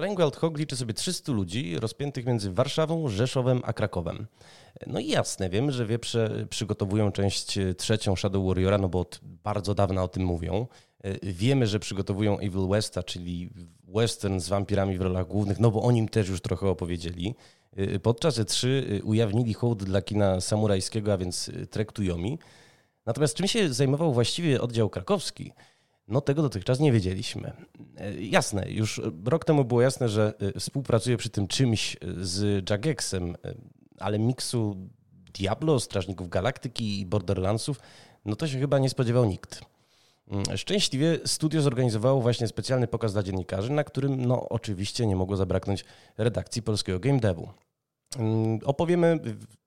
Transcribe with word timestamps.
Flying 0.00 0.18
Wild 0.18 0.36
Hog 0.36 0.58
liczy 0.58 0.76
sobie 0.76 0.94
300 0.94 1.32
ludzi 1.32 1.76
rozpiętych 1.78 2.26
między 2.26 2.52
Warszawą, 2.52 3.08
Rzeszowem 3.08 3.60
a 3.64 3.72
Krakowem. 3.72 4.26
No 4.86 5.00
i 5.00 5.08
jasne, 5.08 5.50
wiemy, 5.50 5.72
że 5.72 5.86
wieprze 5.86 6.46
przygotowują 6.50 7.12
część 7.12 7.58
trzecią 7.76 8.16
Shadow 8.16 8.46
Warriora, 8.46 8.78
no 8.78 8.88
bo 8.88 9.00
od 9.00 9.20
bardzo 9.22 9.74
dawna 9.74 10.02
o 10.02 10.08
tym 10.08 10.24
mówią. 10.24 10.66
Wiemy, 11.22 11.66
że 11.66 11.80
przygotowują 11.80 12.38
Evil 12.38 12.68
Westa, 12.68 13.02
czyli 13.02 13.50
western 13.88 14.40
z 14.40 14.48
wampirami 14.48 14.98
w 14.98 15.00
rolach 15.00 15.26
głównych, 15.26 15.60
no 15.60 15.70
bo 15.70 15.82
o 15.82 15.92
nim 15.92 16.08
też 16.08 16.28
już 16.28 16.40
trochę 16.40 16.68
opowiedzieli. 16.68 17.34
Podczas 18.02 18.38
E3 18.38 18.66
ujawnili 19.04 19.54
hołd 19.54 19.84
dla 19.84 20.02
kina 20.02 20.40
samurajskiego, 20.40 21.12
a 21.12 21.16
więc 21.16 21.50
Trek 21.70 21.92
Tuyomi. 21.92 22.38
Natomiast 23.06 23.34
czym 23.34 23.48
się 23.48 23.72
zajmował 23.72 24.12
właściwie 24.12 24.60
oddział 24.60 24.90
krakowski? 24.90 25.52
No 26.10 26.20
tego 26.20 26.42
dotychczas 26.42 26.80
nie 26.80 26.92
wiedzieliśmy. 26.92 27.52
E, 27.96 28.22
jasne, 28.22 28.70
już 28.70 29.00
rok 29.24 29.44
temu 29.44 29.64
było 29.64 29.82
jasne, 29.82 30.08
że 30.08 30.34
e, 30.56 30.60
współpracuje 30.60 31.16
przy 31.16 31.30
tym 31.30 31.48
czymś 31.48 31.96
z 32.20 32.70
Jagexem, 32.70 33.36
e, 33.44 33.54
ale 33.98 34.18
miksu 34.18 34.76
Diablo, 35.34 35.80
Strażników 35.80 36.28
Galaktyki 36.28 37.00
i 37.00 37.06
Borderlandsów, 37.06 37.80
no 38.24 38.36
to 38.36 38.48
się 38.48 38.58
chyba 38.58 38.78
nie 38.78 38.90
spodziewał 38.90 39.24
nikt. 39.24 39.60
Mm, 40.30 40.56
szczęśliwie 40.56 41.18
studio 41.26 41.62
zorganizowało 41.62 42.20
właśnie 42.20 42.48
specjalny 42.48 42.86
pokaz 42.86 43.12
dla 43.12 43.22
dziennikarzy, 43.22 43.72
na 43.72 43.84
którym 43.84 44.26
no 44.26 44.48
oczywiście 44.48 45.06
nie 45.06 45.16
mogło 45.16 45.36
zabraknąć 45.36 45.84
redakcji 46.18 46.62
polskiego 46.62 47.00
game 47.00 47.20
devu. 47.20 47.48
Mm, 48.18 48.58
opowiemy 48.64 49.18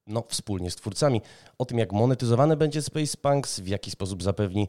no, 0.07 0.23
wspólnie 0.29 0.71
z 0.71 0.75
twórcami 0.75 1.21
o 1.57 1.65
tym, 1.65 1.77
jak 1.77 1.91
monetyzowane 1.91 2.57
będzie 2.57 2.81
Space 2.81 3.17
Punks, 3.17 3.59
w 3.59 3.67
jaki 3.67 3.91
sposób 3.91 4.23
zapewni 4.23 4.67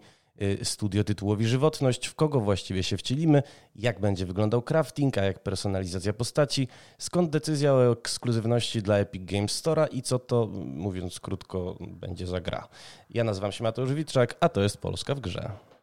studio 0.62 1.04
tytułowi 1.04 1.46
żywotność, 1.46 2.06
w 2.06 2.14
kogo 2.14 2.40
właściwie 2.40 2.82
się 2.82 2.96
wcielimy, 2.96 3.42
jak 3.76 4.00
będzie 4.00 4.26
wyglądał 4.26 4.62
crafting, 4.62 5.18
a 5.18 5.22
jak 5.24 5.42
personalizacja 5.42 6.12
postaci, 6.12 6.68
skąd 6.98 7.30
decyzja 7.30 7.74
o 7.74 7.92
ekskluzywności 7.92 8.82
dla 8.82 8.98
Epic 8.98 9.24
Games 9.24 9.62
Store'a 9.62 9.86
i 9.92 10.02
co 10.02 10.18
to, 10.18 10.46
mówiąc 10.64 11.20
krótko, 11.20 11.76
będzie 11.80 12.26
za 12.26 12.40
gra. 12.40 12.68
Ja 13.10 13.24
nazywam 13.24 13.52
się 13.52 13.64
Mateusz 13.64 13.92
Witczak, 13.92 14.36
a 14.40 14.48
to 14.48 14.60
jest 14.60 14.78
Polska 14.78 15.14
w 15.14 15.20
grze. 15.20 15.73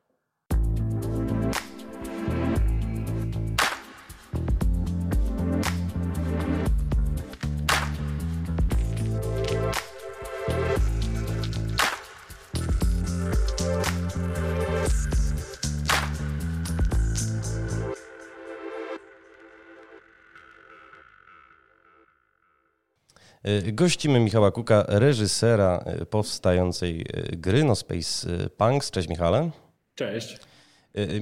Gościmy 23.74 24.20
Michała 24.20 24.52
Kuka, 24.52 24.86
reżysera 24.88 25.84
y, 26.02 26.06
powstającej 26.06 27.02
y, 27.02 27.38
gry 27.38 27.64
No 27.64 27.76
Space 27.76 28.28
Punks. 28.58 28.92
Cześć 28.92 29.10
Michale. 29.10 29.52
Cześć. 29.96 30.40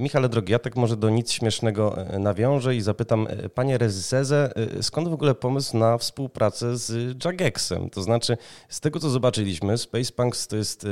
Michale 0.00 0.28
drogi, 0.28 0.52
ja 0.52 0.58
tak 0.58 0.76
może 0.76 0.96
do 0.96 1.10
nic 1.10 1.32
śmiesznego 1.32 1.96
nawiążę 2.18 2.76
i 2.76 2.80
zapytam, 2.80 3.28
panie 3.54 3.78
reżyserze, 3.78 4.52
skąd 4.80 5.08
w 5.08 5.12
ogóle 5.12 5.34
pomysł 5.34 5.76
na 5.76 5.98
współpracę 5.98 6.76
z 6.76 7.16
Jagexem? 7.24 7.90
To 7.90 8.02
znaczy, 8.02 8.36
z 8.68 8.80
tego 8.80 9.00
co 9.00 9.10
zobaczyliśmy, 9.10 9.78
Space 9.78 10.12
Punks 10.12 10.46
to 10.46 10.56
jest 10.56 10.86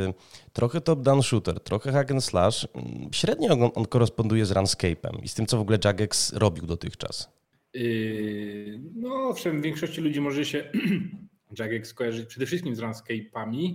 trochę 0.52 0.80
top-down 0.80 1.22
shooter, 1.22 1.60
trochę 1.60 1.92
hack 1.92 2.10
and 2.10 2.24
slash. 2.24 2.68
Mm, 2.74 3.12
średnio 3.12 3.52
on, 3.52 3.70
on 3.74 3.86
koresponduje 3.86 4.46
z 4.46 4.50
Runscape'em 4.50 5.22
i 5.22 5.28
z 5.28 5.34
tym, 5.34 5.46
co 5.46 5.56
w 5.56 5.60
ogóle 5.60 5.78
Jagex 5.84 6.32
robił 6.32 6.66
dotychczas. 6.66 7.37
Yy, 7.78 8.80
no 8.94 9.28
owszem, 9.28 9.62
większości 9.62 10.00
ludzi 10.00 10.20
może 10.20 10.44
się 10.44 10.70
Jagex 11.58 11.88
skojarzyć 11.88 12.26
przede 12.26 12.46
wszystkim 12.46 12.76
z 12.76 12.80
landscape'ami, 12.80 13.74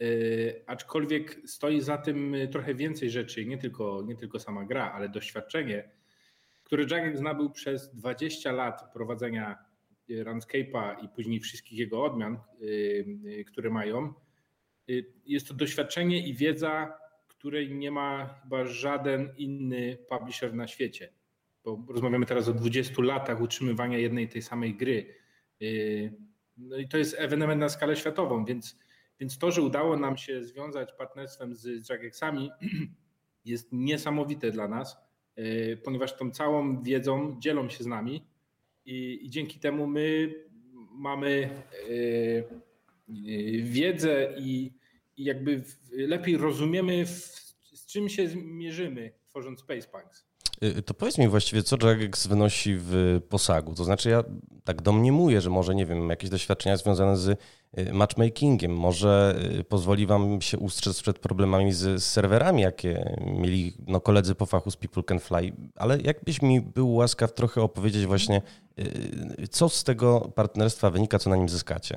yy, 0.00 0.64
aczkolwiek 0.66 1.40
stoi 1.46 1.80
za 1.80 1.98
tym 1.98 2.36
trochę 2.52 2.74
więcej 2.74 3.10
rzeczy, 3.10 3.46
nie 3.46 3.58
tylko, 3.58 4.02
nie 4.06 4.16
tylko 4.16 4.38
sama 4.38 4.64
gra, 4.64 4.92
ale 4.92 5.08
doświadczenie, 5.08 5.90
które 6.64 6.84
Jagex 6.90 7.20
nabył 7.20 7.50
przez 7.50 7.94
20 7.94 8.52
lat 8.52 8.92
prowadzenia 8.92 9.58
Runscape'a 10.08 11.04
i 11.04 11.08
później 11.08 11.40
wszystkich 11.40 11.78
jego 11.78 12.04
odmian, 12.04 12.38
yy, 12.60 13.44
które 13.44 13.70
mają. 13.70 14.14
Jest 15.26 15.48
to 15.48 15.54
doświadczenie 15.54 16.28
i 16.28 16.34
wiedza, 16.34 16.98
której 17.28 17.74
nie 17.74 17.90
ma 17.90 18.40
chyba 18.42 18.66
żaden 18.66 19.34
inny 19.36 19.98
publisher 20.08 20.54
na 20.54 20.66
świecie 20.66 21.19
bo 21.64 21.84
rozmawiamy 21.88 22.26
teraz 22.26 22.48
o 22.48 22.54
20 22.54 23.02
latach 23.02 23.40
utrzymywania 23.40 23.98
jednej 23.98 24.28
tej 24.28 24.42
samej 24.42 24.74
gry. 24.74 25.14
Yy, 25.60 26.12
no 26.56 26.76
i 26.76 26.88
to 26.88 26.98
jest 26.98 27.16
ewenement 27.18 27.60
na 27.60 27.68
skalę 27.68 27.96
światową, 27.96 28.44
więc, 28.44 28.78
więc 29.20 29.38
to, 29.38 29.50
że 29.50 29.62
udało 29.62 29.96
nam 29.96 30.16
się 30.16 30.44
związać 30.44 30.92
partnerstwem 30.92 31.54
z 31.54 31.88
Jagexami 31.88 32.50
jest 33.44 33.68
niesamowite 33.72 34.50
dla 34.50 34.68
nas, 34.68 34.96
yy, 35.36 35.76
ponieważ 35.84 36.16
tą 36.16 36.30
całą 36.30 36.82
wiedzą 36.82 37.36
dzielą 37.40 37.68
się 37.68 37.84
z 37.84 37.86
nami 37.86 38.26
i, 38.84 39.18
i 39.22 39.30
dzięki 39.30 39.58
temu 39.58 39.86
my 39.86 40.34
mamy 40.92 41.50
yy, 41.88 43.62
wiedzę 43.62 44.34
i, 44.38 44.72
i 45.16 45.24
jakby 45.24 45.62
lepiej 45.92 46.36
rozumiemy, 46.36 47.06
w, 47.06 47.10
z 47.74 47.86
czym 47.86 48.08
się 48.08 48.28
mierzymy, 48.36 49.12
tworząc 49.26 49.60
Space 49.60 49.88
Punks. 49.88 50.29
Y, 50.64 50.82
to 50.82 50.94
powiedz 50.94 51.18
mi 51.18 51.28
właściwie, 51.28 51.62
co 51.62 51.76
Jagex 51.86 52.26
wynosi 52.26 52.76
w 52.78 53.20
posagu? 53.28 53.74
To 53.74 53.84
znaczy 53.84 54.10
ja 54.10 54.24
tak 54.64 54.82
domniemuję, 54.82 55.40
że 55.40 55.50
może, 55.50 55.74
nie 55.74 55.86
wiem, 55.86 56.10
jakieś 56.10 56.30
doświadczenia 56.30 56.76
związane 56.76 57.16
z 57.16 57.28
y, 57.28 57.92
matchmakingiem, 57.92 58.76
może 58.76 59.40
y, 59.60 59.64
pozwoli 59.64 60.06
wam 60.06 60.40
się 60.40 60.58
ustrzec 60.58 61.02
przed 61.02 61.18
problemami 61.18 61.72
z 61.72 62.04
serwerami, 62.04 62.62
jakie 62.62 63.16
mieli 63.26 63.74
no, 63.86 64.00
koledzy 64.00 64.34
po 64.34 64.46
fachu 64.46 64.70
z 64.70 64.76
People 64.76 65.02
Can 65.02 65.20
Fly, 65.20 65.52
ale 65.76 66.00
jakbyś 66.00 66.42
mi 66.42 66.60
był 66.60 66.94
łaskaw 66.94 67.32
trochę 67.32 67.62
opowiedzieć 67.62 68.06
właśnie, 68.06 68.42
co 69.50 69.68
z 69.68 69.84
tego 69.84 70.32
partnerstwa 70.34 70.90
wynika, 70.90 71.18
co 71.18 71.30
na 71.30 71.36
nim 71.36 71.48
zyskacie? 71.48 71.96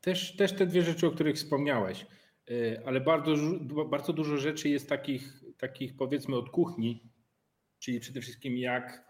Też, 0.00 0.36
też 0.36 0.52
te 0.52 0.66
dwie 0.66 0.82
rzeczy, 0.82 1.06
o 1.06 1.10
których 1.10 1.36
wspomniałeś, 1.36 2.06
ale 2.86 3.00
bardzo, 3.00 3.34
bardzo 3.90 4.12
dużo 4.12 4.36
rzeczy 4.36 4.68
jest 4.68 4.88
takich, 4.88 5.44
takich 5.58 5.96
powiedzmy 5.96 6.36
od 6.36 6.50
kuchni, 6.50 7.11
czyli 7.82 8.00
przede 8.00 8.20
wszystkim 8.20 8.58
jak, 8.58 9.04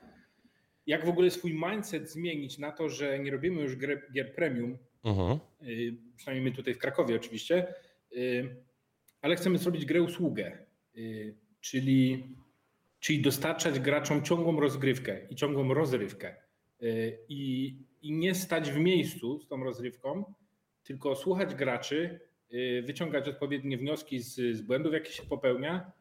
jak 0.86 1.06
w 1.06 1.08
ogóle 1.08 1.30
swój 1.30 1.54
mindset 1.54 2.10
zmienić 2.10 2.58
na 2.58 2.72
to, 2.72 2.88
że 2.88 3.18
nie 3.18 3.30
robimy 3.30 3.62
już 3.62 3.76
gier, 3.76 4.12
gier 4.12 4.34
premium, 4.34 4.78
uh-huh. 5.04 5.38
przynajmniej 6.16 6.50
my 6.50 6.56
tutaj 6.56 6.74
w 6.74 6.78
Krakowie 6.78 7.16
oczywiście, 7.16 7.74
y, 8.12 8.56
ale 9.20 9.36
chcemy 9.36 9.58
zrobić 9.58 9.84
grę 9.84 10.02
usługę, 10.02 10.58
y, 10.96 11.34
czyli, 11.60 12.26
czyli 13.00 13.22
dostarczać 13.22 13.80
graczom 13.80 14.22
ciągłą 14.22 14.60
rozgrywkę 14.60 15.26
i 15.30 15.34
ciągłą 15.34 15.74
rozrywkę. 15.74 16.36
I, 17.28 17.76
i 18.02 18.12
nie 18.12 18.34
stać 18.34 18.70
w 18.70 18.78
miejscu 18.78 19.38
z 19.38 19.48
tą 19.48 19.64
rozrywką, 19.64 20.34
tylko 20.84 21.16
słuchać 21.16 21.54
graczy, 21.54 22.20
wyciągać 22.84 23.28
odpowiednie 23.28 23.78
wnioski 23.78 24.20
z, 24.20 24.56
z 24.56 24.62
błędów, 24.62 24.92
jakie 24.92 25.12
się 25.12 25.22
popełnia 25.22 25.92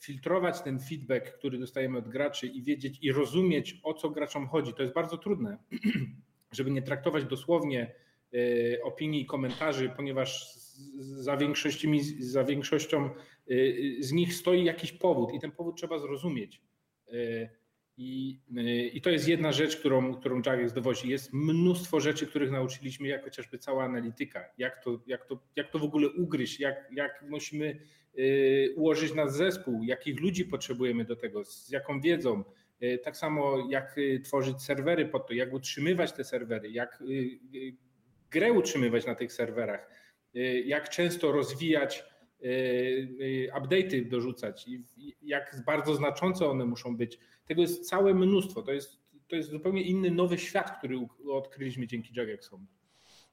filtrować 0.00 0.62
ten 0.62 0.80
feedback, 0.80 1.38
który 1.38 1.58
dostajemy 1.58 1.98
od 1.98 2.08
graczy 2.08 2.46
i 2.46 2.62
wiedzieć 2.62 2.98
i 3.02 3.12
rozumieć, 3.12 3.80
o 3.82 3.94
co 3.94 4.10
graczom 4.10 4.48
chodzi. 4.48 4.74
To 4.74 4.82
jest 4.82 4.94
bardzo 4.94 5.18
trudne, 5.18 5.58
żeby 6.56 6.70
nie 6.70 6.82
traktować 6.82 7.24
dosłownie 7.24 7.94
y, 8.34 8.80
opinii 8.84 9.22
i 9.22 9.26
komentarzy, 9.26 9.92
ponieważ 9.96 10.54
za, 10.98 11.38
za 12.18 12.44
większością 12.44 13.10
y, 13.50 13.96
z 14.00 14.12
nich 14.12 14.34
stoi 14.34 14.64
jakiś 14.64 14.92
powód 14.92 15.34
i 15.34 15.40
ten 15.40 15.52
powód 15.52 15.76
trzeba 15.76 15.98
zrozumieć. 15.98 16.60
I, 17.98 18.40
I 18.92 19.00
to 19.00 19.10
jest 19.10 19.28
jedna 19.28 19.52
rzecz, 19.52 19.76
którą, 19.76 20.14
którą 20.14 20.42
Jagex 20.46 20.72
dowozi. 20.72 21.08
Jest 21.08 21.32
mnóstwo 21.32 22.00
rzeczy, 22.00 22.26
których 22.26 22.50
nauczyliśmy, 22.50 23.08
jak 23.08 23.24
chociażby 23.24 23.58
cała 23.58 23.84
analityka, 23.84 24.44
jak 24.58 24.84
to, 24.84 25.00
jak 25.06 25.26
to, 25.26 25.42
jak 25.56 25.70
to 25.70 25.78
w 25.78 25.82
ogóle 25.82 26.08
ugryźć, 26.08 26.60
jak, 26.60 26.88
jak 26.92 27.24
musimy 27.28 27.80
y, 28.18 28.74
ułożyć 28.76 29.14
nasz 29.14 29.30
zespół, 29.30 29.82
jakich 29.82 30.20
ludzi 30.20 30.44
potrzebujemy 30.44 31.04
do 31.04 31.16
tego, 31.16 31.44
z 31.44 31.70
jaką 31.70 32.00
wiedzą. 32.00 32.44
Y, 32.82 32.98
tak 33.04 33.16
samo 33.16 33.68
jak 33.70 33.98
y, 33.98 34.20
tworzyć 34.24 34.62
serwery 34.62 35.06
pod 35.06 35.26
to, 35.26 35.34
jak 35.34 35.52
utrzymywać 35.52 36.12
te 36.12 36.24
serwery, 36.24 36.70
jak 36.70 37.02
grę 38.30 38.52
utrzymywać 38.52 39.06
na 39.06 39.14
tych 39.14 39.32
serwerach, 39.32 39.90
jak 40.64 40.88
często 40.88 41.32
rozwijać 41.32 42.04
update'y 43.60 44.08
dorzucać? 44.08 44.68
I 44.68 44.84
jak 45.22 45.56
bardzo 45.66 45.94
znaczące 45.94 46.46
one 46.46 46.64
muszą 46.64 46.96
być 46.96 47.18
tego 47.46 47.62
jest 47.62 47.88
całe 47.88 48.14
mnóstwo. 48.14 48.62
To 48.62 48.72
jest, 48.72 48.98
to 49.28 49.36
jest 49.36 49.50
zupełnie 49.50 49.82
inny, 49.82 50.10
nowy 50.10 50.38
świat, 50.38 50.78
który 50.78 51.06
odkryliśmy 51.32 51.86
dzięki 51.86 52.14
Jagexom. 52.14 52.66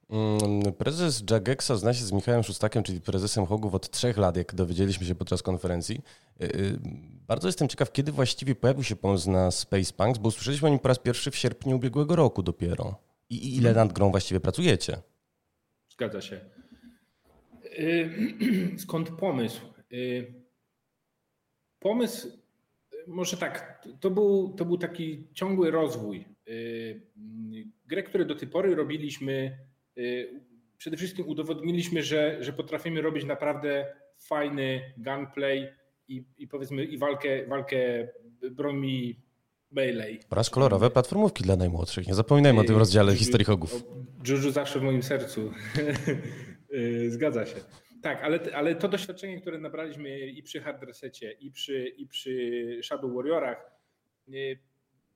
Mm, 0.10 0.74
prezes 0.74 1.24
Jagexa 1.32 1.76
zna 1.76 1.94
się 1.94 2.06
z 2.06 2.12
Michałem 2.12 2.44
Szustakiem, 2.44 2.84
czyli 2.84 3.02
prezesem 3.02 3.46
Hogów 3.46 3.76
od 3.76 3.90
trzech 3.90 4.18
lat, 4.18 4.38
jak 4.38 4.56
dowiedzieliśmy 4.56 5.06
się 5.06 5.16
podczas 5.16 5.44
konferencji. 5.44 6.02
Y, 6.42 6.46
y, 6.46 6.80
bardzo 7.28 7.48
jestem 7.48 7.68
ciekaw, 7.68 7.92
kiedy 7.92 8.12
właściwie 8.12 8.56
pojawił 8.56 8.84
się 8.84 8.96
pomysł 8.96 9.32
na 9.32 9.52
Space 9.52 9.94
Punks, 9.94 10.20
bo 10.20 10.28
usłyszeliśmy 10.28 10.68
o 10.68 10.72
nim 10.72 10.80
po 10.80 10.88
raz 10.88 11.00
pierwszy 11.00 11.32
w 11.32 11.36
sierpniu 11.36 11.76
ubiegłego 11.76 12.16
roku 12.16 12.44
dopiero. 12.44 12.96
I 13.30 13.58
ile 13.58 13.74
nad 13.74 13.94
grą 13.94 14.12
właściwie 14.12 14.40
pracujecie? 14.40 14.98
Zgadza 15.90 16.22
się. 16.22 16.40
Y, 17.66 18.10
skąd 18.84 19.10
pomysł? 19.10 19.62
Pomysł, 21.80 22.43
może 23.08 23.38
tak, 23.38 23.84
to 24.00 24.12
był, 24.12 24.54
to 24.58 24.66
był 24.66 24.78
taki 24.78 25.28
ciągły 25.34 25.72
rozwój. 25.72 26.26
Grę, 27.86 28.04
które 28.04 28.26
do 28.26 28.36
tej 28.36 28.48
pory 28.48 28.76
robiliśmy, 28.76 29.58
przede 30.78 30.98
wszystkim 30.98 31.28
udowodniliśmy, 31.28 32.04
że, 32.04 32.38
że 32.44 32.54
potrafimy 32.54 33.02
robić 33.02 33.26
naprawdę 33.26 33.86
fajny 34.20 34.94
gunplay 34.98 35.68
i, 36.08 36.26
i 36.38 36.48
powiedzmy 36.48 36.86
i 36.86 36.98
walkę, 36.98 37.48
walkę 37.48 38.08
brońmi 38.52 39.24
melee. 39.72 40.20
Oraz 40.30 40.50
kolorowe 40.50 40.90
platformówki 40.90 41.44
dla 41.44 41.56
najmłodszych. 41.56 42.08
Nie 42.08 42.14
zapominajmy 42.14 42.60
o 42.60 42.64
tym 42.64 42.78
rozdziale 42.78 43.16
historii 43.16 43.46
hogów. 43.46 43.84
Juju 44.28 44.52
zawsze 44.52 44.80
w 44.80 44.84
moim 44.84 45.04
sercu. 45.04 45.52
Zgadza 47.08 47.46
się. 47.46 47.56
Tak, 48.04 48.24
ale, 48.24 48.40
ale 48.56 48.76
to 48.76 48.88
doświadczenie, 48.88 49.42
które 49.42 49.60
nabraliśmy 49.60 50.20
i 50.20 50.44
przy 50.44 50.62
Hard 50.62 50.84
Resecie, 50.84 51.32
i 51.32 51.52
przy, 51.52 51.88
i 51.88 52.08
przy 52.08 52.80
Shadow 52.84 53.14
Warriorach, 53.14 53.72
y, 54.30 54.60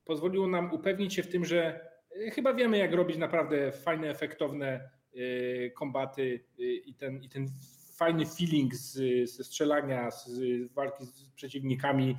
pozwoliło 0.06 0.48
nam 0.48 0.74
upewnić 0.74 1.14
się 1.14 1.24
w 1.24 1.28
tym, 1.28 1.46
że 1.46 1.90
y, 2.16 2.32
chyba 2.32 2.54
wiemy, 2.54 2.78
jak 2.78 2.94
robić 2.94 3.18
naprawdę 3.18 3.72
fajne, 3.72 4.10
efektowne 4.10 4.90
y, 5.16 5.72
kombaty 5.76 6.40
i 6.86 6.96
ten, 6.96 7.24
i 7.24 7.30
ten 7.30 7.48
fajny 7.96 8.26
feeling 8.26 8.76
z, 8.76 8.94
ze 9.30 9.44
strzelania, 9.44 10.12
z 10.12 10.40
walki 10.74 11.06
z 11.06 11.30
przeciwnikami. 11.30 12.16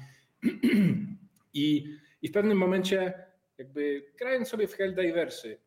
I, 1.55 1.85
I 2.23 2.29
w 2.29 2.33
pewnym 2.33 2.59
momencie, 2.59 3.15
jakby 3.59 4.05
grając 4.19 4.49
sobie 4.49 4.69
w 4.69 4.75
Helldiversy, 4.75 5.59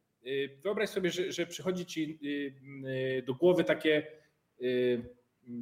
wyobraź 0.63 0.89
sobie, 0.89 1.11
że, 1.11 1.31
że 1.31 1.45
przychodzi 1.45 1.85
ci 1.85 2.19
do 3.25 3.33
głowy 3.33 3.63
takie 3.63 4.20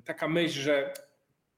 taka 0.06 0.28
myśl, 0.28 0.60
że 0.60 0.94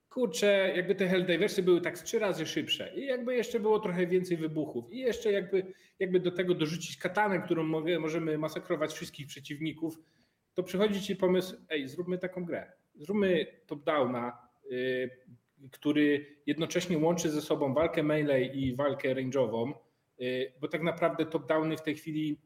kurczę, 0.09 0.73
jakby 0.75 0.95
te 0.95 1.07
Helldiversy 1.07 1.63
były 1.63 1.81
tak 1.81 1.99
trzy 1.99 2.19
razy 2.19 2.45
szybsze 2.45 2.93
i 2.95 3.05
jakby 3.05 3.35
jeszcze 3.35 3.59
było 3.59 3.79
trochę 3.79 4.07
więcej 4.07 4.37
wybuchów 4.37 4.93
i 4.93 4.99
jeszcze 4.99 5.31
jakby, 5.31 5.73
jakby 5.99 6.19
do 6.19 6.31
tego 6.31 6.55
dorzucić 6.55 6.97
katanę, 6.97 7.41
którą 7.41 7.63
możemy 7.99 8.37
masakrować 8.37 8.93
wszystkich 8.93 9.27
przeciwników, 9.27 9.99
to 10.53 10.63
przychodzi 10.63 11.01
ci 11.01 11.15
pomysł, 11.15 11.55
ej, 11.69 11.87
zróbmy 11.87 12.17
taką 12.17 12.45
grę. 12.45 12.71
Zróbmy 12.95 13.45
top-downa, 13.67 14.37
yy, 14.69 15.09
który 15.71 16.25
jednocześnie 16.45 16.97
łączy 16.97 17.29
ze 17.29 17.41
sobą 17.41 17.73
walkę 17.73 18.03
melee 18.03 18.51
i 18.53 18.75
walkę 18.75 19.15
range'ową, 19.15 19.73
yy, 20.17 20.51
bo 20.61 20.67
tak 20.67 20.81
naprawdę 20.81 21.25
top-downy 21.25 21.77
w 21.77 21.81
tej 21.81 21.95
chwili 21.95 22.41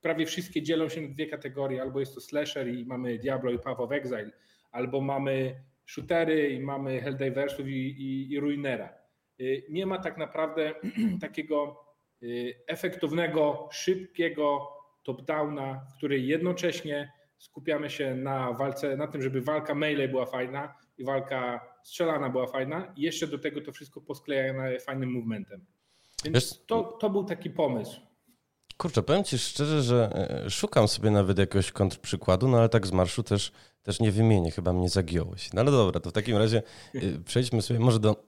prawie 0.00 0.26
wszystkie 0.26 0.62
dzielą 0.62 0.88
się 0.88 1.00
na 1.00 1.08
dwie 1.08 1.26
kategorie. 1.26 1.82
Albo 1.82 2.00
jest 2.00 2.14
to 2.14 2.20
slasher 2.20 2.68
i 2.68 2.84
mamy 2.84 3.18
Diablo 3.18 3.50
i 3.50 3.58
Path 3.58 3.80
of 3.80 3.92
Exile, 3.92 4.30
albo 4.70 5.00
mamy 5.00 5.62
shootery 5.86 6.48
i 6.48 6.60
mamy 6.60 7.00
Helldiversów 7.00 7.68
i, 7.68 7.72
i, 7.72 8.32
i 8.32 8.40
Ruinera. 8.40 8.94
Y, 9.40 9.62
nie 9.70 9.86
ma 9.86 9.98
tak 9.98 10.18
naprawdę 10.18 10.74
takiego 11.20 11.84
y, 12.22 12.54
efektownego, 12.66 13.68
szybkiego 13.72 14.68
top-downa, 15.04 15.80
w 15.94 15.96
której 15.96 16.26
jednocześnie 16.26 17.12
skupiamy 17.38 17.90
się 17.90 18.14
na 18.14 18.52
walce, 18.52 18.96
na 18.96 19.06
tym, 19.06 19.22
żeby 19.22 19.40
walka 19.40 19.74
melee 19.74 20.08
była 20.08 20.26
fajna 20.26 20.74
i 20.98 21.04
walka 21.04 21.60
strzelana 21.82 22.30
była 22.30 22.46
fajna 22.46 22.92
i 22.96 23.02
jeszcze 23.02 23.26
do 23.26 23.38
tego 23.38 23.60
to 23.60 23.72
wszystko 23.72 24.00
posklejane 24.00 24.80
fajnym 24.80 25.12
movementem. 25.12 25.66
Więc 26.24 26.66
to, 26.66 26.82
to 26.82 27.10
był 27.10 27.24
taki 27.24 27.50
pomysł. 27.50 28.07
Kurczę, 28.78 29.02
powiem 29.02 29.24
Ci 29.24 29.38
szczerze, 29.38 29.82
że 29.82 30.10
e, 30.44 30.50
szukam 30.50 30.88
sobie 30.88 31.10
nawet 31.10 31.38
jakiegoś 31.38 31.72
kontrprzykładu, 31.72 32.48
no 32.48 32.58
ale 32.58 32.68
tak 32.68 32.86
z 32.86 32.92
marszu 32.92 33.22
też, 33.22 33.52
też 33.82 34.00
nie 34.00 34.12
wymienię, 34.12 34.50
chyba 34.50 34.72
mnie 34.72 34.88
zagiąłeś. 34.88 35.52
No 35.52 35.60
ale 35.60 35.70
dobra, 35.70 36.00
to 36.00 36.10
w 36.10 36.12
takim 36.12 36.36
razie 36.36 36.62
e, 36.94 37.00
przejdźmy 37.24 37.62
sobie 37.62 37.80
może 37.80 38.00
do 38.00 38.24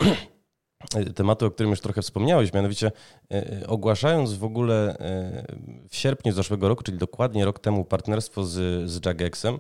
tematu, 1.15 1.47
o 1.47 1.51
którym 1.51 1.71
już 1.71 1.81
trochę 1.81 2.03
wspomniałeś, 2.03 2.53
mianowicie 2.53 2.93
e, 3.33 3.67
ogłaszając 3.67 4.35
w 4.35 4.45
ogóle 4.45 4.97
w 5.89 5.97
sierpniu 5.97 6.33
zeszłego 6.33 6.69
roku, 6.69 6.83
czyli 6.83 6.99
dokładnie 6.99 7.45
rok 7.45 7.59
temu 7.59 7.85
partnerstwo 7.85 8.45
z, 8.45 8.91
z 8.91 9.07
Jagexem, 9.07 9.59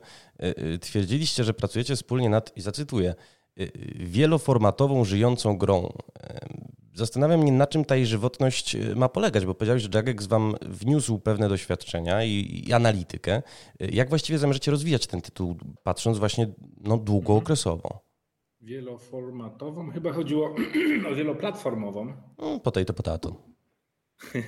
twierdziliście, 0.81 1.45
że 1.45 1.55
pracujecie 1.55 1.97
wspólnie 1.97 2.29
nad, 2.31 2.57
i 2.57 2.61
zacytuję, 2.61 3.15
wieloformatową, 3.97 5.05
żyjącą 5.05 5.59
grą. 5.59 5.93
Zastanawiam 6.95 7.47
się, 7.47 7.53
na 7.53 7.67
czym 7.67 7.85
ta 7.85 7.97
jej 7.97 8.07
żywotność 8.07 8.75
y, 8.75 8.97
ma 8.97 9.09
polegać, 9.09 9.47
bo 9.47 9.55
powiedziałeś, 9.55 9.83
że 9.83 9.89
Jagex 9.95 10.27
wam 10.27 10.55
wniósł 10.61 11.19
pewne 11.19 11.49
doświadczenia 11.49 12.25
i, 12.25 12.65
i, 12.69 12.73
analitykę. 12.73 13.43
Jak 13.81 14.09
właściwie 14.09 14.39
zamierzacie 14.39 14.71
rozwijać 14.71 15.07
ten 15.07 15.21
tytuł, 15.21 15.57
patrząc 15.83 16.19
właśnie 16.19 16.49
no, 16.81 16.99
długookresowo? 16.99 18.11
Wieloformatową? 18.61 19.91
Chyba 19.91 20.13
chodziło 20.13 20.55
o 21.11 21.15
wieloplatformową. 21.15 22.13
No, 22.39 22.61
po 22.61 22.71
tej 22.71 22.85
to 22.85 22.95
potato. 22.95 23.37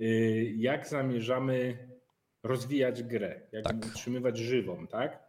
Y, 0.00 0.54
jak 0.56 0.88
zamierzamy 0.88 1.88
rozwijać 2.42 3.02
grę? 3.02 3.40
Jak 3.52 3.64
tak. 3.64 3.86
utrzymywać 3.86 4.38
żywą, 4.38 4.86
tak? 4.86 5.22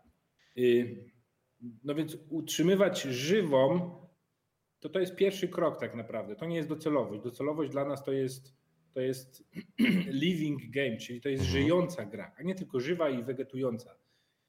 Y, 0.58 1.06
no 1.84 1.96
więc 1.96 2.18
utrzymywać 2.30 3.02
żywą 3.02 3.92
to 4.84 4.90
to 4.90 5.00
jest 5.00 5.16
pierwszy 5.16 5.48
krok 5.48 5.80
tak 5.80 5.96
naprawdę. 5.96 6.36
To 6.36 6.46
nie 6.46 6.56
jest 6.56 6.70
docelowość. 6.70 7.24
Docelowość 7.24 7.72
dla 7.72 7.86
nas 7.86 8.04
to 8.04 8.12
jest, 8.12 8.54
to 8.94 9.02
jest 9.02 9.44
living 10.24 10.62
game, 10.70 10.98
czyli 10.98 11.22
to 11.22 11.30
jest 11.30 11.44
mhm. 11.44 11.62
żyjąca 11.62 12.06
gra, 12.06 12.32
a 12.38 12.44
nie 12.44 12.56
tylko 12.56 12.80
żywa 12.80 13.10
i 13.10 13.24
wegetująca. 13.24 13.96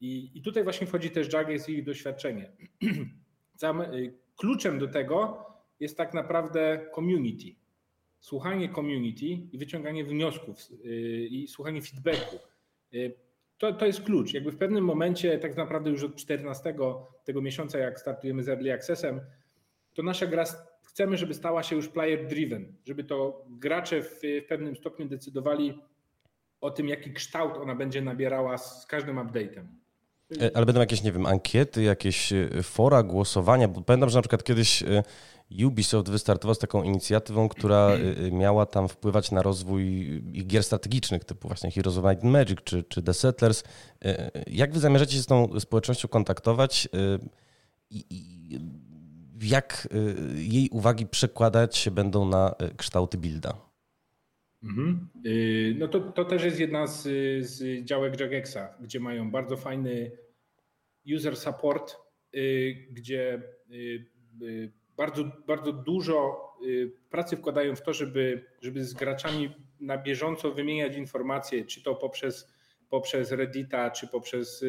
I, 0.01 0.31
i 0.33 0.41
tutaj 0.41 0.63
właśnie 0.63 0.87
wchodzi 0.87 1.11
też 1.11 1.33
Jaggers 1.33 1.69
i 1.69 1.73
ich 1.73 1.83
doświadczenie. 1.83 2.51
Y, 3.93 4.13
kluczem 4.35 4.79
do 4.79 4.87
tego 4.87 5.45
jest 5.79 5.97
tak 5.97 6.13
naprawdę 6.13 6.89
community. 6.95 7.55
Słuchanie 8.19 8.69
community 8.69 9.25
i 9.25 9.57
wyciąganie 9.57 10.05
wniosków 10.05 10.57
y, 10.85 11.27
i 11.31 11.47
słuchanie 11.47 11.81
feedbacku. 11.81 12.35
Y, 12.93 13.13
to, 13.57 13.73
to 13.73 13.85
jest 13.85 14.03
klucz. 14.03 14.33
Jakby 14.33 14.51
w 14.51 14.57
pewnym 14.57 14.83
momencie, 14.83 15.39
tak 15.39 15.57
naprawdę 15.57 15.89
już 15.89 16.03
od 16.03 16.15
14 16.15 16.75
tego 17.23 17.41
miesiąca, 17.41 17.79
jak 17.79 17.99
startujemy 17.99 18.43
z 18.43 18.49
Early 18.49 18.73
Accessem, 18.73 19.21
to 19.95 20.03
nasza 20.03 20.27
gra 20.27 20.43
chcemy, 20.83 21.17
żeby 21.17 21.33
stała 21.33 21.63
się 21.63 21.75
już 21.75 21.87
player 21.87 22.27
driven, 22.27 22.73
żeby 22.85 23.03
to 23.03 23.45
gracze 23.49 24.01
w, 24.01 24.21
w 24.21 24.47
pewnym 24.47 24.75
stopniu 24.75 25.05
decydowali 25.05 25.79
o 26.61 26.71
tym, 26.71 26.89
jaki 26.89 27.13
kształt 27.13 27.57
ona 27.57 27.75
będzie 27.75 28.01
nabierała 28.01 28.57
z 28.57 28.85
każdym 28.85 29.15
update'em. 29.15 29.65
E, 30.41 30.51
ale 30.53 30.65
będą 30.65 30.81
jakieś, 30.81 31.03
nie 31.03 31.11
wiem, 31.11 31.25
ankiety, 31.25 31.83
jakieś 31.83 32.33
e, 32.33 32.63
fora, 32.63 33.03
głosowania, 33.03 33.67
bo 33.67 33.81
pamiętam, 33.81 34.09
że 34.09 34.17
na 34.17 34.21
przykład 34.21 34.43
kiedyś 34.43 34.83
e, 34.83 35.03
Ubisoft 35.65 36.09
wystartował 36.09 36.55
z 36.55 36.59
taką 36.59 36.83
inicjatywą, 36.83 37.49
która 37.49 37.91
miała 38.31 38.65
tam 38.65 38.87
wpływać 38.87 39.31
na 39.31 39.41
rozwój 39.41 40.21
gier 40.47 40.63
strategicznych, 40.63 41.25
typu 41.25 41.47
właśnie 41.47 41.71
Heroes 41.71 41.97
of 41.97 42.03
Might 42.05 42.23
and 42.23 42.33
Magic 42.33 42.59
czy, 42.63 42.83
czy 42.83 43.01
The 43.01 43.13
Settlers. 43.13 43.63
Jak 44.47 44.73
wy 44.73 44.79
zamierzacie 44.79 45.15
się 45.15 45.21
z 45.21 45.25
tą 45.25 45.59
społecznością 45.59 46.07
kontaktować 46.07 46.87
i, 47.89 48.05
i 48.09 48.59
jak 49.41 49.87
y, 49.93 50.43
jej 50.43 50.69
uwagi 50.69 51.05
przekładać 51.07 51.77
się 51.77 51.91
będą 51.91 52.29
na 52.29 52.55
y, 52.71 52.75
kształty 52.75 53.17
builda? 53.17 53.61
Mhm. 54.63 55.09
Y, 55.25 55.75
no 55.79 55.87
to, 55.87 55.99
to 55.99 56.25
też 56.25 56.43
jest 56.43 56.59
jedna 56.59 56.87
z, 56.87 57.03
z 57.45 57.85
działek 57.85 58.19
Jagexa, 58.19 58.77
gdzie 58.81 58.99
mają 58.99 59.31
bardzo 59.31 59.57
fajny 59.57 60.11
user 61.15 61.37
support, 61.37 61.97
gdzie 62.91 63.41
bardzo, 64.97 65.23
bardzo 65.47 65.73
dużo 65.73 66.49
pracy 67.09 67.37
wkładają 67.37 67.75
w 67.75 67.81
to, 67.81 67.93
żeby, 67.93 68.45
żeby 68.61 68.85
z 68.85 68.93
graczami 68.93 69.55
na 69.79 69.97
bieżąco 69.97 70.51
wymieniać 70.51 70.97
informacje, 70.97 71.65
czy 71.65 71.83
to 71.83 71.95
poprzez, 71.95 72.53
poprzez 72.89 73.31
Reddita, 73.31 73.91
czy 73.91 74.07
poprzez 74.07 74.65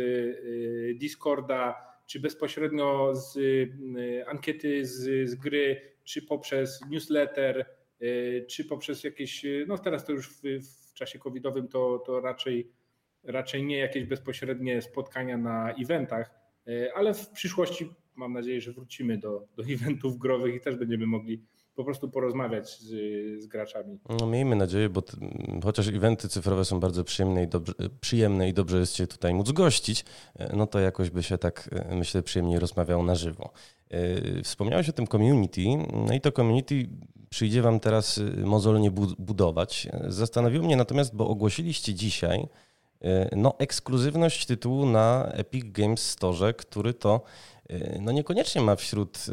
Discorda, 0.95 1.96
czy 2.07 2.21
bezpośrednio 2.21 3.15
z 3.15 3.37
y, 3.37 4.25
ankiety 4.27 4.87
z, 4.87 5.31
z 5.31 5.35
gry, 5.35 5.81
czy 6.05 6.23
poprzez 6.23 6.81
newsletter, 6.91 7.67
y, 8.03 8.47
czy 8.51 8.65
poprzez 8.65 9.05
jakieś, 9.05 9.45
y, 9.45 9.65
no 9.69 9.79
teraz 9.79 10.05
to 10.05 10.13
już 10.13 10.29
w, 10.29 10.43
w 10.43 10.95
czasie 10.95 11.19
covidowym 11.19 11.69
to, 11.69 12.03
to 12.07 12.21
raczej, 12.21 12.71
raczej 13.23 13.65
nie 13.65 13.79
jakieś 13.79 14.05
bezpośrednie 14.05 14.83
spotkania 14.83 15.37
na 15.37 15.75
eventach, 15.75 16.31
ale 16.95 17.15
w 17.15 17.31
przyszłości 17.31 17.91
mam 18.17 18.33
nadzieję, 18.33 18.61
że 18.61 18.73
wrócimy 18.73 19.19
do, 19.19 19.47
do 19.57 19.63
eventów 19.75 20.19
growych 20.19 20.55
i 20.55 20.61
też 20.61 20.77
będziemy 20.77 21.07
mogli 21.07 21.43
po 21.77 21.85
prostu 21.85 22.09
porozmawiać 22.09 22.81
z, 22.81 22.91
z 23.43 23.47
graczami. 23.47 23.99
No, 24.21 24.27
miejmy 24.27 24.57
nadzieję, 24.57 24.89
bo 24.89 25.03
t, 25.03 25.17
chociaż 25.65 25.89
eventy 25.89 26.29
cyfrowe 26.29 26.65
są 26.65 26.81
bardzo 26.81 27.05
przyjemne 27.05 27.43
i, 27.43 27.49
dobrze, 27.49 27.73
przyjemne 28.01 28.49
i 28.49 28.53
dobrze 28.53 28.79
jest 28.79 28.95
Cię 28.95 29.07
tutaj 29.07 29.35
móc 29.35 29.53
gościć, 29.53 30.05
no 30.53 30.67
to 30.67 30.81
jakoś 30.81 31.11
by 31.11 31.23
się 31.23 31.39
tak, 31.39 31.71
myślę, 31.91 32.23
przyjemniej 32.23 32.59
rozmawiało 32.59 33.03
na 33.03 33.15
żywo. 33.15 33.51
Wspomniałeś 34.45 34.89
o 34.89 34.93
tym 34.93 35.07
community, 35.07 35.61
no 36.07 36.15
i 36.15 36.21
to 36.21 36.33
community 36.33 36.89
przyjdzie 37.31 37.63
Wam 37.63 37.81
teraz 37.81 38.21
mozolnie 38.45 38.91
budować. 39.19 39.89
Zastanowiło 40.09 40.65
mnie 40.65 40.77
natomiast, 40.77 41.17
bo 41.17 41.29
ogłosiliście 41.29 41.95
dzisiaj, 41.95 42.49
E, 43.03 43.37
no, 43.37 43.55
ekskluzywność 43.59 44.47
tytułu 44.47 44.87
na 44.87 45.33
Epic 45.33 45.65
Games 45.73 46.11
Store, 46.11 46.55
który 46.55 46.95
to 46.95 47.21
e, 47.56 47.56
no 48.01 48.13
niekoniecznie 48.13 48.61
ma 48.61 48.77
wśród 48.77 49.19
e, 49.29 49.33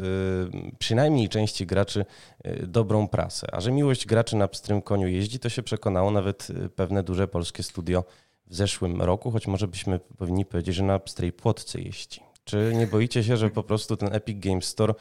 przynajmniej 0.78 1.28
części 1.28 1.66
graczy 1.66 2.04
dobrą 2.66 3.08
prasę. 3.08 3.46
A 3.52 3.60
że 3.60 3.72
miłość 3.72 4.06
graczy 4.06 4.36
na 4.36 4.48
pstrym 4.48 4.82
koniu 4.82 5.08
jeździ, 5.08 5.38
to 5.38 5.48
się 5.48 5.62
przekonało 5.62 6.10
nawet 6.10 6.48
pewne 6.76 7.02
duże 7.02 7.28
polskie 7.28 7.62
studio 7.62 8.04
w 8.46 8.54
zeszłym 8.54 9.02
roku, 9.02 9.30
choć 9.30 9.46
może 9.46 9.68
byśmy 9.68 9.98
powinni 9.98 10.44
powiedzieć, 10.44 10.74
że 10.74 10.82
na 10.82 10.98
pstrej 10.98 11.32
płotce 11.32 11.80
jeździ. 11.80 12.20
Czy 12.44 12.72
nie 12.74 12.86
boicie 12.86 13.24
się, 13.24 13.36
że 13.36 13.50
po 13.50 13.62
prostu 13.62 13.96
ten 13.96 14.14
Epic 14.14 14.38
Games 14.38 14.64
Store, 14.64 14.94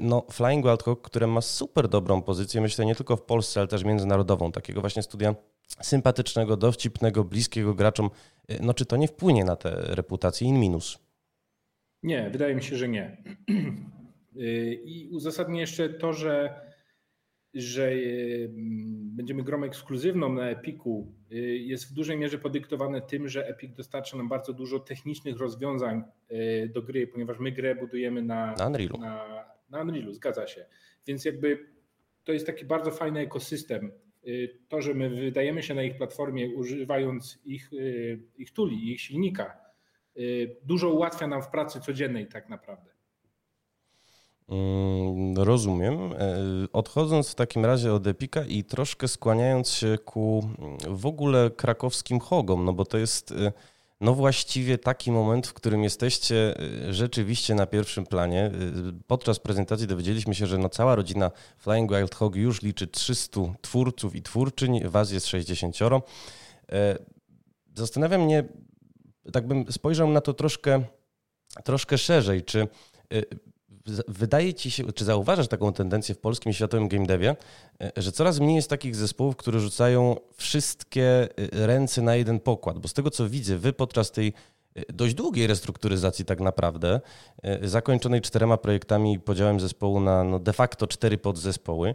no 0.00 0.26
Flying 0.32 0.66
Wild 0.66 0.82
Hawk, 0.82 1.02
które 1.02 1.26
ma 1.26 1.40
super 1.40 1.88
dobrą 1.88 2.22
pozycję, 2.22 2.60
myślę 2.60 2.86
nie 2.86 2.94
tylko 2.94 3.16
w 3.16 3.22
Polsce, 3.22 3.60
ale 3.60 3.68
też 3.68 3.84
międzynarodową, 3.84 4.52
takiego 4.52 4.80
właśnie 4.80 5.02
studia 5.02 5.34
sympatycznego, 5.82 6.56
dowcipnego, 6.56 7.24
bliskiego 7.24 7.74
graczom, 7.74 8.10
no 8.60 8.74
czy 8.74 8.86
to 8.86 8.96
nie 8.96 9.08
wpłynie 9.08 9.44
na 9.44 9.56
tę 9.56 9.70
reputację 9.76 10.48
in 10.48 10.60
minus? 10.60 11.05
Nie, 12.06 12.30
wydaje 12.30 12.54
mi 12.54 12.62
się, 12.62 12.76
że 12.76 12.88
nie. 12.88 13.16
I 14.84 15.08
uzasadnię 15.12 15.60
jeszcze 15.60 15.88
to, 15.88 16.12
że, 16.12 16.60
że 17.54 17.92
będziemy 19.16 19.42
grą 19.42 19.64
ekskluzywną 19.64 20.32
na 20.32 20.50
Epiku 20.50 21.14
jest 21.60 21.90
w 21.90 21.92
dużej 21.92 22.18
mierze 22.18 22.38
podyktowane 22.38 23.00
tym, 23.00 23.28
że 23.28 23.48
Epic 23.48 23.76
dostarcza 23.76 24.16
nam 24.16 24.28
bardzo 24.28 24.52
dużo 24.52 24.80
technicznych 24.80 25.38
rozwiązań 25.38 26.02
do 26.74 26.82
gry, 26.82 27.06
ponieważ 27.06 27.38
my 27.38 27.52
grę 27.52 27.74
budujemy 27.74 28.22
na, 28.22 28.54
na 28.58 28.66
Unrealu. 28.66 28.98
Na, 28.98 29.44
na 29.70 29.80
Unrealu, 29.80 30.12
zgadza 30.12 30.46
się. 30.46 30.66
Więc 31.06 31.24
jakby 31.24 31.66
to 32.24 32.32
jest 32.32 32.46
taki 32.46 32.64
bardzo 32.64 32.90
fajny 32.90 33.20
ekosystem 33.20 33.90
Y, 34.26 34.58
to, 34.68 34.82
że 34.82 34.94
my 34.94 35.10
wydajemy 35.10 35.62
się 35.62 35.74
na 35.74 35.82
ich 35.82 35.96
platformie 35.96 36.48
używając 36.48 37.38
ich, 37.44 37.72
y, 37.72 38.22
ich 38.38 38.52
tuli, 38.52 38.92
ich 38.92 39.00
silnika, 39.00 39.44
y, 39.44 39.65
dużo 40.62 40.90
ułatwia 40.90 41.26
nam 41.26 41.42
w 41.42 41.48
pracy 41.48 41.80
codziennej 41.80 42.26
tak 42.26 42.48
naprawdę. 42.48 42.90
Mm, 44.48 45.36
rozumiem. 45.36 46.12
E, 46.12 46.16
odchodząc 46.72 47.30
w 47.30 47.34
takim 47.34 47.64
razie 47.64 47.92
od 47.92 48.06
Epika 48.06 48.44
i 48.44 48.64
troszkę 48.64 49.08
skłaniając 49.08 49.70
się 49.70 49.98
ku 50.04 50.48
w 50.88 51.06
ogóle 51.06 51.50
krakowskim 51.50 52.20
hogom, 52.20 52.64
no 52.64 52.72
bo 52.72 52.84
to 52.84 52.98
jest 52.98 53.34
no 54.00 54.14
właściwie 54.14 54.78
taki 54.78 55.12
moment, 55.12 55.46
w 55.46 55.52
którym 55.52 55.84
jesteście 55.84 56.60
y, 56.88 56.94
rzeczywiście 56.94 57.54
na 57.54 57.66
pierwszym 57.66 58.06
planie. 58.06 58.46
Y, 58.46 58.52
podczas 59.06 59.38
prezentacji 59.38 59.86
dowiedzieliśmy 59.86 60.34
się, 60.34 60.46
że 60.46 60.58
no 60.58 60.68
cała 60.68 60.94
rodzina 60.94 61.30
Flying 61.58 61.92
Wild 61.92 62.14
Hog 62.14 62.36
już 62.36 62.62
liczy 62.62 62.86
300 62.86 63.40
twórców 63.60 64.14
i 64.14 64.22
twórczyń, 64.22 64.88
was 64.88 65.12
jest 65.12 65.26
60. 65.26 65.76
E, 66.72 66.98
zastanawia 67.74 68.18
mnie, 68.18 68.44
tak 69.32 69.46
bym 69.46 69.72
spojrzał 69.72 70.10
na 70.10 70.20
to 70.20 70.34
troszkę, 70.34 70.82
troszkę 71.64 71.98
szerzej, 71.98 72.42
czy 72.42 72.68
y, 73.14 73.24
wydaje 74.08 74.54
ci 74.54 74.70
się, 74.70 74.92
czy 74.92 75.04
zauważasz 75.04 75.48
taką 75.48 75.72
tendencję 75.72 76.14
w 76.14 76.18
polskim 76.18 76.50
i 76.50 76.54
światowym 76.54 76.88
game 76.88 77.06
devie, 77.06 77.36
e, 77.82 77.92
że 77.96 78.12
coraz 78.12 78.40
mniej 78.40 78.56
jest 78.56 78.70
takich 78.70 78.96
zespołów, 78.96 79.36
które 79.36 79.60
rzucają 79.60 80.16
wszystkie 80.36 81.28
e, 81.62 81.66
ręce 81.66 82.02
na 82.02 82.16
jeden 82.16 82.40
pokład? 82.40 82.78
Bo 82.78 82.88
z 82.88 82.92
tego 82.92 83.10
co 83.10 83.28
widzę, 83.28 83.58
wy 83.58 83.72
podczas 83.72 84.10
tej 84.10 84.32
dość 84.88 85.14
długiej 85.14 85.46
restrukturyzacji 85.46 86.24
tak 86.24 86.40
naprawdę, 86.40 87.00
zakończonej 87.62 88.20
czterema 88.20 88.56
projektami 88.56 89.12
i 89.12 89.18
podziałem 89.18 89.60
zespołu 89.60 90.00
na 90.00 90.24
no 90.24 90.38
de 90.38 90.52
facto 90.52 90.86
cztery 90.86 91.18
podzespoły, 91.18 91.94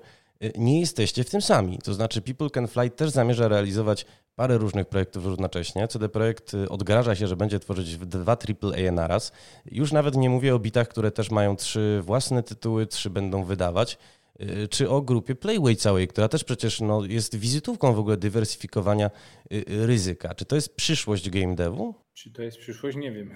nie 0.58 0.80
jesteście 0.80 1.24
w 1.24 1.30
tym 1.30 1.42
sami. 1.42 1.78
To 1.78 1.94
znaczy 1.94 2.22
People 2.22 2.50
Can 2.50 2.68
Fly 2.68 2.90
też 2.90 3.10
zamierza 3.10 3.48
realizować 3.48 4.06
parę 4.42 4.58
różnych 4.58 4.88
projektów 4.88 5.26
równocześnie. 5.26 5.88
CD 5.88 6.10
Projekt 6.10 6.54
y, 6.54 6.70
odgraża 6.70 7.16
się, 7.16 7.28
że 7.28 7.36
będzie 7.36 7.60
tworzyć 7.60 7.98
dwa 7.98 8.32
AAA 8.32 8.92
naraz. 8.92 9.32
Już 9.72 9.92
nawet 9.92 10.16
nie 10.16 10.30
mówię 10.30 10.56
o 10.56 10.60
bitach, 10.60 10.88
które 10.88 11.12
też 11.12 11.32
mają 11.32 11.56
trzy 11.56 12.02
własne 12.04 12.44
tytuły, 12.44 12.88
trzy 12.88 13.10
będą 13.10 13.44
wydawać 13.44 13.98
y, 14.42 14.68
czy 14.68 14.90
o 14.90 15.02
grupie 15.02 15.36
Playway 15.36 15.76
całej, 15.76 16.08
która 16.08 16.28
też 16.28 16.44
przecież 16.44 16.82
no, 16.82 17.06
jest 17.06 17.36
wizytówką 17.36 17.94
w 17.94 18.00
ogóle 18.00 18.18
dywersyfikowania 18.18 19.12
y, 19.54 19.64
ryzyka. 19.68 20.34
Czy 20.36 20.46
to 20.46 20.56
jest 20.56 20.76
przyszłość 20.76 21.30
game 21.30 21.56
devu? 21.56 21.96
Czy 22.14 22.32
to 22.32 22.44
jest 22.44 22.58
przyszłość? 22.58 22.98
Nie 22.98 23.12
wiem. 23.12 23.32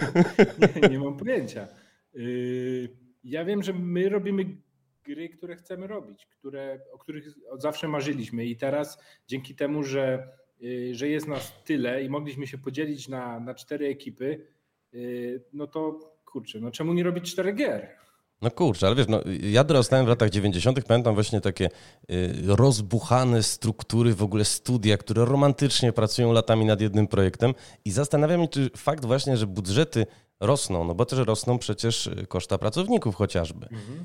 nie, 0.82 0.88
nie, 0.88 0.98
mam 0.98 1.16
pojęcia. 1.16 1.68
Ja 3.24 3.44
wiem, 3.44 3.62
że 3.62 3.72
my 3.72 4.08
robimy 4.08 4.44
gry, 5.02 5.28
które 5.28 5.56
chcemy 5.56 5.86
robić, 5.86 6.26
które, 6.26 6.80
o 6.92 6.98
których 6.98 7.24
od 7.50 7.62
zawsze 7.62 7.88
marzyliśmy 7.88 8.44
i 8.46 8.56
teraz 8.56 8.98
dzięki 9.26 9.54
temu, 9.54 9.82
że, 9.82 10.28
y, 10.62 10.94
że 10.94 11.08
jest 11.08 11.28
nas 11.28 11.52
tyle 11.64 12.04
i 12.04 12.08
mogliśmy 12.08 12.46
się 12.46 12.58
podzielić 12.58 13.08
na, 13.08 13.40
na 13.40 13.54
cztery 13.54 13.86
ekipy, 13.86 14.46
y, 14.94 15.44
no 15.52 15.66
to 15.66 15.98
kurczę, 16.24 16.60
no 16.60 16.70
czemu 16.70 16.92
nie 16.92 17.02
robić 17.02 17.32
czterech 17.32 17.54
gier? 17.54 18.02
No 18.42 18.50
kurczę, 18.50 18.86
ale 18.86 18.96
wiesz, 18.96 19.08
no, 19.08 19.20
ja 19.40 19.64
dorastałem 19.64 20.06
w 20.06 20.08
latach 20.08 20.30
90., 20.30 20.84
pamiętam 20.84 21.14
właśnie 21.14 21.40
takie 21.40 21.66
y, 22.10 22.34
rozbuchane 22.46 23.42
struktury, 23.42 24.14
w 24.14 24.22
ogóle 24.22 24.44
studia, 24.44 24.96
które 24.96 25.24
romantycznie 25.24 25.92
pracują 25.92 26.32
latami 26.32 26.64
nad 26.64 26.80
jednym 26.80 27.06
projektem 27.06 27.54
i 27.84 27.90
zastanawiam 27.90 28.42
się, 28.42 28.48
czy 28.48 28.70
fakt 28.76 29.04
właśnie, 29.04 29.36
że 29.36 29.46
budżety 29.46 30.06
rosną, 30.42 30.84
no 30.84 30.94
bo 30.94 31.04
też 31.04 31.18
rosną 31.18 31.58
przecież 31.58 32.10
koszta 32.28 32.58
pracowników 32.58 33.14
chociażby. 33.14 33.68
Mhm. 33.70 34.04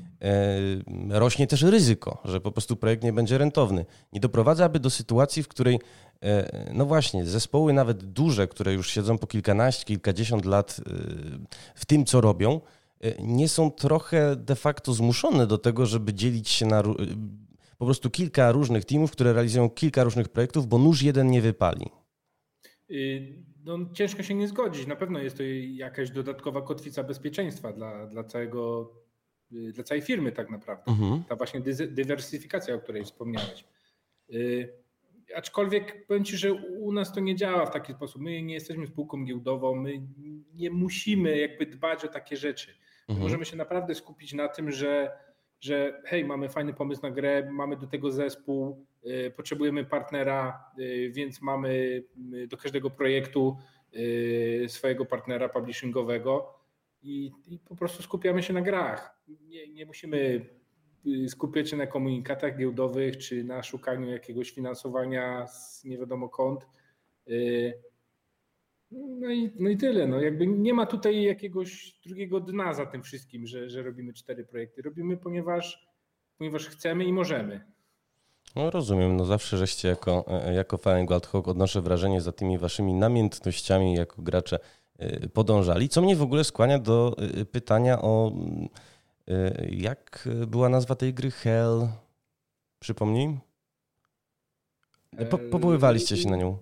E, 1.10 1.18
rośnie 1.18 1.46
też 1.46 1.62
ryzyko, 1.62 2.22
że 2.24 2.40
po 2.40 2.52
prostu 2.52 2.76
projekt 2.76 3.02
nie 3.02 3.12
będzie 3.12 3.38
rentowny. 3.38 3.86
Nie 4.12 4.20
doprowadza 4.20 4.64
aby 4.64 4.80
do 4.80 4.90
sytuacji, 4.90 5.42
w 5.42 5.48
której 5.48 5.80
e, 6.22 6.72
no 6.74 6.86
właśnie, 6.86 7.26
zespoły 7.26 7.72
nawet 7.72 8.04
duże, 8.04 8.48
które 8.48 8.72
już 8.72 8.90
siedzą 8.90 9.18
po 9.18 9.26
kilkanaście, 9.26 9.84
kilkadziesiąt 9.84 10.44
lat 10.44 10.80
w 11.74 11.86
tym, 11.86 12.04
co 12.04 12.20
robią, 12.20 12.60
nie 13.18 13.48
są 13.48 13.70
trochę 13.70 14.36
de 14.36 14.54
facto 14.54 14.92
zmuszone 14.92 15.46
do 15.46 15.58
tego, 15.58 15.86
żeby 15.86 16.14
dzielić 16.14 16.48
się 16.48 16.66
na 16.66 16.82
po 17.78 17.84
prostu 17.84 18.10
kilka 18.10 18.52
różnych 18.52 18.84
teamów, 18.84 19.10
które 19.10 19.32
realizują 19.32 19.70
kilka 19.70 20.04
różnych 20.04 20.28
projektów, 20.28 20.66
bo 20.66 20.78
nóż 20.78 21.02
jeden 21.02 21.30
nie 21.30 21.42
wypali. 21.42 21.86
Y, 22.90 23.44
no, 23.68 23.78
ciężko 23.92 24.22
się 24.22 24.34
nie 24.34 24.48
zgodzić. 24.48 24.86
Na 24.86 24.96
pewno 24.96 25.18
jest 25.18 25.36
to 25.36 25.42
jakaś 25.68 26.10
dodatkowa 26.10 26.62
kotwica 26.62 27.02
bezpieczeństwa 27.02 27.72
dla, 27.72 28.06
dla, 28.06 28.24
całego, 28.24 28.92
y, 29.52 29.72
dla 29.72 29.84
całej 29.84 30.02
firmy 30.02 30.32
tak 30.32 30.50
naprawdę. 30.50 30.84
Mhm. 30.86 31.24
Ta 31.24 31.36
właśnie 31.36 31.60
dywersyfikacja, 31.88 32.74
o 32.74 32.78
której 32.78 33.04
wspomniałeś. 33.04 33.64
Y, 34.34 34.72
aczkolwiek 35.36 36.06
powiem 36.06 36.24
Ci, 36.24 36.36
że 36.36 36.52
u 36.52 36.92
nas 36.92 37.12
to 37.12 37.20
nie 37.20 37.36
działa 37.36 37.66
w 37.66 37.70
taki 37.70 37.92
sposób. 37.92 38.22
My 38.22 38.42
nie 38.42 38.54
jesteśmy 38.54 38.86
spółką 38.86 39.24
giełdową, 39.24 39.74
my 39.74 40.02
nie 40.54 40.70
musimy 40.70 41.38
jakby 41.38 41.66
dbać 41.66 42.04
o 42.04 42.08
takie 42.08 42.36
rzeczy. 42.36 42.74
Mhm. 43.08 43.22
Możemy 43.22 43.44
się 43.44 43.56
naprawdę 43.56 43.94
skupić 43.94 44.32
na 44.32 44.48
tym, 44.48 44.70
że 44.70 45.18
że 45.60 46.02
hej, 46.04 46.24
mamy 46.24 46.48
fajny 46.48 46.74
pomysł 46.74 47.02
na 47.02 47.10
grę, 47.10 47.50
mamy 47.52 47.76
do 47.76 47.86
tego 47.86 48.10
zespół, 48.10 48.86
potrzebujemy 49.36 49.84
partnera, 49.84 50.64
y, 50.78 51.10
więc 51.14 51.42
mamy 51.42 52.02
y, 52.34 52.46
do 52.46 52.56
każdego 52.56 52.90
projektu 52.90 53.56
swojego 54.66 55.04
partnera 55.06 55.48
publishingowego 55.48 56.54
i, 57.02 57.32
i 57.46 57.58
po 57.58 57.76
prostu 57.76 58.02
skupiamy 58.02 58.42
się 58.42 58.52
na 58.52 58.60
grach. 58.60 59.18
Nie, 59.28 59.68
nie 59.68 59.86
musimy 59.86 60.46
skupiać 61.28 61.70
się 61.70 61.76
na 61.76 61.86
komunikatach 61.86 62.58
giełdowych 62.58 63.16
czy 63.16 63.44
na 63.44 63.62
szukaniu 63.62 64.10
jakiegoś 64.10 64.50
finansowania 64.50 65.46
z 65.46 65.84
nie 65.84 65.98
wiadomo 65.98 66.28
kąt. 66.28 66.66
No 68.90 69.30
i, 69.30 69.50
no 69.58 69.68
i 69.68 69.76
tyle. 69.76 70.06
No 70.06 70.20
jakby 70.20 70.46
nie 70.46 70.74
ma 70.74 70.86
tutaj 70.86 71.22
jakiegoś 71.22 72.00
drugiego 72.06 72.40
dna 72.40 72.74
za 72.74 72.86
tym 72.86 73.02
wszystkim, 73.02 73.46
że, 73.46 73.70
że 73.70 73.82
robimy 73.82 74.12
cztery 74.12 74.44
projekty. 74.44 74.82
Robimy, 74.82 75.16
ponieważ, 75.16 75.88
ponieważ 76.38 76.68
chcemy 76.68 77.04
i 77.04 77.12
możemy. 77.12 77.77
No 78.56 78.70
rozumiem, 78.70 79.16
no 79.16 79.24
zawsze 79.24 79.56
żeście 79.56 79.88
jako, 79.88 80.24
jako 80.54 80.78
Flying 80.78 81.10
Wild 81.10 81.26
Hawk 81.26 81.48
odnoszę 81.48 81.80
wrażenie 81.80 82.20
za 82.20 82.32
tymi 82.32 82.58
waszymi 82.58 82.94
namiętnościami 82.94 83.94
jako 83.94 84.22
gracze 84.22 84.58
y, 85.02 85.28
podążali, 85.28 85.88
co 85.88 86.02
mnie 86.02 86.16
w 86.16 86.22
ogóle 86.22 86.44
skłania 86.44 86.78
do 86.78 87.16
pytania 87.52 88.02
o 88.02 88.32
jak 89.70 90.28
była 90.46 90.68
nazwa 90.68 90.94
tej 90.94 91.14
gry 91.14 91.30
Hell? 91.30 91.88
Przypomnij? 92.78 93.38
Po, 95.30 95.38
powoływaliście 95.38 96.16
się 96.16 96.30
na 96.30 96.36
nią. 96.36 96.58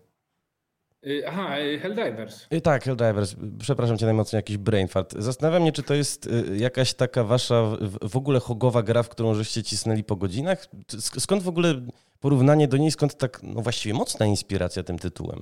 Y, 1.06 1.28
aha, 1.28 1.60
y, 1.60 1.78
Helldivers. 1.78 2.48
Tak, 2.62 2.84
Helldivers. 2.84 3.36
Przepraszam 3.58 3.98
cię 3.98 4.06
najmocniej, 4.06 4.38
jakiś 4.38 4.56
brain 4.56 4.88
fart. 4.88 5.14
Zastanawiam 5.18 5.66
się, 5.66 5.72
czy 5.72 5.82
to 5.82 5.94
jest 5.94 6.28
jakaś 6.56 6.94
taka 6.94 7.24
wasza 7.24 7.76
w 8.02 8.16
ogóle 8.16 8.40
hogowa 8.40 8.82
gra, 8.82 9.02
w 9.02 9.08
którą 9.08 9.34
żeście 9.34 9.62
cisnęli 9.62 10.04
po 10.04 10.16
godzinach? 10.16 10.66
Skąd 10.98 11.42
w 11.42 11.48
ogóle 11.48 11.86
porównanie 12.20 12.68
do 12.68 12.76
niej, 12.76 12.90
skąd 12.90 13.18
tak 13.18 13.40
no 13.42 13.62
właściwie 13.62 13.94
mocna 13.94 14.26
inspiracja 14.26 14.82
tym 14.82 14.98
tytułem? 14.98 15.40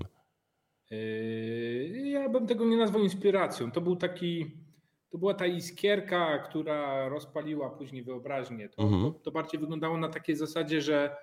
Ja 2.04 2.28
bym 2.28 2.46
tego 2.46 2.64
nie 2.64 2.76
nazwał 2.76 3.02
inspiracją. 3.02 3.70
To 3.70 3.80
był 3.80 3.96
taki 3.96 4.64
to 5.14 5.18
była 5.18 5.34
ta 5.34 5.46
iskierka, 5.46 6.38
która 6.38 7.08
rozpaliła 7.08 7.70
później 7.70 8.02
wyobraźnię. 8.02 8.68
To, 8.68 8.82
mhm. 8.82 9.02
to, 9.02 9.10
to, 9.10 9.30
bardziej 9.30 9.60
wyglądało 9.60 9.98
na 9.98 10.08
takiej 10.08 10.36
zasadzie, 10.36 10.80
że, 10.80 11.16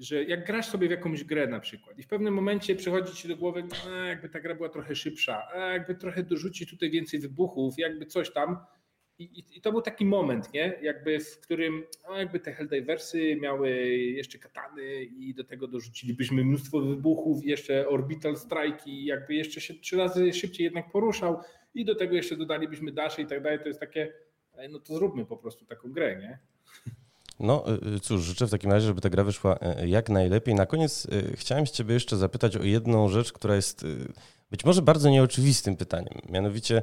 że 0.00 0.24
jak 0.24 0.46
grasz 0.46 0.66
sobie 0.66 0.88
w 0.88 0.90
jakąś 0.90 1.24
grę 1.24 1.46
na 1.46 1.60
przykład 1.60 1.98
i 1.98 2.02
w 2.02 2.06
pewnym 2.06 2.34
momencie 2.34 2.76
przychodzi 2.76 3.14
ci 3.14 3.28
do 3.28 3.36
głowy, 3.36 3.64
a, 3.88 4.06
jakby 4.06 4.28
ta 4.28 4.40
gra 4.40 4.54
była 4.54 4.68
trochę 4.68 4.94
szybsza, 4.94 5.48
jakby 5.72 5.94
trochę 5.94 6.22
dorzucić 6.22 6.70
tutaj 6.70 6.90
więcej 6.90 7.20
wybuchów, 7.20 7.78
jakby 7.78 8.06
coś 8.06 8.32
tam. 8.32 8.56
I, 9.18 9.24
i, 9.24 9.58
I, 9.58 9.60
to 9.60 9.72
był 9.72 9.82
taki 9.82 10.04
moment, 10.04 10.54
nie? 10.54 10.78
Jakby 10.82 11.20
w 11.20 11.40
którym 11.40 11.82
no 12.08 12.16
jakby 12.16 12.40
te 12.40 12.52
Helldiversy 12.52 13.36
miały 13.36 13.70
jeszcze 13.88 14.38
katany 14.38 15.04
i 15.04 15.34
do 15.34 15.44
tego 15.44 15.68
dorzucilibyśmy 15.68 16.44
mnóstwo 16.44 16.80
wybuchów, 16.80 17.44
jeszcze 17.44 17.88
orbital 17.88 18.36
strike 18.36 18.78
i 18.86 19.04
jakby 19.04 19.34
jeszcze 19.34 19.60
się 19.60 19.74
trzy 19.74 19.96
razy 19.96 20.32
szybciej 20.32 20.64
jednak 20.64 20.90
poruszał 20.90 21.40
i 21.74 21.84
do 21.84 21.94
tego 21.94 22.14
jeszcze 22.14 22.36
dodalibyśmy 22.36 22.92
dasze 22.92 23.22
i 23.22 23.26
tak 23.26 23.42
dalej, 23.42 23.58
to 23.58 23.68
jest 23.68 23.80
takie, 23.80 24.12
no 24.70 24.78
to 24.78 24.94
zróbmy 24.94 25.26
po 25.26 25.36
prostu 25.36 25.64
taką 25.64 25.92
grę, 25.92 26.16
nie? 26.16 26.38
No 27.40 27.64
y, 27.68 27.96
y, 27.96 28.00
cóż, 28.00 28.22
życzę 28.22 28.46
w 28.46 28.50
takim 28.50 28.72
razie, 28.72 28.86
żeby 28.86 29.00
ta 29.00 29.10
gra 29.10 29.24
wyszła 29.24 29.58
y, 29.82 29.88
jak 29.88 30.08
najlepiej. 30.08 30.54
Na 30.54 30.66
koniec 30.66 31.06
chciałem 31.34 31.66
z 31.66 31.70
Ciebie 31.70 31.94
jeszcze 31.94 32.16
zapytać 32.16 32.56
o 32.56 32.62
jedną 32.62 33.08
rzecz, 33.08 33.32
która 33.32 33.56
jest 33.56 33.86
być 34.50 34.64
może 34.64 34.82
bardzo 34.82 35.10
nieoczywistym 35.10 35.76
pytaniem. 35.76 36.14
Mianowicie 36.28 36.82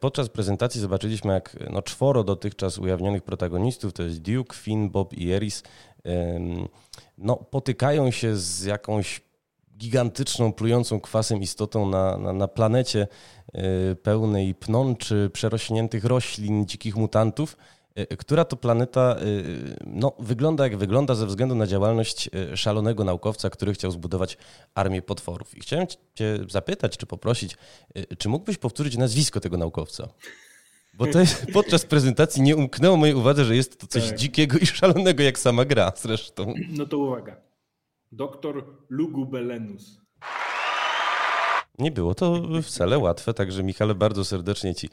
podczas 0.00 0.28
prezentacji 0.28 0.80
zobaczyliśmy, 0.80 1.32
jak 1.32 1.56
no, 1.70 1.82
czworo 1.82 2.24
dotychczas 2.24 2.78
ujawnionych 2.78 3.22
protagonistów, 3.22 3.92
to 3.92 4.02
jest 4.02 4.18
Duke, 4.18 4.56
Finn, 4.56 4.90
Bob 4.90 5.14
i 5.14 5.32
Eris, 5.32 5.62
no, 7.18 7.36
potykają 7.36 8.10
się 8.10 8.36
z 8.36 8.64
jakąś 8.64 9.20
gigantyczną, 9.78 10.52
plującą 10.52 11.00
kwasem 11.00 11.42
istotą 11.42 11.88
na, 11.88 12.16
na, 12.16 12.32
na 12.32 12.48
planecie 12.48 13.08
y, 13.92 13.96
pełnej 13.96 14.54
pnączy, 14.54 15.30
przerośniętych 15.32 16.04
roślin, 16.04 16.66
dzikich 16.66 16.96
mutantów, 16.96 17.52
y, 17.52 17.77
która 18.06 18.44
to 18.44 18.56
planeta 18.56 19.16
y, 19.22 19.76
no, 19.86 20.12
wygląda 20.18 20.64
jak 20.64 20.76
wygląda 20.76 21.14
ze 21.14 21.26
względu 21.26 21.54
na 21.54 21.66
działalność 21.66 22.30
szalonego 22.54 23.04
naukowca, 23.04 23.50
który 23.50 23.72
chciał 23.72 23.90
zbudować 23.90 24.38
armię 24.74 25.02
potworów. 25.02 25.56
I 25.56 25.60
chciałem 25.60 25.86
Cię 26.14 26.38
zapytać, 26.48 26.96
czy 26.96 27.06
poprosić, 27.06 27.56
czy 28.18 28.28
mógłbyś 28.28 28.58
powtórzyć 28.58 28.96
nazwisko 28.96 29.40
tego 29.40 29.56
naukowca? 29.56 30.08
Bo 30.98 31.06
to 31.06 31.20
jest, 31.20 31.46
podczas 31.52 31.84
prezentacji 31.86 32.42
nie 32.42 32.56
umknęło 32.56 32.96
mojej 32.96 33.14
uwadze, 33.14 33.44
że 33.44 33.56
jest 33.56 33.80
to 33.80 33.86
coś 33.86 34.08
tak. 34.08 34.18
dzikiego 34.18 34.58
i 34.58 34.66
szalonego, 34.66 35.22
jak 35.22 35.38
sama 35.38 35.64
gra 35.64 35.92
zresztą. 35.96 36.54
No 36.68 36.86
to 36.86 36.98
uwaga. 36.98 37.36
Doktor 38.12 38.64
Lugubelenus. 38.88 40.00
Nie 41.78 41.90
było 41.90 42.14
to 42.14 42.42
wcale 42.62 42.98
łatwe, 42.98 43.34
także 43.34 43.62
Michale 43.62 43.94
bardzo 43.94 44.24
serdecznie 44.24 44.74
Ci 44.74 44.88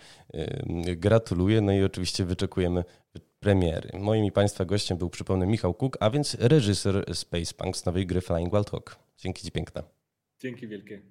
gratuluję. 0.97 1.61
No 1.61 1.71
i 1.71 1.83
oczywiście 1.83 2.25
wyczekujemy 2.25 2.83
premiery. 3.39 3.99
Moim 3.99 4.25
i 4.25 4.31
Państwa 4.31 4.65
gościem 4.65 4.97
był, 4.97 5.09
przypomnę, 5.09 5.47
Michał 5.47 5.73
Kuk, 5.73 5.97
a 5.99 6.09
więc 6.09 6.37
reżyser 6.39 7.15
Space 7.15 7.53
Punk 7.53 7.77
z 7.77 7.85
nowej 7.85 8.05
gry 8.05 8.21
Flying 8.21 8.53
Wild 8.53 8.69
Hawk. 8.69 8.95
Dzięki 9.17 9.43
Ci 9.43 9.51
piękne. 9.51 9.83
Dzięki 10.39 10.67
wielkie. 10.67 11.01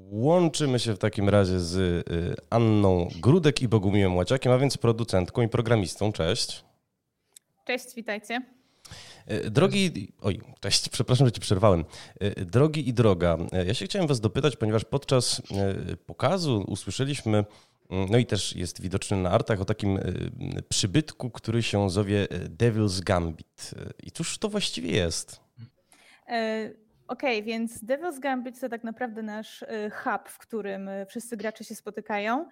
Łączymy 0.00 0.78
się 0.78 0.94
w 0.94 0.98
takim 0.98 1.28
razie 1.28 1.60
z 1.60 1.76
y, 1.76 2.34
Anną 2.50 3.08
Grudek 3.20 3.62
i 3.62 3.68
Bogumiłem 3.68 4.16
Łaciakiem, 4.16 4.52
a 4.52 4.58
więc 4.58 4.76
producentką 4.76 5.42
i 5.42 5.48
programistą. 5.48 6.12
Cześć. 6.12 6.67
Cześć, 7.68 7.94
witajcie. 7.94 8.42
Y, 9.30 9.50
drogi, 9.50 10.12
oj, 10.20 10.40
cześć, 10.60 10.88
przepraszam, 10.88 11.26
że 11.26 11.32
ci 11.32 11.40
przerwałem. 11.40 11.84
Y, 12.22 12.44
drogi 12.44 12.88
i 12.88 12.92
droga, 12.92 13.38
ja 13.66 13.74
się 13.74 13.84
chciałem 13.84 14.08
was 14.08 14.20
dopytać, 14.20 14.56
ponieważ 14.56 14.84
podczas 14.84 15.42
pokazu 16.06 16.64
usłyszeliśmy, 16.68 17.44
no 17.90 18.18
i 18.18 18.26
też 18.26 18.56
jest 18.56 18.82
widoczny 18.82 19.16
na 19.16 19.30
artach, 19.30 19.60
o 19.60 19.64
takim 19.64 19.98
przybytku, 20.68 21.30
który 21.30 21.62
się 21.62 21.90
zowie 21.90 22.26
Devil's 22.58 23.02
Gambit. 23.02 23.74
I 24.02 24.10
cóż 24.10 24.38
to 24.38 24.48
właściwie 24.48 24.90
jest? 24.90 25.40
E, 26.28 26.70
Okej, 27.08 27.38
okay, 27.38 27.42
więc 27.42 27.84
Devil's 27.84 28.20
Gambit 28.20 28.60
to 28.60 28.68
tak 28.68 28.84
naprawdę 28.84 29.22
nasz 29.22 29.64
hub, 30.04 30.28
w 30.28 30.38
którym 30.38 30.90
wszyscy 31.08 31.36
gracze 31.36 31.64
się 31.64 31.74
spotykają. 31.74 32.48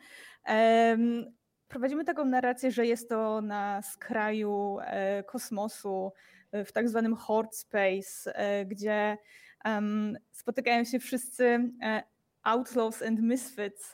Prowadzimy 1.69 2.05
taką 2.05 2.25
narrację, 2.25 2.71
że 2.71 2.87
jest 2.87 3.09
to 3.09 3.41
na 3.41 3.83
skraju 3.83 4.79
e, 4.81 5.23
kosmosu, 5.23 6.13
e, 6.53 6.65
w 6.65 6.73
tak 6.73 6.89
zwanym 6.89 7.15
Horde 7.15 7.53
Space, 7.53 8.37
e, 8.39 8.67
gdzie 8.67 9.19
spotykają 10.33 10.85
się 10.85 10.99
wszyscy 10.99 11.71
outlaws 12.43 13.03
and 13.03 13.21
misfits, 13.21 13.93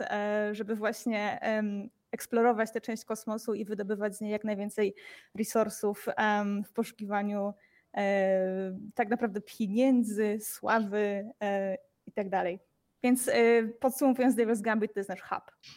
żeby 0.53 0.77
właśnie 0.77 1.41
eksplorować 2.11 2.73
tę 2.73 2.81
część 2.81 3.05
kosmosu 3.05 3.55
i 3.55 3.65
wydobywać 3.65 4.17
z 4.17 4.21
niej 4.21 4.33
jak 4.33 4.45
najwięcej 4.45 4.95
resursów 5.35 6.07
w 6.65 6.73
poszukiwaniu 6.73 7.55
tak 8.95 9.09
naprawdę 9.09 9.41
pieniędzy, 9.41 10.39
sławy 10.41 11.33
e, 11.43 11.77
i 12.07 12.13
tak. 12.13 12.27
Więc 13.03 13.31
podsumowując, 13.81 14.37
Devil's 14.37 14.61
Gambit 14.61 14.95
to 14.95 15.01
jest 15.01 15.11
nasz 15.11 15.23
hub. 15.23 15.73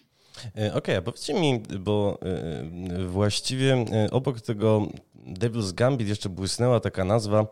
Okej, 0.49 0.71
okay, 0.71 0.97
a 0.97 1.01
powiedzcie 1.01 1.33
mi, 1.33 1.63
bo 1.79 2.19
właściwie 3.07 3.85
obok 4.11 4.41
tego 4.41 4.87
Devil's 5.15 5.73
Gambit 5.73 6.07
jeszcze 6.07 6.29
błysnęła 6.29 6.79
taka 6.79 7.05
nazwa 7.05 7.47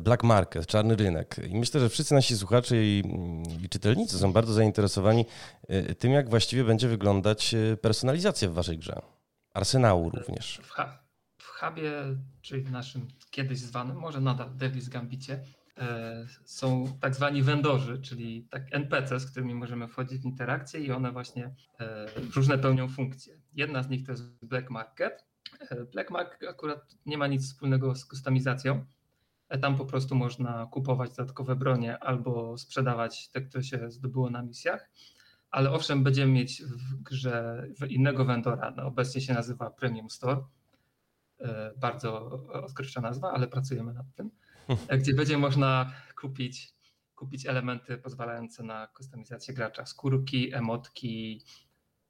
Black 0.00 0.22
Market, 0.22 0.66
czarny 0.66 0.96
rynek. 0.96 1.36
I 1.50 1.58
myślę, 1.58 1.80
że 1.80 1.88
wszyscy 1.88 2.14
nasi 2.14 2.36
słuchacze 2.36 2.76
i, 2.84 3.02
i 3.64 3.68
czytelnicy 3.68 4.18
są 4.18 4.32
bardzo 4.32 4.52
zainteresowani 4.52 5.26
tym, 5.98 6.12
jak 6.12 6.30
właściwie 6.30 6.64
będzie 6.64 6.88
wyglądać 6.88 7.54
personalizacja 7.80 8.48
w 8.48 8.52
waszej 8.52 8.78
grze. 8.78 9.02
Arsenału 9.54 10.10
również. 10.10 10.60
W, 10.62 11.44
hubie, 11.60 11.92
czyli 12.42 12.70
naszym 12.70 13.08
kiedyś 13.30 13.58
zwanym, 13.58 13.96
może 13.96 14.20
nadal 14.20 14.50
Devil's 14.50 14.88
Gambicie, 14.88 15.34
e, 15.34 15.40
są 16.44 16.98
tak 17.00 17.14
zwani 17.14 17.42
vendorzy, 17.42 17.98
czyli 17.98 18.46
tak 18.50 18.62
NPC, 18.70 19.20
z 19.20 19.30
którymi 19.30 19.54
możemy 19.54 19.88
wchodzić 19.88 20.22
w 20.22 20.24
interakcję 20.24 20.80
i 20.80 20.92
one 20.92 21.12
właśnie 21.12 21.54
e, 21.80 22.06
różne 22.36 22.58
pełnią 22.58 22.88
funkcje. 22.88 23.40
Jedna 23.54 23.82
z 23.82 23.88
nich 23.88 24.06
to 24.06 24.12
jest 24.12 24.44
Black 24.44 24.70
Market. 24.70 25.24
E, 25.60 25.84
Black 25.84 26.10
Market 26.10 26.48
akurat 26.48 26.96
nie 27.06 27.18
ma 27.18 27.26
nic 27.26 27.46
wspólnego 27.46 27.94
z 27.94 28.04
kustomizacją. 28.04 28.84
Tam 29.62 29.76
po 29.76 29.84
prostu 29.84 30.14
można 30.14 30.68
kupować 30.70 31.10
dodatkowe 31.10 31.56
bronie 31.56 31.98
albo 31.98 32.58
sprzedawać 32.58 33.28
te, 33.28 33.40
które 33.40 33.64
się 33.64 33.90
zdobyło 33.90 34.30
na 34.30 34.42
misjach. 34.42 34.90
Ale 35.50 35.70
owszem, 35.70 36.02
będziemy 36.02 36.32
mieć 36.32 36.62
w 36.62 37.02
grze 37.02 37.66
innego 37.88 38.24
vendora. 38.24 38.74
No, 38.76 38.82
obecnie 38.82 39.20
się 39.20 39.34
nazywa 39.34 39.70
Premium 39.70 40.10
Store 40.10 40.44
E, 41.40 41.72
bardzo 41.76 42.30
odkrywcza 42.52 43.00
nazwa, 43.00 43.32
ale 43.32 43.48
pracujemy 43.48 43.92
nad 43.94 44.06
tym, 44.14 44.26
e, 44.26 44.30
gdzie 45.00 45.14
będzie 45.14 45.38
można 45.38 45.92
kupić, 46.20 46.74
kupić 47.14 47.46
elementy 47.46 47.98
pozwalające 47.98 48.62
na 48.62 48.86
kustomizację 48.86 49.54
gracza, 49.54 49.86
skórki, 49.86 50.54
emotki, 50.54 51.44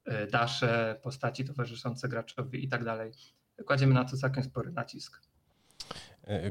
e, 0.04 0.26
dasze, 0.26 1.00
postaci 1.02 1.44
towarzyszące 1.44 2.08
graczowi 2.08 2.64
i 2.64 2.68
tak 2.68 2.84
dalej. 2.84 3.12
Kładziemy 3.66 3.94
na 3.94 4.04
to 4.04 4.16
całkiem 4.16 4.44
spory 4.44 4.72
nacisk. 4.72 5.22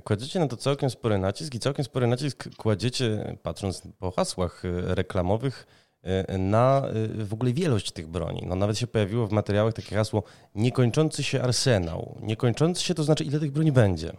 Kładziecie 0.04 0.39
na 0.39 0.48
to 0.48 0.58
całkiem 0.58 0.89
spory 0.89 1.17
nacisk 1.17 1.56
i 1.56 1.60
całkiem 1.60 1.86
spory 1.86 2.08
nacisk 2.08 2.56
kładziecie, 2.56 3.38
patrząc 3.43 3.88
po 4.00 4.12
hasłach 4.12 4.63
reklamowych, 4.84 5.65
E, 6.08 6.38
na 6.38 6.82
e, 7.20 7.24
w 7.26 7.34
ogóle 7.34 7.54
wielość 7.54 7.91
tych 7.91 8.08
broni. 8.08 8.43
No 8.48 8.56
nawet 8.56 8.78
się 8.78 8.88
pojawiło 8.88 9.28
w 9.28 9.32
materiałach 9.32 9.74
takie 9.74 9.96
hasło 9.96 10.24
niekończący 10.56 11.24
się 11.24 11.41
arsenał. 11.41 12.20
Niekończący 12.22 12.84
się 12.84 12.93
to 12.93 13.04
znaczy 13.04 13.24
ile 13.24 13.39
tych 13.39 13.52
broni 13.52 13.72
będzie. 13.72 14.13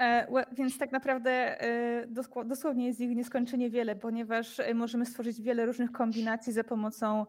E, 0.00 0.26
więc 0.52 0.78
tak 0.78 0.92
naprawdę 0.92 1.30
e, 1.62 2.06
dosłownie 2.44 2.86
jest 2.86 3.00
ich 3.00 3.16
nieskończenie 3.16 3.70
wiele, 3.70 3.96
ponieważ 3.96 4.60
e, 4.60 4.74
możemy 4.74 5.06
stworzyć 5.06 5.40
wiele 5.42 5.66
różnych 5.66 5.92
kombinacji 5.92 6.52
za 6.52 6.64
pomocą 6.64 7.26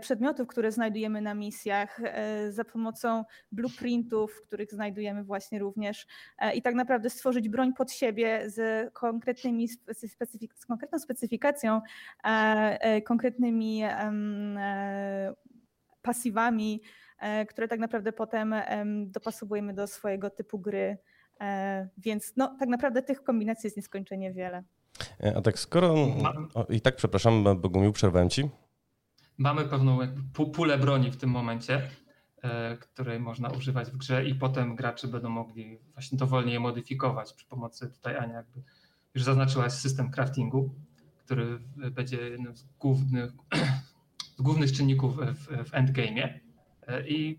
przedmiotów, 0.00 0.48
które 0.48 0.72
znajdujemy 0.72 1.20
na 1.20 1.34
misjach, 1.34 2.00
za 2.50 2.64
pomocą 2.64 3.24
blueprintów, 3.52 4.42
których 4.46 4.72
znajdujemy 4.72 5.24
właśnie 5.24 5.58
również 5.58 6.06
i 6.54 6.62
tak 6.62 6.74
naprawdę 6.74 7.10
stworzyć 7.10 7.48
broń 7.48 7.72
pod 7.72 7.92
siebie 7.92 8.42
z, 8.46 8.92
konkretnymi 8.94 9.68
specyfik 10.08 10.54
z 10.54 10.66
konkretną 10.66 10.98
specyfikacją, 10.98 11.80
konkretnymi 13.04 13.82
pasywami, 16.02 16.82
które 17.48 17.68
tak 17.68 17.80
naprawdę 17.80 18.12
potem 18.12 18.54
dopasowujemy 19.06 19.74
do 19.74 19.86
swojego 19.86 20.30
typu 20.30 20.58
gry. 20.58 20.98
Więc 21.98 22.32
no, 22.36 22.56
tak 22.58 22.68
naprawdę 22.68 23.02
tych 23.02 23.22
kombinacji 23.22 23.66
jest 23.66 23.76
nieskończenie 23.76 24.32
wiele. 24.32 24.64
A 25.36 25.40
tak 25.40 25.58
skoro... 25.58 25.94
O, 26.54 26.64
I 26.64 26.80
tak 26.80 26.96
przepraszam, 26.96 27.44
Bogumił, 27.60 27.92
przerwałem 27.92 28.30
ci. 28.30 28.50
Mamy 29.38 29.64
pewną 29.64 29.98
pulę 30.54 30.78
broni 30.78 31.10
w 31.10 31.16
tym 31.16 31.30
momencie, 31.30 31.82
której 32.80 33.20
można 33.20 33.50
używać 33.50 33.90
w 33.90 33.96
grze 33.96 34.24
i 34.24 34.34
potem 34.34 34.76
gracze 34.76 35.08
będą 35.08 35.28
mogli 35.28 35.78
właśnie 35.92 36.18
dowolnie 36.18 36.52
je 36.52 36.60
modyfikować 36.60 37.32
przy 37.32 37.46
pomocy 37.46 37.88
tutaj 37.88 38.16
Ania 38.16 38.34
jakby 38.34 38.62
już 39.14 39.24
zaznaczyłaś 39.24 39.72
system 39.72 40.10
craftingu, 40.10 40.74
który 41.18 41.58
będzie 41.90 42.16
jednym 42.16 42.56
z 42.56 42.64
głównych, 42.80 43.32
z 44.38 44.42
głównych 44.42 44.72
czynników 44.72 45.16
w, 45.16 45.68
w 45.68 45.72
endgame'ie 45.72 46.28
i 47.08 47.38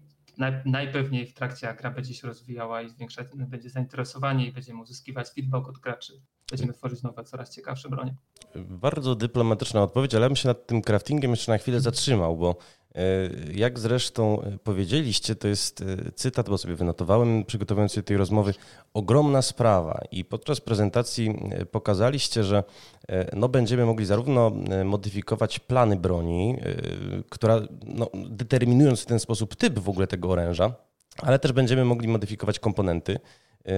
najpewniej 0.65 1.27
w 1.27 1.33
trakcie 1.33 1.67
jak 1.67 1.77
gra 1.77 1.91
będzie 1.91 2.13
się 2.13 2.27
rozwijała 2.27 2.81
i 2.81 2.89
zwiększać, 2.89 3.27
będzie 3.35 3.69
zainteresowanie 3.69 4.47
i 4.47 4.51
będziemy 4.51 4.81
uzyskiwać 4.81 5.29
feedback 5.29 5.67
od 5.67 5.77
graczy. 5.77 6.13
Będziemy 6.49 6.73
tworzyć 6.73 7.03
nowe, 7.03 7.23
coraz 7.23 7.55
ciekawsze 7.55 7.89
bronie. 7.89 8.15
Bardzo 8.55 9.15
dyplomatyczna 9.15 9.83
odpowiedź, 9.83 10.15
ale 10.15 10.23
ja 10.23 10.29
bym 10.29 10.35
się 10.35 10.47
nad 10.47 10.67
tym 10.67 10.81
craftingiem 10.81 11.31
jeszcze 11.31 11.51
na 11.51 11.57
chwilę 11.57 11.81
zatrzymał, 11.81 12.37
bo 12.37 12.55
E, 12.97 13.29
jak 13.53 13.79
zresztą 13.79 14.41
e, 14.41 14.57
powiedzieliście, 14.57 15.35
to 15.35 15.47
jest 15.47 15.81
e, 15.81 16.11
cytat, 16.11 16.49
bo 16.49 16.57
sobie 16.57 16.75
wynotowałem, 16.75 17.45
przygotowując 17.45 17.93
się 17.93 18.01
do 18.01 18.07
tej 18.07 18.17
rozmowy, 18.17 18.53
ogromna 18.93 19.41
sprawa. 19.41 20.01
I 20.11 20.25
podczas 20.25 20.61
prezentacji 20.61 21.39
pokazaliście, 21.71 22.43
że 22.43 22.63
no, 23.33 23.49
będziemy 23.49 23.85
mogli 23.85 24.05
zarówno 24.05 24.51
modyfikować 24.85 25.59
plany 25.59 25.95
broni, 25.95 26.57
która 27.29 27.61
no, 27.85 28.09
determinując 28.29 29.01
w 29.01 29.05
ten 29.05 29.19
sposób 29.19 29.55
typ 29.55 29.79
w 29.79 29.89
ogóle 29.89 30.07
tego 30.07 30.29
oręża, 30.29 30.73
ale 31.21 31.39
też 31.39 31.51
będziemy 31.51 31.85
mogli 31.85 32.07
modyfikować 32.07 32.59
komponenty. 32.59 33.19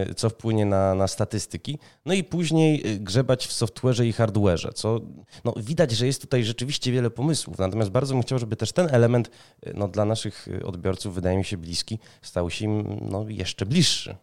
Y, 0.10 0.14
co 0.14 0.30
wpłynie 0.30 0.66
na, 0.66 0.96
na 0.96 1.08
statystyki. 1.08 1.80
No 2.06 2.14
i 2.14 2.24
później 2.24 2.88
y, 2.88 3.00
grzebać 3.00 3.48
w 3.48 3.52
software'ze 3.52 4.06
i 4.06 4.14
hardware'ze, 4.14 4.74
co 4.74 5.00
no, 5.46 5.54
widać, 5.58 5.92
że 5.92 6.06
jest 6.06 6.22
tutaj 6.22 6.44
rzeczywiście 6.44 6.92
wiele 6.92 7.10
pomysłów. 7.10 7.58
Natomiast 7.58 7.92
bardzo 7.92 8.14
bym 8.14 8.24
chciał, 8.24 8.40
żeby 8.40 8.56
też 8.56 8.72
ten 8.72 8.88
element 8.96 9.30
y, 9.68 9.74
no, 9.76 9.88
dla 9.88 10.06
naszych 10.06 10.48
odbiorców, 10.64 11.16
wydaje 11.16 11.38
mi 11.38 11.46
się, 11.46 11.58
bliski, 11.58 12.00
stał 12.22 12.50
się 12.50 12.66
im 12.66 13.00
no, 13.02 13.26
jeszcze 13.30 13.66
bliższy. 13.66 14.16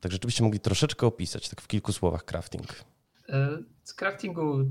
Tak 0.00 0.12
rzeczywiście 0.12 0.44
mogli 0.44 0.60
troszeczkę 0.60 1.06
opisać, 1.06 1.48
tak 1.48 1.60
w 1.60 1.66
kilku 1.66 1.92
słowach, 1.92 2.24
crafting. 2.24 2.84
E, 3.28 3.58
z 3.82 3.94
craftingu 3.94 4.64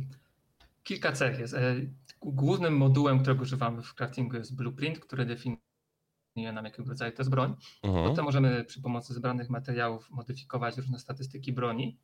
kilka 0.83 1.11
cech 1.11 1.39
jest. 1.39 1.53
E, 1.53 1.75
głównym 2.21 2.77
modułem, 2.77 3.19
którego 3.19 3.41
używamy 3.41 3.81
w 3.81 3.93
craftingu 3.93 4.37
jest 4.37 4.55
blueprint, 4.55 4.99
który 4.99 5.25
definiuje 6.35 6.53
nam 6.53 6.65
jakiego 6.65 6.89
rodzaju 6.89 7.11
to 7.11 7.21
jest 7.21 7.29
broń. 7.29 7.55
Mhm. 7.83 8.09
Potem 8.09 8.25
możemy 8.25 8.63
przy 8.63 8.81
pomocy 8.81 9.13
zebranych 9.13 9.49
materiałów 9.49 10.11
modyfikować 10.11 10.77
różne 10.77 10.99
statystyki 10.99 11.53
broni. 11.53 11.97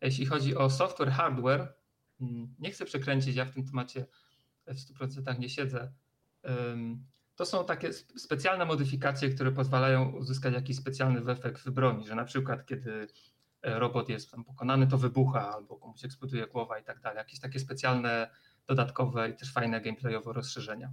Jeśli 0.00 0.26
chodzi 0.26 0.56
o 0.56 0.70
software, 0.70 1.10
hardware, 1.10 1.74
mm, 2.20 2.54
nie 2.58 2.70
chcę 2.70 2.84
przekręcić, 2.84 3.36
ja 3.36 3.44
w 3.44 3.50
tym 3.50 3.66
temacie 3.66 4.06
w 4.66 4.78
100% 4.78 5.38
nie 5.38 5.48
siedzę. 5.48 5.92
To 7.36 7.46
są 7.46 7.64
takie 7.64 7.92
specjalne 7.92 8.64
modyfikacje, 8.64 9.30
które 9.30 9.52
pozwalają 9.52 10.10
uzyskać 10.10 10.54
jakiś 10.54 10.76
specjalny 10.76 11.32
efekt 11.32 11.62
w 11.62 11.70
broni, 11.70 12.06
że 12.06 12.14
na 12.14 12.24
przykład 12.24 12.66
kiedy 12.66 13.08
e, 13.62 13.78
robot 13.78 14.08
jest 14.08 14.30
tam 14.30 14.44
pokonany, 14.44 14.86
to 14.86 14.98
wybucha 14.98 15.54
albo 15.54 15.76
komuś 15.76 16.04
eksploduje 16.04 16.46
głowa 16.46 16.78
i 16.78 16.84
tak 16.84 17.00
dalej. 17.00 17.18
Jakieś 17.18 17.40
takie 17.40 17.60
specjalne, 17.60 18.30
dodatkowe 18.66 19.30
i 19.30 19.34
też 19.34 19.52
fajne 19.52 19.80
gameplayowe 19.80 20.32
rozszerzenia. 20.32 20.92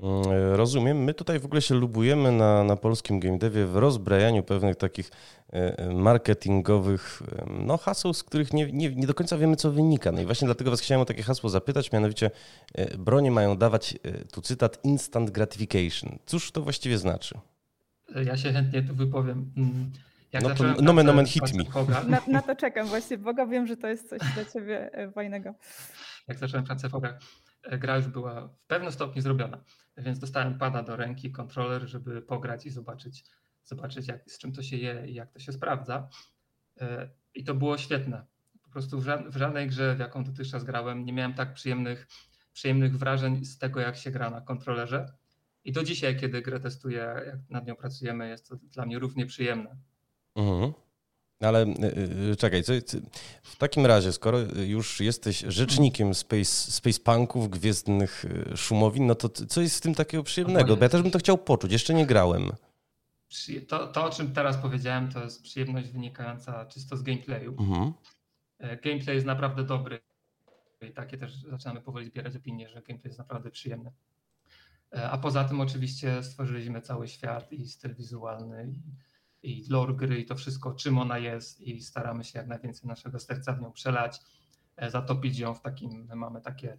Mm, 0.00 0.54
rozumiem. 0.54 1.04
My 1.04 1.14
tutaj 1.14 1.40
w 1.40 1.44
ogóle 1.44 1.62
się 1.62 1.74
lubujemy 1.74 2.32
na, 2.32 2.64
na 2.64 2.76
polskim 2.76 3.20
game 3.20 3.38
devie 3.38 3.66
w 3.66 3.76
rozbrajaniu 3.76 4.42
pewnych 4.42 4.76
takich 4.76 5.10
e, 5.52 5.78
e, 5.78 5.94
marketingowych 5.94 7.22
no, 7.46 7.76
haseł, 7.76 8.14
z 8.14 8.24
których 8.24 8.52
nie, 8.52 8.72
nie, 8.72 8.94
nie 8.94 9.06
do 9.06 9.14
końca 9.14 9.38
wiemy, 9.38 9.56
co 9.56 9.70
wynika. 9.70 10.12
No 10.12 10.20
i 10.20 10.24
właśnie 10.24 10.46
dlatego 10.46 10.70
Was 10.70 10.80
chciałem 10.80 11.02
o 11.02 11.04
takie 11.04 11.22
hasło 11.22 11.50
zapytać, 11.50 11.92
mianowicie 11.92 12.30
e, 12.74 12.98
bronie 12.98 13.30
mają 13.30 13.56
dawać, 13.56 13.98
tu 14.32 14.42
cytat, 14.42 14.84
instant 14.84 15.30
gratification. 15.30 16.18
Cóż 16.26 16.52
to 16.52 16.62
właściwie 16.62 16.98
znaczy? 16.98 17.38
Ja 18.24 18.36
się 18.36 18.52
chętnie 18.52 18.82
tu 18.82 18.94
wypowiem. 18.94 19.52
Mm, 19.56 19.92
jak 20.32 20.42
no 20.42 20.54
to 20.54 20.82
nomen 20.82 21.08
omen 21.08 21.26
hit 21.26 21.54
me. 21.54 21.64
Na, 22.08 22.20
na, 22.28 22.42
to 22.42 22.56
czekam 22.56 22.86
właśnie, 22.86 23.18
Boga 23.18 23.46
wiem, 23.46 23.66
że 23.66 23.76
to 23.76 23.88
jest 23.88 24.08
coś 24.08 24.20
dla 24.34 24.44
Ciebie 24.44 24.90
fajnego. 25.14 25.54
Jak 26.28 26.38
zacząłem 26.38 26.64
pracę 26.64 26.88
w 26.88 26.94
Ogach, 26.94 27.18
gra 27.78 27.96
już 27.96 28.06
była 28.06 28.48
w 28.48 28.66
pewnym 28.66 28.92
stopniu 28.92 29.22
zrobiona 29.22 29.64
więc 29.96 30.18
dostałem 30.18 30.58
pada 30.58 30.82
do 30.82 30.96
ręki, 30.96 31.32
kontroler, 31.32 31.88
żeby 31.88 32.22
pograć 32.22 32.66
i 32.66 32.70
zobaczyć, 32.70 33.24
zobaczyć 33.64 34.08
jak, 34.08 34.30
z 34.30 34.38
czym 34.38 34.52
to 34.52 34.62
się 34.62 34.76
je 34.76 35.06
i 35.06 35.14
jak 35.14 35.32
to 35.32 35.38
się 35.38 35.52
sprawdza. 35.52 36.08
E, 36.80 37.10
I 37.34 37.44
to 37.44 37.54
było 37.54 37.78
świetne. 37.78 38.26
Po 38.62 38.70
prostu 38.70 39.00
w 39.30 39.36
żadnej 39.36 39.68
grze, 39.68 39.96
w 39.96 39.98
jaką 39.98 40.24
dotychczas 40.24 40.64
grałem, 40.64 41.04
nie 41.04 41.12
miałem 41.12 41.34
tak 41.34 41.54
przyjemnych, 41.54 42.08
przyjemnych 42.52 42.98
wrażeń 42.98 43.44
z 43.44 43.58
tego, 43.58 43.80
jak 43.80 43.96
się 43.96 44.10
gra 44.10 44.30
na 44.30 44.40
kontrolerze. 44.40 45.12
I 45.64 45.72
do 45.72 45.84
dzisiaj, 45.84 46.16
kiedy 46.16 46.42
grę 46.42 46.60
testuję, 46.60 47.14
jak 47.26 47.50
nad 47.50 47.66
nią 47.66 47.76
pracujemy, 47.76 48.28
jest 48.28 48.48
to 48.48 48.56
dla 48.56 48.86
mnie 48.86 48.98
równie 48.98 49.26
przyjemne. 49.26 49.76
Mhm. 50.36 50.72
Ale 51.40 51.66
y, 51.66 52.32
y, 52.32 52.36
czekaj, 52.36 52.62
co, 52.62 52.72
w 53.42 53.56
takim 53.56 53.86
razie, 53.86 54.12
skoro 54.12 54.38
już 54.66 55.00
jesteś 55.00 55.44
rzecznikiem 55.48 56.14
space, 56.14 56.72
space 56.72 57.00
punków, 57.00 57.50
gwiezdnych 57.50 58.24
y, 58.52 58.56
szumowin, 58.56 59.06
no 59.06 59.14
to 59.14 59.28
co 59.28 59.60
jest 59.60 59.78
w 59.78 59.80
tym 59.80 59.94
takiego 59.94 60.22
przyjemnego? 60.22 60.76
Bo 60.76 60.82
ja 60.82 60.88
też 60.88 61.02
bym 61.02 61.10
to 61.10 61.18
chciał 61.18 61.38
poczuć, 61.38 61.72
jeszcze 61.72 61.94
nie 61.94 62.06
grałem. 62.06 62.50
To, 63.68 63.86
to 63.86 64.04
o 64.04 64.10
czym 64.10 64.32
teraz 64.32 64.56
powiedziałem, 64.56 65.12
to 65.12 65.24
jest 65.24 65.42
przyjemność 65.42 65.88
wynikająca 65.88 66.66
czysto 66.66 66.96
z 66.96 67.02
gameplayu. 67.02 67.56
Mhm. 67.58 67.92
E, 68.58 68.76
gameplay 68.76 69.14
jest 69.14 69.26
naprawdę 69.26 69.64
dobry 69.64 70.00
i 70.82 70.92
takie 70.92 71.18
też 71.18 71.34
zaczynamy 71.36 71.80
powoli 71.80 72.06
zbierać 72.06 72.36
opinie, 72.36 72.68
że 72.68 72.74
gameplay 72.74 73.08
jest 73.08 73.18
naprawdę 73.18 73.50
przyjemny. 73.50 73.92
E, 74.92 75.10
a 75.10 75.18
poza 75.18 75.44
tym 75.44 75.60
oczywiście 75.60 76.22
stworzyliśmy 76.22 76.80
cały 76.80 77.08
świat 77.08 77.52
i 77.52 77.68
styl 77.68 77.94
wizualny 77.94 78.72
i 78.72 78.80
i 79.44 79.66
lore 79.68 79.94
gry 79.94 80.20
i 80.20 80.24
to 80.26 80.34
wszystko, 80.34 80.72
czym 80.74 80.98
ona 80.98 81.18
jest 81.18 81.60
i 81.60 81.80
staramy 81.80 82.24
się 82.24 82.38
jak 82.38 82.48
najwięcej 82.48 82.88
naszego 82.88 83.18
serca 83.18 83.52
w 83.52 83.60
nią 83.60 83.72
przelać, 83.72 84.20
e, 84.76 84.90
zatopić 84.90 85.38
ją 85.38 85.54
w 85.54 85.60
takim, 85.60 86.06
my 86.08 86.16
mamy 86.16 86.40
takie 86.40 86.78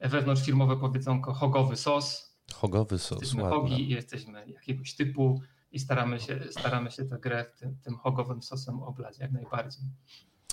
wewnątrzfirmowe 0.00 0.76
powiedzonko 0.76 1.34
hogowy 1.34 1.76
sos. 1.76 2.36
Hogowy 2.52 2.98
sos, 2.98 3.20
Jesteśmy 3.20 3.42
ładne. 3.42 3.56
hogi 3.58 3.82
i 3.82 3.88
jesteśmy 3.88 4.48
jakiegoś 4.48 4.94
typu 4.94 5.42
i 5.72 5.78
staramy 5.78 6.20
się, 6.20 6.40
staramy 6.50 6.90
się 6.90 7.04
tę 7.04 7.18
grę 7.18 7.44
tym, 7.58 7.76
tym 7.84 7.96
hogowym 7.96 8.42
sosem 8.42 8.82
oblać 8.82 9.18
jak 9.18 9.32
najbardziej. 9.32 9.82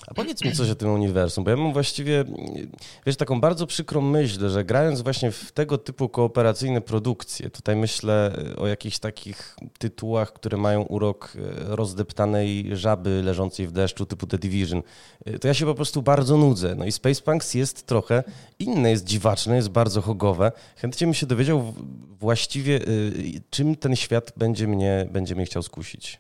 A 0.08 0.14
powiedz 0.14 0.44
mi 0.44 0.52
coś 0.52 0.70
o 0.70 0.76
tym 0.76 0.90
uniwersum, 0.90 1.44
bo 1.44 1.50
ja 1.50 1.58
mam 1.58 1.74
właściwie, 1.74 2.24
wiesz, 3.06 3.16
taką 3.16 3.42
bardzo 3.42 3.68
przykrą 3.68 4.02
myśl, 4.02 4.50
że 4.50 4.66
grając 4.66 5.02
właśnie 5.02 5.32
w 5.32 5.52
tego 5.52 5.78
typu 5.78 6.10
kooperacyjne 6.10 6.82
produkcje, 6.82 7.50
tutaj 7.50 7.76
myślę 7.76 8.36
o 8.58 8.68
jakichś 8.68 9.00
takich 9.00 9.56
tytułach, 9.78 10.34
które 10.34 10.58
mają 10.58 10.82
urok 10.82 11.34
e, 11.36 11.76
rozdeptanej 11.76 12.70
żaby 12.78 13.22
leżącej 13.24 13.68
w 13.68 13.72
deszczu 13.72 14.06
typu 14.06 14.28
The 14.28 14.38
Division, 14.38 14.84
e, 15.26 15.40
to 15.40 15.48
ja 15.48 15.54
się 15.54 15.66
po 15.66 15.76
prostu 15.76 16.02
bardzo 16.02 16.38
nudzę. 16.38 16.76
No 16.76 16.86
i 16.86 16.92
Space 16.92 17.22
Punks 17.22 17.54
jest 17.54 17.86
trochę 17.86 18.24
inne, 18.60 18.90
jest 18.90 19.06
dziwaczne, 19.06 19.56
jest 19.56 19.70
bardzo 19.70 20.02
hogowe. 20.02 20.52
Chętnie 20.76 21.08
bym 21.08 21.14
się 21.14 21.26
dowiedział 21.26 21.74
właściwie, 22.20 22.76
e, 22.76 22.82
czym 23.50 23.76
ten 23.76 23.96
świat 23.96 24.34
będzie 24.38 24.68
mnie, 24.68 25.08
będzie 25.12 25.36
mnie 25.36 25.46
chciał 25.46 25.64
skusić. 25.64 26.20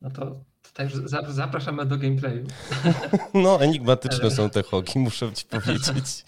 No 0.00 0.10
to 0.10 0.51
Także 0.74 1.08
zapraszamy 1.28 1.86
do 1.86 1.98
gameplayu. 1.98 2.46
No, 3.34 3.60
enigmatyczne 3.60 4.30
są 4.30 4.50
te 4.50 4.62
hoki, 4.62 4.98
muszę 4.98 5.32
ci 5.32 5.46
powiedzieć. 5.46 6.24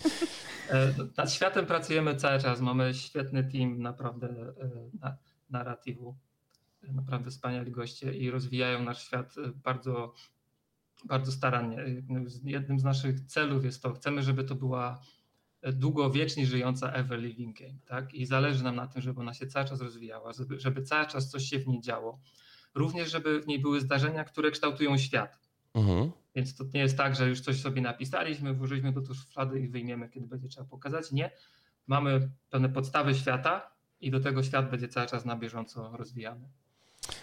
E, 0.70 0.94
nad 1.16 1.32
światem 1.32 1.66
pracujemy 1.66 2.16
cały 2.16 2.40
czas. 2.40 2.60
Mamy 2.60 2.94
świetny 2.94 3.44
team 3.44 3.82
naprawdę 3.82 4.28
e, 4.28 4.54
na, 5.00 5.16
narratywu. 5.50 6.16
Naprawdę 6.82 7.30
wspaniali 7.30 7.72
goście 7.72 8.14
i 8.14 8.30
rozwijają 8.30 8.82
nasz 8.82 9.06
świat 9.06 9.34
e, 9.38 9.48
bardzo, 9.48 10.14
bardzo 11.04 11.32
starannie. 11.32 11.84
Jednym 12.44 12.80
z 12.80 12.84
naszych 12.84 13.20
celów 13.20 13.64
jest 13.64 13.82
to, 13.82 13.92
chcemy, 13.92 14.22
żeby 14.22 14.44
to 14.44 14.54
była 14.54 15.00
długo, 15.72 16.10
wiecznie 16.10 16.46
żyjąca 16.46 16.92
ever 16.92 17.20
living 17.20 17.58
game. 17.58 17.78
Tak? 17.86 18.14
I 18.14 18.26
zależy 18.26 18.64
nam 18.64 18.76
na 18.76 18.86
tym, 18.86 19.02
żeby 19.02 19.20
ona 19.20 19.34
się 19.34 19.46
cały 19.46 19.68
czas 19.68 19.80
rozwijała, 19.80 20.32
żeby, 20.32 20.60
żeby 20.60 20.82
cały 20.82 21.06
czas 21.06 21.30
coś 21.30 21.44
się 21.44 21.58
w 21.58 21.66
niej 21.66 21.80
działo 21.80 22.20
również 22.74 23.10
żeby 23.10 23.40
w 23.40 23.46
niej 23.46 23.58
były 23.58 23.80
zdarzenia, 23.80 24.24
które 24.24 24.50
kształtują 24.50 24.98
świat. 24.98 25.38
Mhm. 25.74 26.10
Więc 26.34 26.56
to 26.56 26.64
nie 26.74 26.80
jest 26.80 26.96
tak, 26.96 27.16
że 27.16 27.28
już 27.28 27.40
coś 27.40 27.60
sobie 27.60 27.82
napisaliśmy, 27.82 28.54
włożyliśmy 28.54 28.92
do 28.92 29.02
tu 29.02 29.14
szuflady 29.14 29.60
i 29.60 29.68
wyjmiemy, 29.68 30.08
kiedy 30.08 30.26
będzie 30.26 30.48
trzeba 30.48 30.66
pokazać. 30.66 31.12
Nie. 31.12 31.30
Mamy 31.86 32.30
pewne 32.50 32.68
podstawy 32.68 33.14
świata 33.14 33.70
i 34.00 34.10
do 34.10 34.20
tego 34.20 34.42
świat 34.42 34.70
będzie 34.70 34.88
cały 34.88 35.06
czas 35.06 35.24
na 35.24 35.36
bieżąco 35.36 35.96
rozwijany. 35.96 36.48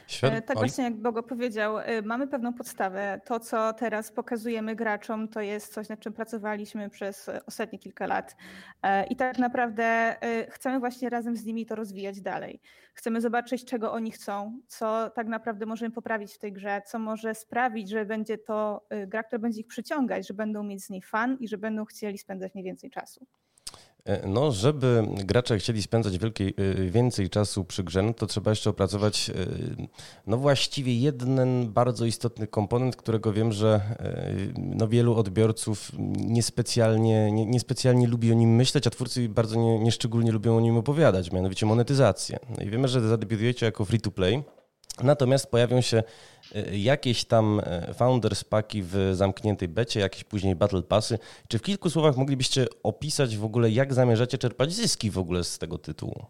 Świat... 0.08 0.46
Tak 0.46 0.58
Oj. 0.58 0.62
właśnie 0.62 0.84
jak 0.84 0.96
Bogo 0.96 1.24
powiedział, 1.24 1.80
y, 1.80 1.84
mamy 2.04 2.28
pewną 2.28 2.54
podstawę. 2.54 3.22
To, 3.26 3.40
co 3.40 3.74
teraz 3.74 4.12
pokazujemy 4.12 4.76
graczom, 4.76 5.28
to 5.28 5.42
jest 5.42 5.74
coś, 5.74 5.90
nad 5.90 6.00
czym 6.00 6.14
pracowaliśmy 6.14 6.90
przez 6.90 7.30
ostatnie 7.46 7.80
kilka 7.80 8.08
lat. 8.08 8.36
E, 8.84 9.08
I 9.08 9.16
tak 9.16 9.40
naprawdę 9.40 10.16
chcemy 10.50 10.80
właśnie 10.80 11.10
razem 11.10 11.36
z 11.36 11.46
nimi 11.46 11.66
to 11.66 11.76
rozwijać 11.76 12.22
dalej. 12.22 12.62
Chcemy 12.94 13.22
zobaczyć, 13.22 13.66
czego 13.66 13.92
oni 13.92 14.12
chcą, 14.12 14.60
co 14.68 15.10
tak 15.10 15.28
naprawdę 15.28 15.66
możemy 15.66 15.92
poprawić 15.92 16.34
w 16.34 16.38
tej 16.38 16.54
grze, 16.54 16.82
co 16.86 17.00
może 17.00 17.36
sprawić, 17.36 17.90
że 17.90 18.06
będzie 18.06 18.38
to 18.38 18.88
gra, 19.08 19.24
która 19.24 19.40
będzie 19.40 19.62
ich 19.62 19.68
przyciągać, 19.68 20.28
że 20.28 20.34
będą 20.34 20.64
mieć 20.64 20.84
z 20.84 20.90
niej 20.90 21.02
fan 21.02 21.38
i 21.40 21.48
że 21.48 21.58
będą 21.58 21.86
chcieli 21.86 22.18
spędzać 22.18 22.54
nie 22.54 22.64
więcej 22.64 22.90
czasu. 22.90 23.28
E, 24.06 24.28
No, 24.28 24.52
żeby 24.52 25.04
gracze 25.26 25.58
chcieli 25.58 25.82
spędzać 25.82 26.18
wielkiej, 26.18 26.54
y, 26.60 26.92
więcej 26.92 27.30
czasu 27.30 27.66
przy 27.66 27.84
grze, 27.84 28.02
no 28.02 28.14
to 28.14 28.28
trzeba 28.28 28.52
jeszcze 28.52 28.70
opracować 28.70 29.30
y, 29.30 29.88
no 30.28 30.38
właściwie 30.38 30.98
jeden 30.98 31.72
bardzo 31.72 32.06
istotny 32.06 32.48
komponent, 32.48 32.96
którego 32.96 33.34
wiem, 33.34 33.52
że 33.52 33.82
no 34.58 34.88
wielu 34.88 35.16
odbiorców 35.16 35.92
niespecjalnie, 36.18 37.32
nie, 37.32 37.46
niespecjalnie 37.46 38.08
lubi 38.08 38.32
o 38.32 38.36
nim 38.36 38.56
myśleć, 38.56 38.88
a 38.88 38.90
twórcy 38.90 39.30
bardzo 39.30 39.56
nie, 39.56 39.80
nieszczególnie 39.80 40.32
lubią 40.32 40.58
o 40.58 40.62
nim 40.62 40.78
opowiadać, 40.78 41.32
mianowicie 41.32 41.66
monetyzację. 41.66 42.40
No 42.58 42.64
I 42.64 42.70
wiemy, 42.70 42.88
że 42.88 43.02
zadebiutujecie 43.02 43.66
jako 43.66 43.86
free-to-play, 43.86 44.44
Natomiast 45.04 45.52
pojawią 45.52 45.82
się 45.82 46.04
y, 46.56 46.78
jakieś 46.78 47.26
tam 47.26 47.60
y, 47.90 47.94
Founders 47.94 48.44
Paki 48.44 48.84
w 48.84 48.96
zamkniętej 49.14 49.68
becie, 49.68 50.00
jakieś 50.00 50.24
później 50.24 50.56
Battle 50.56 50.82
Passy. 50.82 51.20
Czy 51.48 51.60
w 51.60 51.62
kilku 51.62 51.90
słowach 51.90 52.18
moglibyście 52.18 52.66
opisać 52.84 53.38
w 53.38 53.46
ogóle, 53.46 53.70
jak 53.70 53.94
zamierzacie 53.94 54.38
czerpać 54.38 54.74
zyski 54.74 55.12
w 55.12 55.18
ogóle 55.18 55.44
z 55.44 55.58
tego 55.58 55.78
tytułu? 55.78 56.26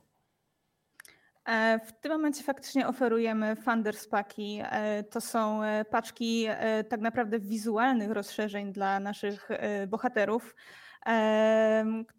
E, 1.45 1.79
W 1.86 1.91
tym 2.01 2.12
momencie 2.12 2.43
faktycznie 2.43 2.88
oferujemy 2.88 3.55
Funders 3.55 4.07
Paki. 4.07 4.62
E, 4.63 5.03
To 5.03 5.21
są 5.21 5.63
e, 5.63 5.86
paczki 5.86 6.45
e, 6.49 6.84
tak 6.84 6.99
naprawdę 7.01 7.39
wizualnych 7.39 8.12
rozszerzeń 8.12 8.73
dla 8.73 8.99
naszych 8.99 9.51
e, 9.51 9.88
bohaterów, 9.88 10.55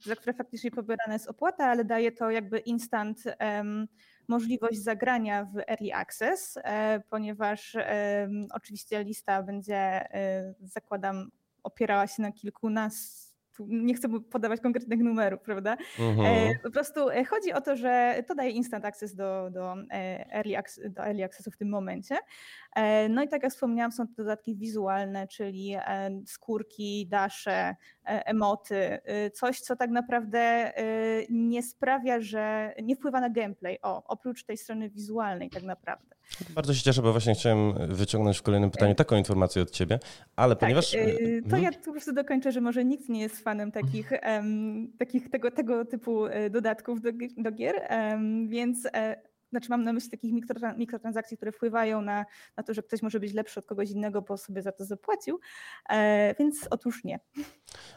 za 0.05 0.17
które 0.17 0.33
faktycznie 0.33 0.71
pobierana 0.71 1.13
jest 1.13 1.29
opłata, 1.29 1.65
ale 1.67 1.85
daje 1.85 2.13
to 2.13 2.31
jakby 2.31 2.59
instant 2.59 3.25
możliwość 4.29 4.79
zagrania 4.79 5.45
w 5.45 5.59
Early 5.59 5.95
Access, 5.95 6.59
e, 6.65 7.01
ponieważ 7.11 7.77
oczywiście 8.53 9.05
lista 9.05 9.43
będzie, 9.43 9.77
e, 9.77 10.55
zakładam, 10.61 11.31
opierała 11.63 12.07
się 12.07 12.23
na 12.23 12.33
kilkunastu, 12.33 13.32
nie 13.61 13.95
chcę 13.95 14.09
podawać 14.09 14.61
konkretnych 14.61 15.01
numerów, 15.01 15.41
prawda? 15.41 15.77
E, 16.25 16.59
Po 16.63 16.71
prostu 16.71 17.11
e, 17.11 17.25
chodzi 17.25 17.53
o 17.53 17.61
to, 17.61 17.77
że 17.77 18.23
to 18.29 18.35
daje 18.35 18.51
instant 18.51 18.85
access 18.85 19.15
do, 19.15 19.51
do, 19.51 19.75
e, 19.91 20.33
early, 20.35 20.57
access, 20.59 20.93
do 20.93 21.03
early 21.07 21.25
accessu 21.25 21.51
w 21.51 21.57
tym 21.57 21.69
momencie. 21.69 22.17
No 23.11 23.23
i 23.23 23.29
tak 23.29 23.43
jak 23.43 23.53
wspomniałam, 23.53 23.93
są 23.93 24.07
to 24.07 24.13
dodatki 24.17 24.57
wizualne, 24.57 25.29
czyli 25.29 25.77
skórki, 26.27 27.07
dasze, 27.11 27.77
emoty, 28.05 28.99
coś, 29.35 29.61
co 29.61 29.77
tak 29.77 29.91
naprawdę 29.91 30.73
nie 31.31 31.63
sprawia, 31.63 32.21
że 32.21 32.75
nie 32.83 32.97
wpływa 32.97 33.21
na 33.21 33.31
gameplay, 33.31 33.79
o, 33.83 34.05
oprócz 34.05 34.45
tej 34.45 34.57
strony 34.57 34.91
wizualnej 34.91 35.51
tak 35.51 35.63
naprawdę. 35.63 36.17
Bardzo 36.51 36.75
się 36.75 36.83
cieszę, 36.83 37.03
bo 37.03 37.13
właśnie 37.13 37.35
chciałem 37.35 37.75
wyciągnąć 37.95 38.39
w 38.39 38.43
kolejnym 38.43 38.71
pytaniu 38.71 38.95
taką 38.95 39.17
informację 39.17 39.63
od 39.63 39.71
ciebie, 39.71 39.99
ale 40.37 40.57
ponieważ... 40.57 40.91
Tak, 40.91 41.01
e, 41.01 41.15
to 41.19 41.45
Mhm. 41.45 41.63
ja 41.63 41.73
po 41.73 41.93
prostu 41.93 42.13
dokończę, 42.13 42.53
że 42.53 42.61
może 42.61 42.85
nikt 42.85 43.09
nie 43.09 43.21
jest 43.21 43.39
fanem 43.45 43.73
takich, 43.73 44.13
em, 44.13 44.93
takich 44.99 45.31
tego, 45.31 45.51
tego 45.51 45.85
typu 45.85 46.27
e, 46.27 46.51
dodatków 46.51 47.01
do, 47.03 47.11
do 47.37 47.53
gier, 47.53 47.75
em, 47.89 48.49
więc 48.49 48.87
e, 48.95 49.17
znaczy 49.51 49.71
mam 49.71 49.85
na 49.85 49.93
myśli 49.93 50.11
takich 50.11 50.33
mikrotra- 50.35 50.79
mikrotransakcji, 50.79 51.37
które 51.37 51.53
wpływają 51.53 52.03
na, 52.03 52.25
na 52.57 52.63
to, 52.63 52.75
że 52.75 52.83
ktoś 52.83 53.03
może 53.03 53.21
być 53.21 53.33
lepszy 53.35 53.61
od 53.61 53.67
kogoś 53.67 53.91
innego, 53.91 54.23
bo 54.23 54.37
sobie 54.37 54.63
za 54.63 54.73
to 54.73 54.85
zapłacił, 54.85 55.41
e, 55.89 56.35
więc 56.39 56.67
otóż 56.71 57.05
nie. 57.05 57.21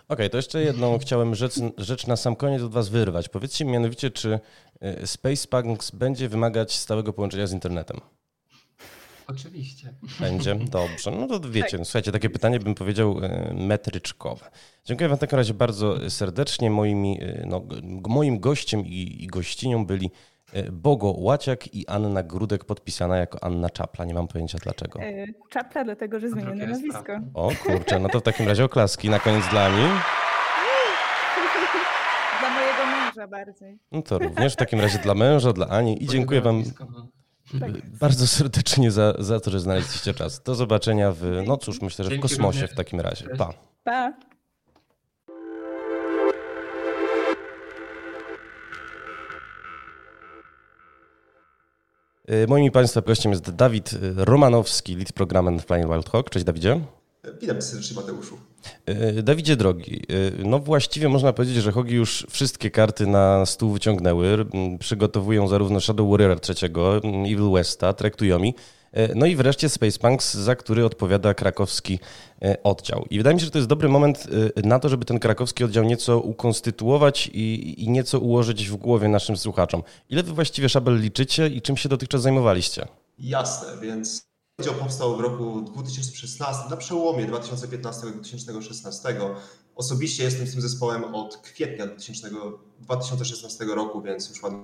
Okej, 0.07 0.29
to 0.29 0.37
jeszcze 0.37 0.61
jedną 0.63 0.97
chciałem 0.99 1.35
rzecz, 1.35 1.55
rzecz 1.77 2.07
na 2.07 2.15
sam 2.15 2.35
koniec 2.35 2.61
od 2.61 2.71
Was 2.71 2.89
wyrwać. 2.89 3.29
Powiedzcie 3.29 3.65
mi 3.65 3.71
mianowicie, 3.71 4.11
czy 4.11 4.39
y, 5.03 5.07
Space 5.07 5.47
Punks 5.47 5.91
będzie 5.91 6.29
wymagać 6.29 6.75
stałego 6.79 7.13
połączenia 7.13 7.47
z 7.47 7.53
internetem? 7.53 7.97
Oczywiście. 9.27 9.93
Będzie? 10.19 10.55
Dobrze. 10.79 11.11
No 11.11 11.27
to 11.27 11.39
wiecie, 11.49 11.69
Tak. 11.69 11.79
no, 11.79 11.85
słuchajcie, 11.85 12.11
takie 12.11 12.29
pytanie 12.29 12.59
bym 12.59 12.75
powiedział 12.75 13.19
e, 13.23 13.53
metryczkowe. 13.53 14.45
Dziękuję 14.85 15.09
Wam 15.09 15.17
w 15.17 15.21
takim 15.21 15.37
razie 15.37 15.53
bardzo 15.53 16.09
serdecznie. 16.09 16.69
Moimi, 16.71 17.19
e, 17.21 17.43
no, 17.45 17.61
moim 18.07 18.39
gościem 18.39 18.85
i, 18.85 19.23
i 19.23 19.27
gościnią 19.27 19.85
byli 19.85 20.11
e, 20.53 20.71
Bogo 20.71 21.13
Łaciak 21.17 21.75
i 21.75 21.87
Anna 21.87 22.23
Grudek, 22.23 22.65
podpisana 22.65 23.17
jako 23.17 23.43
Anna 23.43 23.69
Czapla. 23.69 24.05
Nie 24.05 24.13
mam 24.13 24.27
pojęcia 24.27 24.57
dlaczego. 24.57 24.99
E, 25.01 25.25
Czapla, 25.49 25.83
dlatego 25.83 26.19
że 26.19 26.25
jest 26.25 26.37
nazwisko. 26.37 27.13
O 27.33 27.51
kurczę, 27.65 27.99
no 27.99 28.09
to 28.09 28.19
w 28.19 28.23
takim 28.23 28.47
razie 28.47 28.63
oklaski 28.65 29.09
na 29.09 29.19
koniec 29.19 29.47
dla 29.49 29.65
Ani. 29.65 29.83
Dla 32.39 32.49
mojego 32.49 32.85
męża 32.85 33.27
bardziej. 33.27 33.79
No 33.91 34.01
to 34.01 34.19
również 34.19 34.53
w 34.53 34.55
takim 34.55 34.79
razie 34.81 34.97
dla 34.97 35.13
męża, 35.13 35.53
dla 35.53 35.67
Ani 35.67 36.03
i 36.03 36.07
dziękuję 36.07 36.41
Wam 36.41 36.57
Nazwisko, 36.57 36.85
no. 36.91 37.07
Tak. 37.59 37.71
bardzo 37.99 38.27
serdecznie 38.27 38.91
za, 38.91 39.13
za 39.19 39.39
to, 39.39 39.51
że 39.51 39.59
znaleźliście 39.59 40.13
czas. 40.13 40.43
Do 40.43 40.55
zobaczenia 40.55 41.11
w, 41.11 41.21
no 41.47 41.57
cóż, 41.57 41.81
myślę, 41.81 42.05
że 42.05 42.11
w 42.17 42.19
kosmosie 42.19 42.67
w 42.67 42.73
takim 42.73 43.01
razie. 43.01 43.29
Pa. 43.37 43.53
Pa! 43.83 44.13
Y, 52.29 52.47
Moim 52.47 52.71
Państwa 52.71 53.01
gościem 53.01 53.31
jest 53.31 53.51
Dawid 53.51 53.91
Romanowski, 54.15 54.95
lead 54.95 55.13
programmer 55.13 55.53
w 55.61 55.65
Flying 55.65 55.91
Wild 55.91 56.09
Hawk. 56.09 56.29
Cześć 56.29 56.45
Dawidzie. 56.45 56.81
Witam 57.41 57.61
serdecznie 57.61 57.95
Mateuszu. 57.95 58.37
Y, 59.17 59.23
Dawidzie 59.23 59.55
drogi, 59.55 60.01
y, 60.11 60.31
no 60.45 60.59
właściwie 60.59 61.09
można 61.09 61.33
powiedzieć, 61.33 61.55
że 61.63 61.71
Hogi 61.71 61.95
już 61.95 62.27
wszystkie 62.29 62.71
karty 62.71 63.07
na 63.07 63.45
stół 63.45 63.71
wyciągnęły. 63.71 64.45
Przygotowują 64.79 65.47
zarówno 65.47 65.81
Shadow 65.81 66.11
Warrior 66.11 66.39
III, 66.49 67.33
Evil 67.33 67.51
Westa, 67.51 67.93
Trek 67.93 68.15
to 68.15 68.25
Yomi, 68.25 68.55
y, 68.97 69.09
no 69.15 69.25
i 69.25 69.35
wreszcie 69.35 69.69
Space 69.69 69.99
Punks, 69.99 70.33
za 70.33 70.55
który 70.55 70.85
odpowiada 70.85 71.33
krakowski 71.33 71.99
oddział. 72.63 73.05
I 73.09 73.17
wydaje 73.17 73.33
mi 73.33 73.39
się, 73.39 73.45
że 73.45 73.51
to 73.51 73.57
jest 73.57 73.69
dobry 73.69 73.89
moment 73.89 74.27
na 74.63 74.79
to, 74.79 74.89
żeby 74.89 75.05
ten 75.05 75.19
krakowski 75.19 75.63
oddział 75.63 75.83
nieco 75.83 76.19
ukonstytuować 76.19 77.27
i, 77.33 77.83
i 77.83 77.89
nieco 77.89 78.19
ułożyć 78.19 78.69
w 78.69 78.75
głowie 78.75 79.07
naszym 79.07 79.37
słuchaczom. 79.37 79.83
Ile 80.09 80.23
wy 80.23 80.33
właściwie 80.33 80.69
szabel 80.69 81.01
liczycie 81.01 81.47
i 81.47 81.61
czym 81.61 81.77
się 81.77 81.89
dotychczas 81.89 82.21
zajmowaliście? 82.21 82.87
Jasne, 83.19 83.67
więc 83.81 84.24
oddział 84.59 84.73
powstał 84.75 85.17
w 85.17 85.19
roku 85.19 85.61
2016, 85.61 86.69
na 86.69 86.77
przełomie 86.77 87.27
2015-2016. 87.27 89.15
Osobiście 89.75 90.23
jestem 90.23 90.47
z 90.47 90.51
tym 90.51 90.61
zespołem 90.61 91.03
od 91.15 91.37
kwietnia 91.37 91.85
2000, 91.87 92.29
2016 92.79 93.65
roku, 93.65 94.01
więc 94.01 94.29
już 94.29 94.43
ładnie. 94.43 94.59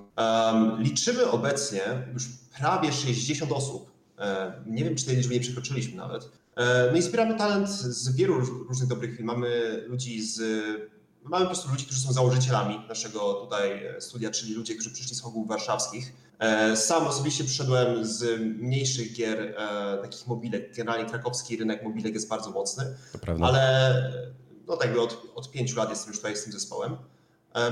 Liczymy 0.78 1.30
obecnie 1.30 1.82
już 2.12 2.28
prawie 2.58 2.92
60 2.92 3.52
osób. 3.52 3.92
E, 4.18 4.52
nie 4.66 4.84
wiem, 4.84 4.94
czy 4.96 5.06
tej 5.06 5.16
liczby 5.16 5.34
nie 5.34 5.40
przekroczyliśmy 5.40 5.96
nawet. 5.96 6.28
E, 6.56 6.88
no 6.92 6.98
i 6.98 7.02
zbieramy 7.02 7.38
talent 7.38 7.68
z 7.70 8.16
wielu 8.16 8.34
róż- 8.40 8.68
różnych 8.68 8.88
dobrych 8.88 9.16
firm. 9.16 9.26
Mamy 9.26 9.48
ludzi 9.88 10.22
z 10.22 10.40
Mamy 11.24 11.44
po 11.44 11.50
prostu 11.50 11.70
ludzi, 11.70 11.84
którzy 11.84 12.00
są 12.00 12.12
założycielami 12.12 12.78
naszego 12.88 13.34
tutaj 13.34 13.86
e, 13.86 14.00
studia, 14.00 14.30
czyli 14.30 14.54
ludzie, 14.54 14.74
którzy 14.74 14.90
przyszli 14.90 15.16
z 15.16 15.20
hogów 15.20 15.48
warszawskich. 15.48 16.12
E, 16.38 16.76
Sam 16.76 17.06
osobiście 17.06 17.44
przyszedłem 17.44 18.06
z 18.06 18.40
mniejszych 18.40 19.12
gier, 19.12 19.40
e, 19.40 19.98
takich 20.02 20.26
mobilek. 20.26 20.76
Generalnie 20.76 21.10
krakowski 21.10 21.56
rynek 21.56 21.82
mobilek 21.82 22.14
jest 22.14 22.28
bardzo 22.28 22.50
mocny, 22.50 22.96
ale 23.42 23.94
no 24.66 24.76
tak 24.76 24.98
od, 24.98 25.22
od 25.34 25.50
pięciu 25.50 25.76
lat 25.76 25.90
jestem 25.90 26.08
już 26.08 26.16
tutaj 26.16 26.36
z 26.36 26.44
tym 26.44 26.52
zespołem. 26.52 26.96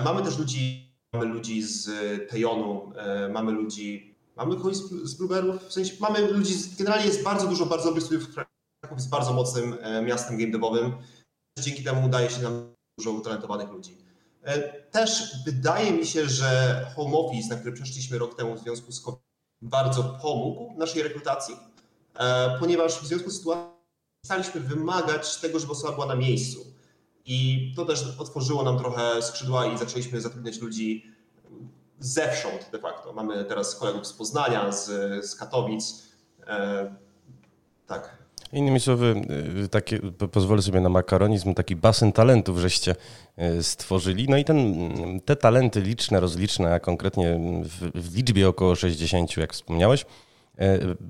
Mamy 0.04 0.22
też 0.22 0.38
ludzi, 0.38 0.94
mamy 1.12 1.24
ludzi 1.24 1.62
z 1.62 1.88
Tejonu, 2.30 2.92
mamy 3.30 3.52
ludzi, 3.52 4.16
mamy 4.36 4.56
kogoś 4.56 4.76
z, 4.76 4.90
z 5.02 5.14
Blueberów, 5.14 5.62
w 5.64 5.72
sensie 5.72 5.94
mamy 6.00 6.20
ludzi, 6.20 6.54
z, 6.54 6.76
generalnie 6.76 7.06
jest 7.06 7.22
bardzo 7.22 7.46
dużo 7.46 7.66
bardzo 7.66 7.84
dobrych 7.84 8.04
studiów. 8.04 8.34
Kraków 8.34 8.98
jest 8.98 9.08
bardzo 9.08 9.32
mocnym 9.32 9.76
miastem 10.06 10.38
game 10.38 10.50
devowym. 10.50 10.92
Dzięki 11.58 11.84
temu 11.84 12.06
udaje 12.06 12.30
się 12.30 12.42
nam 12.42 12.79
dużo 13.00 13.10
utalentowanych 13.10 13.70
ludzi. 13.70 13.96
E, 14.42 14.72
Też 14.82 15.34
wydaje 15.44 15.92
mi 15.92 16.06
się, 16.06 16.28
że 16.28 16.86
home 16.96 17.16
office, 17.16 17.48
na 17.48 17.56
który 17.56 17.72
przeszliśmy 17.72 18.18
rok 18.18 18.36
temu 18.36 18.54
w 18.54 18.58
związku 18.58 18.92
z 18.92 19.00
COVID, 19.00 19.20
bardzo 19.62 20.18
pomógł 20.22 20.74
naszej 20.78 21.02
rekrutacji, 21.02 21.56
e, 22.18 22.58
ponieważ 22.58 23.00
w 23.00 23.06
związku 23.06 23.30
z 23.30 23.36
sytuacją 23.36 23.80
staliśmy 24.24 24.60
wymagać 24.60 25.36
tego, 25.36 25.58
żeby 25.58 25.72
osoba 25.72 25.92
była 25.92 26.06
na 26.06 26.14
miejscu. 26.14 26.66
I 27.26 27.72
to 27.76 27.84
też 27.84 28.04
otworzyło 28.18 28.62
nam 28.62 28.78
trochę 28.78 29.22
skrzydła 29.22 29.66
i 29.66 29.78
zaczęliśmy 29.78 30.20
zatrudniać 30.20 30.58
ludzi 30.58 31.12
zewsząd 31.98 32.70
de 32.72 32.78
facto. 32.78 33.12
Mamy 33.12 33.44
teraz 33.44 33.76
kolegów 33.76 34.06
z 34.06 34.12
Poznania, 34.12 34.72
z, 34.72 34.86
z 35.26 35.36
Katowic. 35.36 36.02
E, 36.46 36.94
tak. 37.86 38.19
Innymi 38.52 38.80
słowy, 38.80 39.22
y, 39.64 39.68
takie, 39.68 39.98
po- 39.98 40.28
pozwolę 40.28 40.62
sobie 40.62 40.80
na 40.80 40.88
makaronizm, 40.88 41.54
taki 41.54 41.76
basen 41.76 42.12
talentów 42.12 42.58
żeście 42.58 42.94
y, 43.58 43.62
stworzyli. 43.62 44.28
No 44.28 44.36
i 44.36 44.44
ten, 44.44 44.90
te 45.24 45.36
talenty 45.36 45.80
liczne, 45.80 46.20
rozliczne, 46.20 46.74
a 46.74 46.80
konkretnie 46.80 47.38
w, 47.62 47.90
w 47.94 48.16
liczbie 48.16 48.48
około 48.48 48.74
60, 48.74 49.36
jak 49.36 49.52
wspomniałeś, 49.52 50.06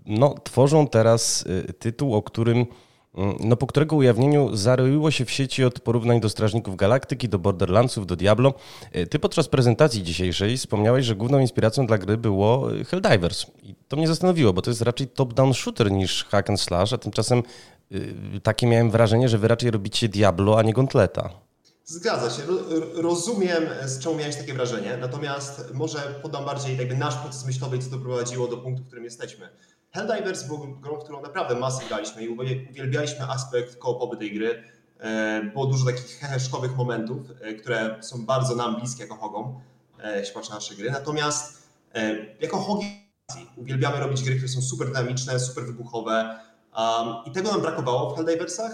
no, 0.06 0.34
tworzą 0.44 0.86
teraz 0.86 1.44
tytuł, 1.78 2.14
o 2.14 2.22
którym 2.22 2.58
Mm, 2.58 2.66
no, 3.40 3.56
po 3.56 3.66
którego 3.66 3.96
ujawnieniu 3.96 4.56
zaroiło 4.56 5.10
się 5.10 5.24
w 5.24 5.30
sieci 5.30 5.64
od 5.64 5.80
porównań 5.80 6.20
do 6.20 6.28
Strażników 6.28 6.76
Galaktyki, 6.76 7.28
do 7.28 7.38
Borderlandsów, 7.38 8.06
do 8.06 8.16
Diablo. 8.16 8.54
E, 8.92 9.06
ty 9.06 9.18
podczas 9.18 9.48
prezentacji 9.48 10.02
dzisiejszej 10.02 10.56
wspomniałeś, 10.56 11.06
że 11.06 11.16
główną 11.16 11.38
inspiracją 11.38 11.86
dla 11.86 11.98
gry 11.98 12.16
było 12.16 12.68
Helldivers. 12.86 13.46
I 13.62 13.74
to 13.88 13.96
mnie 13.96 14.08
zastanowiło, 14.08 14.52
bo 14.52 14.62
to 14.62 14.70
jest 14.70 14.82
raczej 14.82 15.08
top-down 15.08 15.54
shooter 15.54 15.92
niż 15.92 16.24
hack 16.24 16.50
and 16.50 16.60
slash, 16.60 16.92
a 16.92 16.98
tymczasem 16.98 17.42
yy, 17.90 18.40
takie 18.42 18.66
miałem 18.66 18.90
wrażenie, 18.90 19.28
że 19.28 19.38
wy 19.38 19.48
raczej 19.48 19.70
robicie 19.70 20.08
Diablo, 20.08 20.58
a 20.58 20.62
nie 20.62 20.74
Gauntleta. 20.74 21.30
Zgadza 21.84 22.30
się. 22.30 22.42
Rozumiem, 22.94 23.62
z 23.84 23.98
czego 23.98 24.16
miałeś 24.16 24.36
takie 24.36 24.54
wrażenie, 24.54 24.96
natomiast 25.00 25.74
może 25.74 25.98
podam 26.22 26.44
bardziej 26.44 26.76
jakby 26.76 26.96
nasz 26.96 27.16
proces 27.16 27.46
myślowy, 27.46 27.78
co 27.78 27.90
doprowadziło 27.90 28.48
do 28.48 28.56
punktu, 28.56 28.82
w 28.82 28.86
którym 28.86 29.04
jesteśmy. 29.04 29.48
Helldivers 29.90 30.42
był 30.42 30.58
grą, 30.58 31.00
w 31.00 31.04
którą 31.04 31.22
naprawdę 31.22 31.54
masę 31.54 31.84
graliśmy 31.88 32.24
i 32.24 32.28
uwielbialiśmy 32.28 33.28
aspekt 33.28 33.76
koopowy 33.76 34.16
tej 34.16 34.34
gry. 34.34 34.64
E, 35.00 35.42
było 35.52 35.66
dużo 35.66 35.86
takich 35.86 36.18
heheszkowych 36.18 36.76
momentów, 36.76 37.18
e, 37.40 37.54
które 37.54 37.96
są 38.00 38.26
bardzo 38.26 38.54
nam 38.54 38.76
bliskie 38.76 39.02
jako 39.02 39.16
hogom, 39.16 39.60
e, 40.02 40.18
jeśli 40.18 40.34
patrzę 40.34 40.50
na 40.50 40.56
nasze 40.56 40.74
gry. 40.74 40.90
Natomiast 40.90 41.60
jako 42.40 42.58
hogi 42.58 42.86
uwielbiamy 43.56 44.00
robić 44.00 44.22
gry, 44.22 44.36
które 44.36 44.48
są 44.48 44.62
super 44.62 44.86
dynamiczne, 44.86 45.40
super 45.40 45.64
wybuchowe 45.64 46.40
i 47.26 47.30
tego 47.30 47.50
nam 47.50 47.60
brakowało 47.60 48.10
w 48.10 48.16
Helldiversach. 48.16 48.72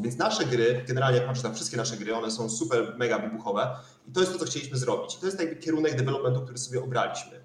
Więc 0.00 0.16
nasze 0.16 0.44
gry, 0.44 0.84
generalnie 0.86 1.18
jak 1.18 1.26
patrzę 1.26 1.48
na 1.48 1.54
wszystkie 1.54 1.76
nasze 1.76 1.96
gry, 1.96 2.14
one 2.14 2.30
są 2.30 2.50
super, 2.50 2.94
mega 2.96 3.18
wybuchowe 3.18 3.76
i 4.08 4.12
to 4.12 4.20
jest 4.20 4.32
to, 4.32 4.38
co 4.38 4.44
chcieliśmy 4.44 4.78
zrobić. 4.78 5.14
I 5.14 5.18
to 5.20 5.26
jest 5.26 5.40
jakby 5.40 5.56
kierunek 5.56 5.96
developmentu, 5.96 6.40
który 6.40 6.58
sobie 6.58 6.82
obraliśmy 6.82 7.40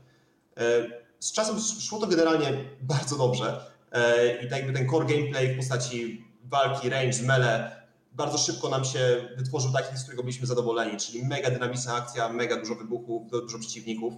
z 1.24 1.32
czasem 1.32 1.60
szło 1.80 2.00
to 2.00 2.08
generalnie 2.08 2.66
bardzo 2.82 3.18
dobrze 3.18 3.66
e, 3.92 4.46
i 4.46 4.50
tak 4.50 4.60
jakby 4.60 4.74
ten 4.74 4.90
core 4.90 5.06
gameplay 5.06 5.54
w 5.54 5.58
postaci 5.58 6.26
walki, 6.44 6.90
range, 6.90 7.24
mele 7.24 7.84
bardzo 8.12 8.38
szybko 8.38 8.70
nam 8.70 8.86
się 8.86 9.30
wytworzył 9.38 9.72
taki, 9.72 9.98
z 9.98 10.02
którego 10.02 10.24
byliśmy 10.24 10.48
zadowoleni, 10.48 10.98
czyli 10.98 11.26
mega 11.26 11.50
dynamiczna 11.50 11.96
akcja, 11.96 12.30
mega 12.30 12.60
dużo 12.60 12.76
wybuchów, 12.76 13.32
dużo 13.32 13.60
przeciwników. 13.60 14.14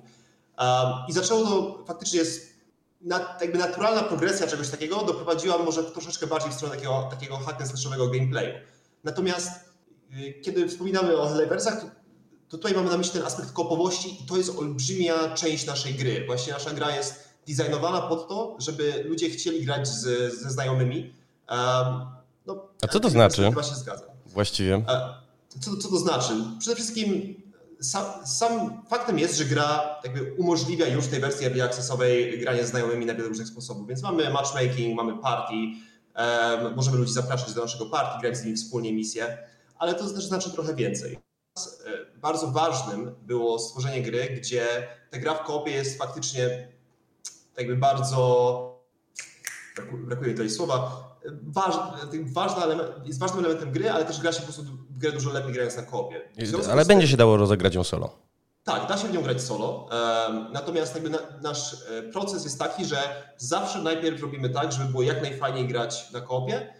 I 1.08 1.14
zaczęło 1.14 1.44
to 1.44 1.84
faktycznie 1.88 2.20
jest 2.20 2.56
jakby 3.42 3.58
naturalna 3.58 4.04
progresja 4.04 4.48
czegoś 4.48 4.70
takiego 4.70 5.04
doprowadziła 5.04 5.58
może 5.58 5.84
troszeczkę 5.84 6.28
bardziej 6.28 6.52
w 6.52 6.54
stronę 6.54 6.76
takiego, 6.76 7.08
takiego 7.12 7.38
hack 7.38 7.62
and 7.62 8.12
gameplayu. 8.14 8.54
Natomiast 9.04 9.52
y, 10.12 10.42
kiedy 10.42 10.68
wspominamy 10.68 11.18
o 11.18 11.28
Helleversach, 11.28 11.86
to 12.50 12.58
tutaj 12.58 12.74
mamy 12.74 12.90
na 12.90 12.98
myśli 12.98 13.14
ten 13.14 13.24
aspekt 13.24 13.52
kopowości 13.52 14.24
i 14.24 14.26
to 14.26 14.38
jest 14.38 14.50
olbrzymia 14.50 15.34
część 15.36 15.66
naszej 15.66 15.94
gry. 15.94 16.26
Właśnie 16.26 16.54
nasza 16.54 16.74
gra 16.74 16.96
jest 16.96 17.30
designowana 17.48 18.02
pod 18.02 18.28
to, 18.28 18.56
żeby 18.60 19.04
ludzie 19.06 19.30
chcieli 19.30 19.66
grać 19.66 19.88
z, 19.88 20.34
ze 20.42 20.50
znajomymi. 20.50 21.14
Um, 21.50 22.06
no, 22.46 22.68
A 22.82 22.88
co 22.88 23.00
to 23.00 23.10
znaczy? 23.10 23.44
Chyba 23.44 23.64
się 23.64 23.76
zgadza. 23.76 24.06
Właściwie. 24.26 24.86
Co, 25.60 25.78
co 25.78 25.90
to 25.90 25.98
znaczy? 25.98 26.34
Przede 26.60 26.76
wszystkim 26.76 27.36
sam, 27.82 28.06
sam, 28.26 28.82
faktem 28.90 29.20
jest, 29.20 29.38
że 29.38 29.46
gra 29.46 30.00
jakby 30.04 30.34
umożliwia 30.34 30.88
już 30.88 31.08
tej 31.08 31.20
wersji 31.20 31.46
early 31.46 31.64
accessowej 31.64 32.40
granie 32.40 32.66
z 32.66 32.70
znajomymi 32.70 33.06
na 33.06 33.14
wiele 33.14 33.28
różnych 33.28 33.48
sposobów. 33.48 33.88
Więc 33.88 34.02
mamy 34.02 34.30
matchmaking, 34.30 34.96
mamy 34.96 35.18
party, 35.18 35.54
um, 35.54 36.76
możemy 36.76 36.98
ludzi 36.98 37.14
zapraszać 37.14 37.54
do 37.54 37.62
naszego 37.62 37.86
party, 37.86 38.22
grać 38.22 38.38
z 38.38 38.44
nimi 38.44 38.58
wspólnie 38.58 38.94
misje, 38.94 39.38
ale 39.78 39.96
to 39.96 40.10
też 40.10 40.26
znaczy 40.26 40.52
trochę 40.52 40.76
więcej. 40.76 41.20
E, 41.58 42.20
bardzo 42.20 42.48
ważnym 42.48 43.16
było 43.22 43.60
stworzenie 43.60 44.02
gry, 44.02 44.30
gdzie 44.30 44.88
ta 45.12 45.18
gra 45.18 45.34
w 45.34 45.44
koopie 45.44 45.72
jest 45.72 45.98
faktycznie 45.98 46.68
jakby 47.58 47.76
bardzo, 47.76 48.82
brakuje 49.94 50.32
tutaj 50.32 50.50
słowa, 50.50 51.02
waż, 51.44 51.76
ważny 52.24 52.64
element, 52.64 53.08
jest 53.08 53.20
ważnym 53.20 53.46
elementem 53.46 53.72
gry, 53.72 53.92
ale 53.92 54.06
też 54.06 54.22
gra 54.22 54.32
się 54.32 54.40
po 54.40 54.44
prostu 54.44 54.64
w 54.64 54.98
grę 54.98 55.12
dużo 55.12 55.32
lepiej 55.32 55.54
grając 55.54 55.78
na 55.78 55.84
koopie. 55.84 56.22
Ale 56.72 56.86
będzie 56.86 57.08
się 57.08 57.18
dało 57.18 57.38
rozegrać 57.38 57.76
ją 57.76 57.84
solo. 57.84 58.18
Tak, 58.64 58.88
da 58.88 58.98
się 58.98 59.08
w 59.08 59.14
nią 59.14 59.22
grać 59.22 59.42
solo. 59.42 59.90
Natomiast 60.52 60.94
jakby 60.94 61.10
nasz 61.42 61.74
e, 61.74 62.04
proces 62.04 62.44
jest 62.44 62.60
taki, 62.60 62.86
że 62.86 62.98
zawsze 63.38 63.82
najpierw 63.82 64.22
robimy 64.22 64.50
tak, 64.50 64.72
żeby 64.72 64.90
było 64.90 65.04
jak 65.04 65.22
najfajniej 65.22 65.68
grać 65.68 66.12
na 66.12 66.22
koopie. 66.22 66.74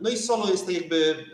No 0.00 0.10
i 0.10 0.18
solo 0.18 0.46
jest 0.46 0.66
tak 0.66 0.74
jakby 0.74 1.26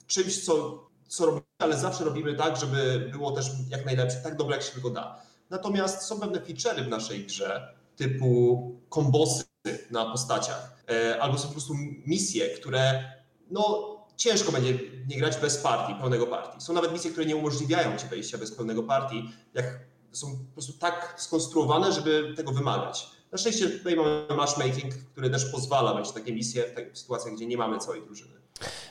e, 0.00 0.06
czymś, 0.06 0.44
co 0.44 0.86
co 1.08 1.26
robimy, 1.26 1.45
ale 1.58 1.78
zawsze 1.78 2.04
robimy 2.04 2.34
tak, 2.34 2.56
żeby 2.56 3.08
było 3.12 3.32
też 3.32 3.46
jak 3.70 3.86
najlepsze, 3.86 4.16
tak 4.16 4.36
dobre 4.36 4.56
jak 4.56 4.64
się 4.64 4.72
tylko 4.72 4.90
da. 4.90 5.22
Natomiast 5.50 6.02
są 6.02 6.20
pewne 6.20 6.40
feature'y 6.40 6.84
w 6.84 6.88
naszej 6.88 7.26
grze, 7.26 7.74
typu 7.96 8.80
kombosy 8.88 9.44
na 9.90 10.04
postaciach, 10.04 10.84
e, 10.90 11.22
albo 11.22 11.38
są 11.38 11.46
po 11.46 11.52
prostu 11.52 11.74
misje, 12.06 12.48
które 12.48 13.04
no, 13.50 13.96
ciężko 14.16 14.52
będzie 14.52 14.78
nie 15.08 15.16
grać 15.16 15.36
bez 15.36 15.56
partii, 15.58 15.94
pełnego 15.94 16.26
partii. 16.26 16.60
Są 16.60 16.72
nawet 16.72 16.92
misje, 16.92 17.10
które 17.10 17.26
nie 17.26 17.36
umożliwiają 17.36 17.96
ci 17.96 18.06
wejścia 18.06 18.38
bez 18.38 18.52
pełnego 18.52 18.82
partii, 18.82 19.32
jak 19.54 19.80
są 20.12 20.36
po 20.36 20.52
prostu 20.52 20.72
tak 20.72 21.14
skonstruowane, 21.18 21.92
żeby 21.92 22.34
tego 22.36 22.52
wymagać. 22.52 23.15
Na 23.32 23.38
szczęście 23.38 23.70
tutaj 23.70 23.96
mamy 23.96 24.26
matchmaking, 24.36 24.94
który 25.12 25.30
też 25.30 25.44
pozwala 25.44 25.98
mieć 26.00 26.12
takie 26.12 26.32
misje 26.32 26.62
w, 26.62 26.94
w 26.94 26.98
sytuacjach, 26.98 27.34
gdzie 27.34 27.46
nie 27.46 27.56
mamy 27.56 27.78
całej 27.78 28.02
drużyny. 28.02 28.34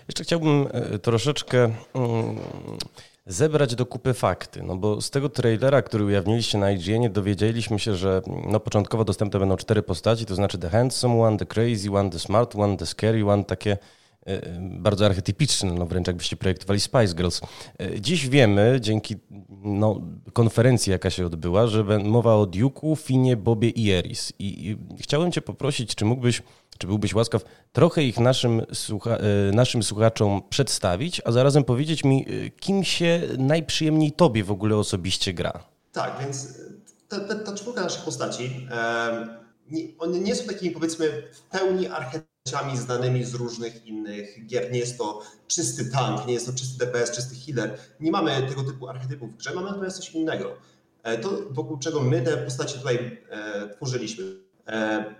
Jeszcze 0.07 0.23
chciałbym 0.23 0.67
e, 0.71 0.99
troszeczkę 0.99 1.63
mm, 1.93 2.39
zebrać 3.25 3.75
do 3.75 3.85
kupy 3.85 4.13
fakty, 4.13 4.63
no 4.63 4.75
bo 4.75 5.01
z 5.01 5.09
tego 5.09 5.29
trailera, 5.29 5.81
który 5.81 6.05
ujawniliście 6.05 6.57
na 6.57 6.71
IGN, 6.71 7.13
dowiedzieliśmy 7.13 7.79
się, 7.79 7.95
że 7.95 8.21
no 8.47 8.59
początkowo 8.59 9.05
dostępne 9.05 9.39
będą 9.39 9.57
cztery 9.57 9.83
postaci, 9.83 10.25
to 10.25 10.35
znaczy 10.35 10.57
The 10.57 10.69
Handsome 10.69 11.21
One, 11.21 11.37
The 11.37 11.45
Crazy 11.45 11.91
One, 11.91 12.09
The 12.09 12.19
Smart 12.19 12.55
One, 12.55 12.77
The 12.77 12.85
Scary 12.85 13.29
One, 13.29 13.43
takie 13.43 13.77
bardzo 14.59 15.05
archetypiczne, 15.05 15.73
no 15.73 15.85
wręcz 15.85 16.07
jakbyście 16.07 16.35
projektowali 16.35 16.79
Spice 16.79 17.15
Girls. 17.15 17.41
E, 17.79 18.01
dziś 18.01 18.29
wiemy, 18.29 18.77
dzięki 18.81 19.15
no, 19.63 20.01
konferencji, 20.33 20.91
jaka 20.91 21.09
się 21.09 21.25
odbyła, 21.25 21.67
że 21.67 21.83
mowa 21.99 22.35
o 22.35 22.43
Duke'u, 22.43 22.97
Finie, 22.97 23.37
Bobie 23.37 23.69
i 23.69 23.91
Eris. 23.91 24.33
I, 24.39 24.69
I 24.69 24.77
chciałem 25.03 25.31
cię 25.31 25.41
poprosić, 25.41 25.95
czy 25.95 26.05
mógłbyś 26.05 26.41
czy 26.77 26.87
byłbyś 26.87 27.13
łaskaw 27.13 27.43
trochę 27.73 28.03
ich 28.03 28.19
naszym, 28.19 28.61
słucha 28.73 29.17
naszym 29.53 29.83
słuchaczom 29.83 30.41
przedstawić, 30.49 31.21
a 31.25 31.31
zarazem 31.31 31.63
powiedzieć 31.63 32.03
mi, 32.03 32.25
kim 32.59 32.83
się 32.83 33.21
najprzyjemniej 33.37 34.11
tobie 34.11 34.43
w 34.43 34.51
ogóle 34.51 34.77
osobiście 34.77 35.33
gra? 35.33 35.63
Tak, 35.91 36.17
więc 36.19 36.59
ta, 37.07 37.19
ta, 37.19 37.35
ta 37.35 37.55
czwórka 37.55 37.81
naszych 37.81 38.03
postaci, 38.03 38.67
nie, 39.71 39.81
one 39.99 40.19
nie 40.19 40.35
są 40.35 40.47
takimi 40.47 40.71
powiedzmy 40.71 41.23
w 41.33 41.41
pełni 41.41 41.87
archetypami 41.87 42.34
znanymi 42.75 43.23
z 43.23 43.33
różnych 43.33 43.85
innych 43.85 44.45
gier. 44.47 44.71
Nie 44.71 44.79
jest 44.79 44.97
to 44.97 45.21
czysty 45.47 45.85
tank, 45.85 46.27
nie 46.27 46.33
jest 46.33 46.45
to 46.45 46.53
czysty 46.53 46.85
DPS, 46.85 47.11
czysty 47.11 47.35
healer. 47.35 47.77
Nie 47.99 48.11
mamy 48.11 48.47
tego 48.49 48.63
typu 48.63 48.87
archetypów 48.87 49.33
w 49.33 49.37
grze, 49.37 49.53
mamy 49.55 49.67
natomiast 49.67 49.97
coś 49.97 50.09
innego. 50.09 50.57
E, 51.03 51.17
to 51.17 51.29
wokół 51.49 51.77
czego 51.77 52.01
my 52.01 52.21
te 52.21 52.37
postacie 52.37 52.77
tutaj 52.77 53.21
e, 53.29 53.69
tworzyliśmy. 53.75 54.23
E, 54.67 55.15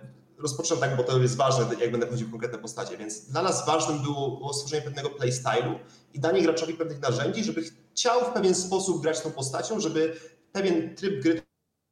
tak, 0.80 0.96
bo 0.96 1.04
to 1.04 1.18
jest 1.18 1.36
ważne, 1.36 1.66
jak 1.80 1.90
będę 1.90 2.06
chodził 2.06 2.28
w 2.28 2.30
konkretne 2.30 2.58
postacie, 2.58 2.96
więc 2.96 3.30
dla 3.30 3.42
nas 3.42 3.66
ważnym 3.66 4.02
było, 4.02 4.36
było 4.36 4.54
stworzenie 4.54 4.82
pewnego 4.82 5.10
playstylu 5.10 5.78
i 6.14 6.20
danie 6.20 6.42
graczowi 6.42 6.74
pewnych 6.74 7.00
narzędzi, 7.00 7.44
żeby 7.44 7.62
chciał 7.94 8.20
w 8.20 8.32
pewien 8.32 8.54
sposób 8.54 9.02
grać 9.02 9.20
tą 9.20 9.30
postacią, 9.30 9.80
żeby 9.80 10.16
pewien 10.52 10.96
tryb 10.96 11.22
gry 11.22 11.42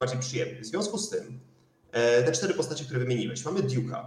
bardziej 0.00 0.20
przyjemny. 0.20 0.60
W 0.60 0.66
związku 0.66 0.98
z 0.98 1.10
tym 1.10 1.40
e, 1.92 2.22
te 2.22 2.32
cztery 2.32 2.54
postacie, 2.54 2.84
które 2.84 3.00
wymieniłeś, 3.00 3.44
mamy 3.44 3.60
Duke'a 3.60 4.06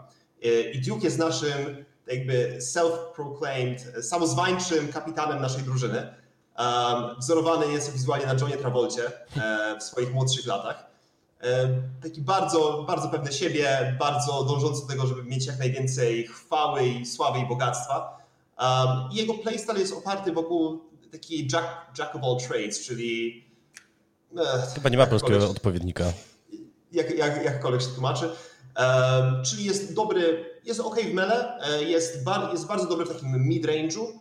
i 0.73 0.81
Duke 0.81 1.03
jest 1.03 1.17
naszym 1.17 1.85
jakby 2.07 2.57
self-proclaimed, 2.59 4.01
samozwańczym 4.01 4.87
kapitanem 4.87 5.41
naszej 5.41 5.63
drużyny, 5.63 6.13
wzorowany 7.19 7.67
nieco 7.67 7.91
wizualnie 7.91 8.25
na 8.25 8.33
Johnie 8.33 8.57
Travolcie 8.57 9.11
e, 9.35 9.77
w 9.79 9.83
swoich 9.83 10.13
młodszych 10.13 10.45
latach. 10.45 10.85
E, 11.41 11.69
taki 12.03 12.21
bardzo, 12.21 12.83
bardzo 12.87 13.09
pewny 13.09 13.31
siebie, 13.33 13.95
bardzo 13.99 14.43
dążący 14.43 14.81
do 14.81 14.87
tego, 14.87 15.07
żeby 15.07 15.23
mieć 15.23 15.45
jak 15.45 15.59
najwięcej 15.59 16.27
chwały 16.27 16.87
i 16.87 17.05
sławy 17.05 17.39
i 17.39 17.45
bogactwa. 17.45 18.17
Um, 18.59 19.11
I 19.11 19.15
jego 19.15 19.33
playstyle 19.33 19.79
jest 19.79 19.93
oparty 19.93 20.31
wokół 20.31 20.81
takiej 21.11 21.47
jack, 21.53 21.67
jack 21.99 22.15
of 22.15 22.23
all 22.23 22.37
trades, 22.47 22.79
czyli... 22.79 23.43
E, 24.37 24.67
Chyba 24.75 24.89
nie 24.89 24.97
ma 24.97 25.07
polskiego 25.07 25.49
odpowiednika. 25.49 26.13
Jak, 26.91 27.17
jak, 27.17 27.45
jakkolwiek 27.45 27.81
się 27.81 27.87
tłumaczy. 27.87 28.29
Czyli 29.43 29.65
jest 29.65 29.93
dobry, 29.93 30.45
jest 30.63 30.79
ok 30.79 30.99
w 30.99 31.13
mele, 31.13 31.59
e, 31.61 31.83
jest, 31.83 32.23
bar, 32.23 32.51
jest 32.51 32.67
bardzo 32.67 32.87
dobry 32.87 33.05
w 33.05 33.09
takim 33.09 33.49
mid-range'u 33.49 34.19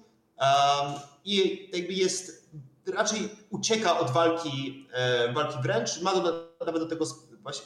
i 1.25 1.69
jakby 1.73 1.93
jest 1.93 2.51
raczej 2.95 3.29
ucieka 3.51 3.99
od 3.99 4.11
walki, 4.11 4.87
e, 4.93 5.33
walki 5.33 5.59
wręcz, 5.63 6.03
ma 6.03 6.15
do, 6.15 6.55
nawet 6.67 6.83
do 6.83 6.89
tego, 6.89 7.05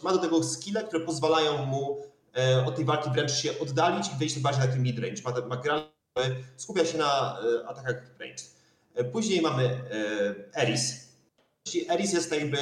ma 0.03 0.13
do 0.13 0.19
tego 0.19 0.45
skille, 0.45 0.85
które 0.85 1.05
pozwalają 1.05 1.67
mu 1.67 2.03
e, 2.37 2.65
od 2.67 2.77
tej 2.77 2.85
walki 2.85 3.11
wręcz 3.11 3.33
się 3.33 3.59
oddalić 3.59 4.07
i 4.07 4.19
wejść 4.19 4.39
bardziej 4.39 4.61
na 4.61 4.67
taki 4.67 4.81
mid-range. 4.81 5.23
Ma, 5.25 5.47
ma 5.47 5.57
gra, 5.57 5.93
skupia 6.57 6.85
się 6.85 6.99
na 6.99 7.39
atakach 7.67 7.97
range. 8.19 8.45
Później 9.13 9.41
mamy 9.41 9.81
Eris. 10.55 11.09
Eris 11.89 12.13
jest 12.13 12.33
jakby 12.33 12.59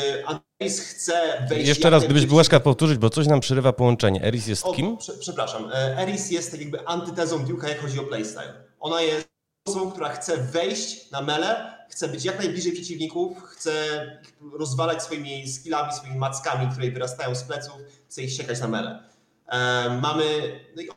Eris 0.60 0.80
chce 0.80 1.46
wejść... 1.48 1.68
Jeszcze 1.68 1.90
raz, 1.90 2.04
gdybyś 2.04 2.26
był 2.26 2.36
łaskaw 2.36 2.62
powtórzyć, 2.62 2.98
bo 2.98 3.10
coś 3.10 3.26
nam 3.26 3.40
przerywa 3.40 3.72
połączenie. 3.72 4.24
Eris 4.24 4.46
jest 4.46 4.66
O, 4.66 4.72
kim? 4.72 4.96
prze, 4.96 5.12
przepraszam. 5.18 5.70
E, 5.72 5.98
Eris 5.98 6.30
jest 6.30 6.50
tak 6.50 6.60
jakby 6.60 6.86
antytezą 6.86 7.44
Duke'a, 7.44 7.68
jak 7.68 7.80
chodzi 7.80 8.00
o 8.00 8.02
playstyle. 8.04 8.54
Ona 8.80 9.02
jest 9.02 9.28
osobą, 9.68 9.90
która 9.90 10.08
chce 10.08 10.36
wejść 10.36 11.10
na 11.10 11.22
mele, 11.22 11.78
chce 11.90 12.08
być 12.08 12.24
jak 12.24 12.38
najbliżej 12.38 12.72
przeciwników, 12.72 13.42
chce 13.42 13.72
rozwalać 14.52 15.02
swoimi 15.02 15.48
skillami, 15.48 15.92
swoimi 15.92 16.18
mackami, 16.18 16.72
które 16.72 16.90
wyrastają 16.90 17.34
z 17.34 17.42
pleców, 17.42 17.76
chce 18.08 18.22
ich 18.22 18.32
siekać 18.32 18.60
na 18.60 18.68
mele. 18.68 19.02
E, 19.46 19.88
mamy 20.02 20.24
no 20.76 20.82
i 20.82 20.88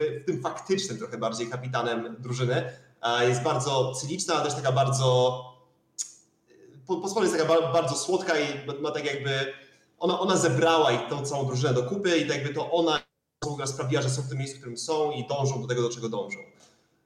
w 0.00 0.24
tym 0.26 0.42
faktycznym 0.42 0.98
trochę 0.98 1.18
bardziej 1.18 1.50
kapitanem 1.50 2.16
drużyny. 2.18 2.72
E, 3.02 3.28
jest 3.28 3.42
bardzo 3.42 3.92
cyniczna, 3.94 4.34
ale 4.34 4.44
też 4.44 4.54
taka 4.54 4.72
bardzo 4.72 5.55
po, 6.86 7.22
jest 7.22 7.36
taka 7.38 7.72
bardzo 7.72 7.94
słodka 7.94 8.38
i 8.38 8.46
ma 8.80 8.90
tak 8.90 9.04
jakby 9.04 9.52
ona, 9.98 10.20
ona 10.20 10.36
zebrała 10.36 10.92
ich 10.92 11.08
tą 11.08 11.26
całą 11.26 11.46
drużynę 11.46 11.74
do 11.74 11.82
kupy 11.82 12.18
i 12.18 12.26
tak 12.26 12.36
jakby 12.36 12.54
to 12.54 12.70
ona 12.70 13.00
sprawiła, 13.66 14.02
że 14.02 14.10
są 14.10 14.22
w 14.22 14.28
tym 14.28 14.38
miejscu, 14.38 14.56
w 14.56 14.60
którym 14.60 14.78
są 14.78 15.10
i 15.10 15.26
dążą 15.26 15.62
do 15.62 15.68
tego, 15.68 15.82
do 15.82 15.90
czego 15.90 16.08
dążą. 16.08 16.38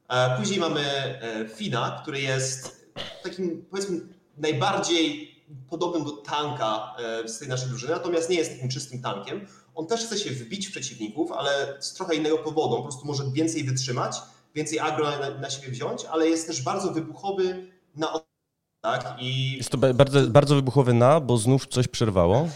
E, 0.09 0.37
później 0.39 0.61
mamy 0.61 0.81
e, 0.81 1.49
Fina, 1.49 2.01
który 2.03 2.21
jest 2.21 2.87
takim 3.23 3.67
powiedzmy 3.71 4.01
najbardziej 4.37 5.31
podobnym 5.71 6.05
do 6.05 6.11
tanka 6.11 6.97
e, 6.99 7.29
z 7.29 7.39
tej 7.39 7.49
naszej 7.49 7.69
drużyny, 7.69 7.93
natomiast 7.93 8.31
nie 8.31 8.37
jest 8.37 8.53
takim 8.53 8.69
czystym 8.69 9.03
tankiem. 9.03 9.47
On 9.75 9.87
też 9.87 10.07
chce 10.07 10.19
się 10.19 10.31
wbić 10.31 10.67
w 10.67 10.71
przeciwników, 10.71 11.33
ale 11.33 11.77
z 11.81 11.93
trochę 11.95 12.15
innego 12.15 12.39
powodu. 12.39 12.75
On 12.75 12.83
po 12.83 12.89
prostu 12.89 13.07
może 13.07 13.25
więcej 13.33 13.65
wytrzymać, 13.65 14.17
więcej 14.55 14.79
agro 14.79 15.11
na, 15.11 15.31
na 15.31 15.51
siebie 15.51 15.71
wziąć, 15.71 16.05
ale 16.05 16.29
jest 16.29 16.47
też 16.47 16.63
bardzo 16.63 16.93
wybuchowy 16.93 17.73
na 17.97 18.30
tak? 18.81 19.17
I... 19.19 19.57
Jest 19.57 19.71
to 19.71 19.79
bardzo, 19.79 20.27
bardzo 20.27 20.55
wybuchowy 20.55 20.93
na, 20.95 21.21
bo 21.21 21.37
znów 21.37 21.67
coś 21.67 21.89
przerwało. 21.89 22.49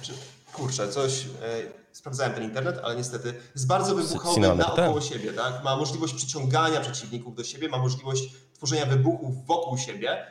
Kurczę, 0.53 0.89
coś. 0.89 1.25
E, 1.43 1.85
sprawdzałem 1.93 2.33
ten 2.33 2.45
internet, 2.45 2.81
ale 2.83 2.97
niestety 2.97 3.35
jest 3.55 3.67
bardzo 3.67 3.95
wybuchowy 3.95 4.41
naokoło 4.41 5.01
siebie. 5.01 5.33
Tak? 5.33 5.65
Ma 5.65 5.77
możliwość 5.77 6.15
przyciągania 6.15 6.81
przeciwników 6.81 7.35
do 7.35 7.45
siebie, 7.45 7.69
ma 7.69 7.79
możliwość 7.79 8.31
tworzenia 8.53 8.87
wybuchów 8.87 9.47
wokół 9.47 9.79
siebie. 9.79 10.27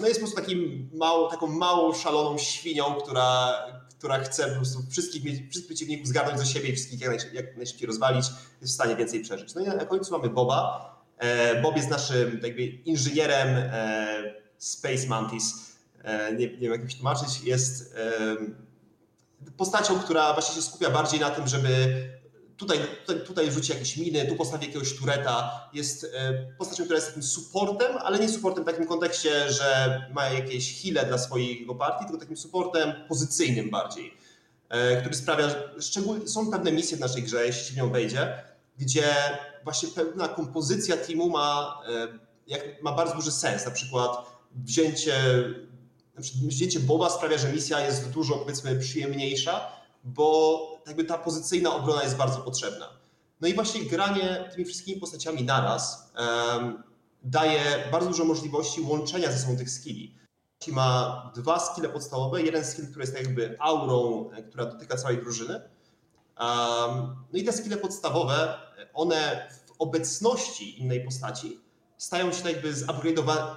No 0.00 0.06
jest 0.08 0.20
po 0.20 0.26
prostu 0.26 0.40
takim 0.40 0.90
małą, 0.94 1.30
taką 1.30 1.46
małą, 1.46 1.94
szaloną 1.94 2.38
świnią, 2.38 2.94
która, 2.94 3.54
która 3.98 4.18
chce 4.18 4.48
po 4.48 4.56
prostu 4.56 4.78
wszystkich, 4.90 5.22
wszystkich 5.22 5.66
przeciwników 5.66 6.08
zgarnąć 6.08 6.38
do 6.38 6.44
siebie 6.44 6.68
i 6.68 6.72
wszystkich 6.72 7.00
jak, 7.00 7.10
najszybciej, 7.10 7.36
jak 7.36 7.56
najszybciej 7.56 7.86
rozwalić, 7.86 8.26
jest 8.60 8.72
w 8.72 8.74
stanie 8.74 8.96
więcej 8.96 9.20
przeżyć. 9.20 9.54
No 9.54 9.60
i 9.60 9.64
na 9.64 9.84
końcu 9.84 10.12
mamy 10.12 10.28
Boba. 10.28 10.92
E, 11.18 11.62
Bob 11.62 11.76
jest 11.76 11.90
naszym 11.90 12.40
jakby 12.42 12.62
inżynierem 12.62 13.48
e, 13.48 14.45
Space 14.58 15.06
Mantis, 15.06 15.54
e, 16.02 16.32
nie, 16.32 16.46
nie 16.46 16.56
wiem 16.56 16.72
jak 16.72 16.90
to 16.90 16.96
tłumaczyć, 16.96 17.40
jest 17.44 17.96
postacią, 19.56 19.98
która 19.98 20.32
właśnie 20.32 20.54
się 20.54 20.62
skupia 20.62 20.90
bardziej 20.90 21.20
na 21.20 21.30
tym, 21.30 21.48
żeby 21.48 21.68
tutaj, 22.56 22.78
tutaj, 23.06 23.24
tutaj 23.24 23.46
jakieś 23.68 23.96
miny, 23.96 24.26
tu 24.26 24.36
postawi 24.36 24.66
jakiegoś 24.66 24.96
tureta. 24.96 25.68
Jest 25.72 26.04
e, 26.14 26.32
postacią, 26.58 26.84
która 26.84 26.96
jest 26.96 27.08
takim 27.08 27.22
supportem, 27.22 27.96
ale 27.96 28.18
nie 28.18 28.28
supportem 28.28 28.64
w 28.64 28.66
takim 28.66 28.86
kontekście, 28.86 29.52
że 29.52 30.00
ma 30.14 30.28
jakieś 30.28 30.82
heale 30.82 31.06
dla 31.06 31.18
swojego 31.18 31.74
partii, 31.74 32.04
tylko 32.04 32.20
takim 32.20 32.36
supportem 32.36 32.92
pozycyjnym 33.08 33.70
bardziej, 33.70 34.14
e, 34.68 35.00
który 35.00 35.14
sprawia, 35.14 35.48
że 35.48 35.70
są 36.26 36.50
pewne 36.50 36.72
misje 36.72 36.96
w 36.96 37.00
naszej 37.00 37.22
grze, 37.22 37.46
jeśli 37.46 37.64
się 37.64 37.72
w 37.72 37.76
nią 37.76 37.90
wejdzie, 37.90 38.42
gdzie 38.78 39.14
właśnie 39.64 39.88
pewna 39.88 40.28
kompozycja 40.28 40.96
teamu 40.96 41.30
ma, 41.30 41.80
jak, 42.46 42.82
ma 42.82 42.92
bardzo 42.92 43.14
duży 43.14 43.32
sens. 43.32 43.64
Na 43.64 43.70
przykład 43.70 44.35
wzięcie, 44.64 45.14
wzięcie 46.48 46.80
Boba 46.80 47.10
sprawia, 47.10 47.38
że 47.38 47.52
misja 47.52 47.80
jest 47.80 48.10
dużo 48.10 48.34
powiedzmy 48.34 48.78
przyjemniejsza, 48.78 49.72
bo 50.04 50.82
jakby 50.86 51.04
ta 51.04 51.18
pozycyjna 51.18 51.74
obrona 51.74 52.02
jest 52.02 52.16
bardzo 52.16 52.38
potrzebna. 52.38 52.88
No 53.40 53.48
i 53.48 53.54
właśnie 53.54 53.84
granie 53.84 54.48
tymi 54.52 54.64
wszystkimi 54.64 55.00
postaciami 55.00 55.42
naraz 55.42 56.12
um, 56.18 56.82
daje 57.22 57.88
bardzo 57.92 58.08
dużo 58.08 58.24
możliwości 58.24 58.80
łączenia 58.80 59.32
ze 59.32 59.38
sobą 59.38 59.56
tych 59.56 59.70
skilli. 59.70 60.16
Ma 60.68 61.32
dwa 61.36 61.60
skille 61.60 61.88
podstawowe, 61.88 62.42
jeden 62.42 62.64
skill, 62.64 62.86
który 62.90 63.02
jest 63.02 63.14
tak 63.14 63.24
jakby 63.24 63.56
aurą, 63.58 64.30
e, 64.30 64.42
która 64.42 64.64
dotyka 64.66 64.96
całej 64.96 65.18
drużyny. 65.18 65.54
Um, 65.54 67.16
no 67.32 67.38
i 67.38 67.44
te 67.44 67.52
skille 67.52 67.76
podstawowe, 67.76 68.58
one 68.94 69.48
w 69.66 69.72
obecności 69.78 70.80
innej 70.80 71.04
postaci 71.04 71.60
stają 71.98 72.32
się 72.32 72.50
jakby 72.50 72.74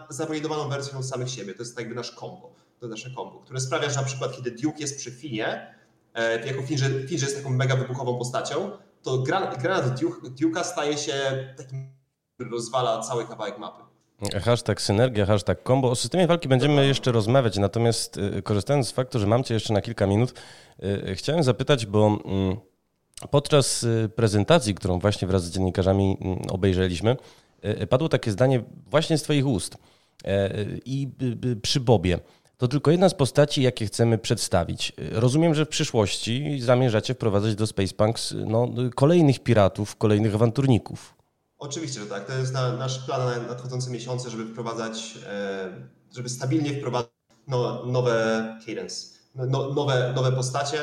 zupgradowaną 0.09 0.69
wersją 0.69 1.03
samych 1.03 1.29
siebie. 1.29 1.53
To 1.53 1.61
jest 1.61 1.75
tak 1.75 1.85
jakby 1.85 1.95
nasz 1.95 2.15
combo, 2.15 2.55
to 2.79 2.87
nasze 2.87 3.09
combo, 3.09 3.39
które 3.39 3.59
sprawia, 3.59 3.89
że 3.89 3.95
na 3.95 4.03
przykład 4.03 4.35
kiedy 4.35 4.51
Duke 4.51 4.79
jest 4.79 4.97
przy 4.97 5.11
Finie, 5.11 5.75
e, 6.13 6.47
jako 6.47 6.61
Finn, 6.61 6.77
że 6.77 6.89
jest 7.11 7.37
taką 7.37 7.49
mega 7.49 7.75
wybuchową 7.75 8.17
postacią, 8.17 8.71
to 9.01 9.17
granat 9.17 9.99
Duke, 9.99 10.29
Duke'a 10.29 10.63
staje 10.63 10.97
się 10.97 11.13
takim, 11.57 11.93
który 12.35 12.49
rozwala 12.49 13.01
cały 13.01 13.27
kawałek 13.27 13.59
mapy. 13.59 13.83
Hashtag 14.41 14.81
synergia, 14.81 15.25
hashtag 15.25 15.63
combo. 15.67 15.91
O 15.91 15.95
systemie 15.95 16.27
walki 16.27 16.47
będziemy 16.47 16.87
jeszcze 16.87 17.11
rozmawiać, 17.11 17.57
natomiast 17.57 18.17
e, 18.17 18.41
korzystając 18.41 18.87
z 18.87 18.91
faktu, 18.91 19.19
że 19.19 19.27
mam 19.27 19.43
Cię 19.43 19.53
jeszcze 19.53 19.73
na 19.73 19.81
kilka 19.81 20.07
minut, 20.07 20.33
e, 20.79 21.15
chciałem 21.15 21.43
zapytać, 21.43 21.85
bo 21.85 22.19
mm, 22.25 22.57
podczas 23.31 23.85
prezentacji, 24.15 24.75
którą 24.75 24.99
właśnie 24.99 25.27
wraz 25.27 25.43
z 25.43 25.51
dziennikarzami 25.51 26.17
mm, 26.21 26.41
obejrzeliśmy, 26.49 27.17
padło 27.89 28.10
takie 28.10 28.32
zdanie 28.32 28.64
właśnie 28.88 29.18
z 29.18 29.24
Twoich 29.24 29.47
ust. 29.47 29.78
E, 30.26 30.49
I 30.86 31.10
przy 31.62 31.80
Bobie. 31.80 32.20
To 32.57 32.68
tylko 32.68 32.91
jedna 32.91 33.10
z 33.10 33.14
postaci, 33.14 33.62
jakie 33.62 33.86
chcemy 33.86 34.18
przedstawić. 34.18 34.93
Rozumiem, 35.12 35.55
że 35.55 35.66
w 35.66 35.70
przyszłości 35.70 36.62
zamierzacie 36.62 37.14
wprowadzać 37.14 37.55
do 37.55 37.68
Spacepunks 37.68 38.36
no, 38.45 38.70
kolejnych 38.95 39.39
piratów, 39.39 39.95
kolejnych 39.95 40.36
awanturników. 40.36 41.16
Oczywiście, 41.57 41.99
że 41.99 42.05
tak. 42.05 42.26
To 42.26 42.34
jest 42.34 42.53
na, 42.53 42.74
nasz 42.74 43.05
plan 43.05 43.41
na 43.41 43.47
nadchodzące 43.47 43.91
miesiące, 43.91 44.30
żeby 44.30 44.45
wprowadzać, 44.45 45.18
e, 45.28 45.70
żeby 46.16 46.30
stabilnie 46.30 46.74
wprowadzać 46.74 47.12
no, 47.47 47.86
nowe 47.86 48.45
cadence, 48.66 49.07
no, 49.36 49.45
nowe, 49.74 50.14
nowe 50.16 50.32
postacie. 50.32 50.78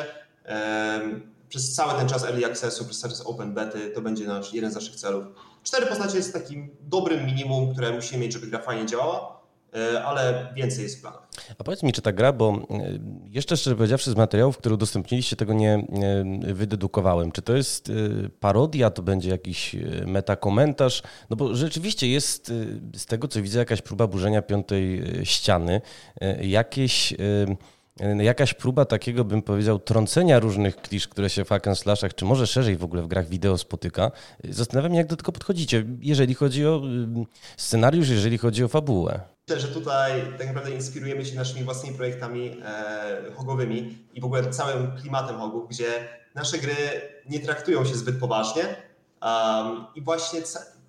Przez 1.48 1.74
cały 1.74 1.98
ten 1.98 2.08
czas 2.08 2.24
early 2.24 2.46
accessu, 2.46 2.84
przez 2.84 3.02
czas 3.02 3.26
open 3.26 3.54
bety, 3.54 3.90
to 3.94 4.00
będzie 4.00 4.26
nasz, 4.26 4.54
jeden 4.54 4.70
z 4.70 4.74
naszych 4.74 4.96
celów 4.96 5.24
Cztery 5.66 5.86
postacie 5.86 6.16
jest 6.16 6.32
takim 6.32 6.70
dobrym 6.80 7.26
minimum, 7.26 7.72
które 7.72 7.92
musimy 7.92 8.20
mieć, 8.20 8.32
żeby 8.32 8.46
gra 8.46 8.58
fajnie 8.58 8.86
działała, 8.86 9.40
e, 9.74 10.04
ale 10.04 10.52
więcej 10.54 10.82
jest 10.82 10.98
w 10.98 11.00
planach. 11.00 11.22
A 11.58 11.64
powiedz 11.64 11.82
mi, 11.82 11.92
czy 11.92 12.02
ta 12.02 12.12
gra, 12.12 12.32
bo 12.32 12.66
e, 12.70 12.98
jeszcze 13.30 13.56
szczerze 13.56 13.76
powiedziawszy 13.76 14.10
z 14.10 14.16
materiałów, 14.16 14.58
które 14.58 14.74
udostępniliście, 14.74 15.36
tego 15.36 15.52
nie 15.52 15.86
wydedukowałem. 16.54 17.32
Czy 17.32 17.42
to 17.42 17.56
jest 17.56 17.88
e, 17.88 17.92
parodia, 18.40 18.90
to 18.90 19.02
będzie 19.02 19.30
jakiś 19.30 19.76
metakomentarz? 20.06 21.02
No 21.30 21.36
bo 21.36 21.54
rzeczywiście 21.54 22.08
jest 22.08 22.52
z 22.94 23.06
tego, 23.06 23.28
co 23.28 23.42
widzę, 23.42 23.58
jakaś 23.58 23.82
próba 23.82 24.06
burzenia 24.06 24.42
piątej 24.42 25.02
ściany, 25.24 25.80
jakieś 26.40 27.14
jakaś 28.18 28.54
próba 28.54 28.84
takiego, 28.84 29.24
bym 29.24 29.42
powiedział, 29.42 29.78
trącenia 29.78 30.38
różnych 30.38 30.76
klisz, 30.76 31.08
które 31.08 31.30
się 31.30 31.44
w 31.44 31.48
hack 31.48 31.66
and 31.66 31.78
slashach, 31.78 32.14
czy 32.14 32.24
może 32.24 32.46
szerzej 32.46 32.76
w 32.76 32.84
ogóle 32.84 33.02
w 33.02 33.06
grach 33.06 33.28
wideo 33.28 33.58
spotyka. 33.58 34.10
Zastanawiam 34.44 34.92
się, 34.92 34.98
jak 34.98 35.06
do 35.06 35.16
tego 35.16 35.32
podchodzicie, 35.32 35.84
jeżeli 36.00 36.34
chodzi 36.34 36.66
o 36.66 36.82
scenariusz, 37.56 38.08
jeżeli 38.08 38.38
chodzi 38.38 38.64
o 38.64 38.68
fabułę. 38.68 39.20
Myślę, 39.48 39.60
że 39.60 39.68
tutaj 39.68 40.12
tak 40.38 40.46
naprawdę 40.46 40.70
inspirujemy 40.70 41.24
się 41.24 41.36
naszymi 41.36 41.64
własnymi 41.64 41.96
projektami 41.96 42.60
e, 42.64 43.32
hogowymi 43.34 43.98
i 44.14 44.20
w 44.20 44.24
ogóle 44.24 44.50
całym 44.50 44.92
klimatem 44.92 45.36
hogów, 45.36 45.68
gdzie 45.68 45.86
nasze 46.34 46.58
gry 46.58 46.74
nie 47.28 47.40
traktują 47.40 47.84
się 47.84 47.94
zbyt 47.94 48.18
poważnie 48.20 48.62
um, 49.22 49.86
i 49.94 50.02
właśnie 50.02 50.40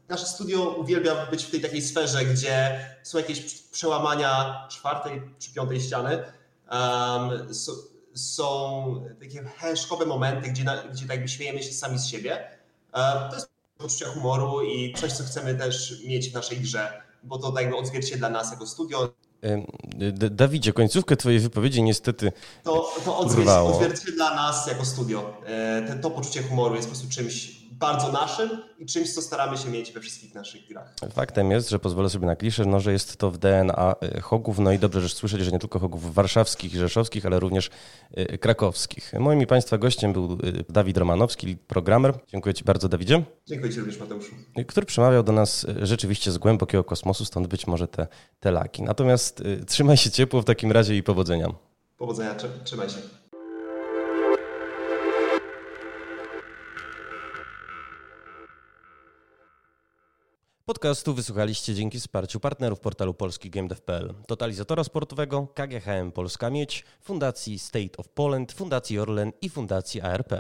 nasze 0.10 0.26
studio 0.26 0.70
uwielbia 0.70 1.26
być 1.26 1.44
w 1.44 1.52
tej 1.52 1.62
takiej 1.62 1.82
sferze, 1.82 2.26
gdzie 2.26 2.80
są 3.04 3.18
jakieś 3.18 3.62
przełamania 3.62 4.66
czwartej 4.70 5.22
czy 5.40 5.54
piątej 5.54 5.82
ściany, 5.82 6.24
Um, 6.72 7.54
so, 7.54 7.72
są 8.14 9.06
takie 9.20 9.44
heszkowe 9.44 10.06
momenty, 10.06 10.50
gdzie, 10.50 10.64
na, 10.64 10.84
gdzie 10.84 11.08
tak 11.08 11.30
śmiejemy 11.30 11.64
się 11.64 11.74
sami 11.74 12.00
z 12.00 12.06
siebie. 12.06 12.48
Um, 12.94 13.30
to 13.30 13.36
jest 13.36 13.50
poczucie 13.78 14.06
humoru 14.06 14.62
i 14.62 14.94
coś, 14.94 15.12
co 15.14 15.24
chcemy 15.24 15.56
też 15.56 16.04
mieć 16.08 16.30
w 16.30 16.34
naszej 16.34 16.58
grze, 16.58 17.02
bo 17.24 17.38
to 17.38 17.52
tak 17.52 17.74
odzwierciedla 17.76 18.30
nas 18.30 18.52
jako 18.52 18.68
studio. 18.68 19.10
Dawidzie, 20.32 20.74
końcówkę 20.74 21.16
Twojej 21.16 21.40
wypowiedzi 21.40 21.84
niestety. 21.84 22.32
To, 22.64 22.92
to 23.06 23.18
odzwierciedla 23.18 24.36
nas 24.36 24.68
jako 24.68 24.86
studio. 24.86 25.34
E, 25.46 26.00
to 26.02 26.12
poczucie 26.12 26.44
humoru 26.44 26.76
jest 26.76 26.88
po 26.88 26.96
prostu 26.96 27.14
czymś 27.16 27.67
bardzo 27.80 28.12
naszym 28.12 28.50
i 28.80 28.86
czymś, 28.86 29.14
co 29.14 29.22
staramy 29.22 29.58
się 29.58 29.70
mieć 29.70 29.92
we 29.92 30.00
wszystkich 30.00 30.36
naszych 30.36 30.68
grach. 30.68 30.96
Faktem 31.12 31.52
jest, 31.52 31.70
że 31.70 31.80
pozwolę 31.80 32.10
sobie 32.10 32.26
na 32.26 32.36
kliszę, 32.36 32.66
no, 32.66 32.80
że 32.80 32.92
jest 32.92 33.18
to 33.18 33.32
w 33.32 33.38
DNA 33.38 33.96
e, 34.02 34.22
Hogów, 34.22 34.60
no 34.60 34.72
i 34.72 34.80
dobrze 34.80 35.02
że 35.02 35.10
słyszeć, 35.10 35.42
że 35.42 35.52
nie 35.52 35.60
tylko 35.60 35.80
Hogów 35.80 36.14
warszawskich 36.14 36.74
i 36.74 36.78
rzeszowskich, 36.78 37.26
ale 37.26 37.40
również 37.40 37.70
e, 38.12 38.38
krakowskich. 38.38 39.14
Moim 39.20 39.42
i 39.42 39.48
Państwa 39.48 39.78
gościem 39.78 40.14
był 40.14 40.34
e, 40.34 40.38
Dawid 40.70 40.98
Romanowski, 40.98 41.58
programer. 41.58 42.14
Dziękuję 42.28 42.54
Ci 42.54 42.64
bardzo, 42.64 42.90
Dawidzie. 42.90 43.24
Dziękuję 43.46 43.74
Ci 43.74 43.80
również, 43.80 44.00
Mateuszu. 44.00 44.36
Który 44.68 44.86
przemawiał 44.86 45.24
do 45.24 45.32
nas 45.32 45.66
rzeczywiście 45.82 46.32
z 46.32 46.38
głębokiego 46.38 46.84
kosmosu, 46.84 47.26
stąd 47.26 47.48
być 47.48 47.68
może 47.68 47.88
te, 47.88 48.08
te 48.40 48.52
laki. 48.52 48.84
Natomiast 48.84 49.44
trzymaj 49.68 49.98
się 49.98 50.12
ciepło 50.12 50.42
w 50.42 50.46
takim 50.46 50.72
razie 50.72 50.98
i 50.98 51.04
powodzenia. 51.04 51.48
Powodzenia, 51.98 52.36
trzymaj 52.64 52.90
się. 52.90 52.98
Podcastu 60.68 61.14
wysłuchaliście 61.14 61.76
dzięki 61.76 62.00
wsparciu 62.00 62.40
partnerów 62.40 62.80
portalu 62.80 63.14
polskigamedev.pl, 63.14 64.14
totalizatora 64.28 64.84
sportowego, 64.84 65.48
KGHM 65.54 66.12
Polska 66.12 66.50
Miedź, 66.50 66.84
Fundacji 67.02 67.60
State 67.60 67.98
of 67.98 68.10
Poland, 68.10 68.52
Fundacji 68.52 69.00
Orlen 69.00 69.32
i 69.42 69.50
Fundacji 69.50 70.02
ARP. 70.02 70.34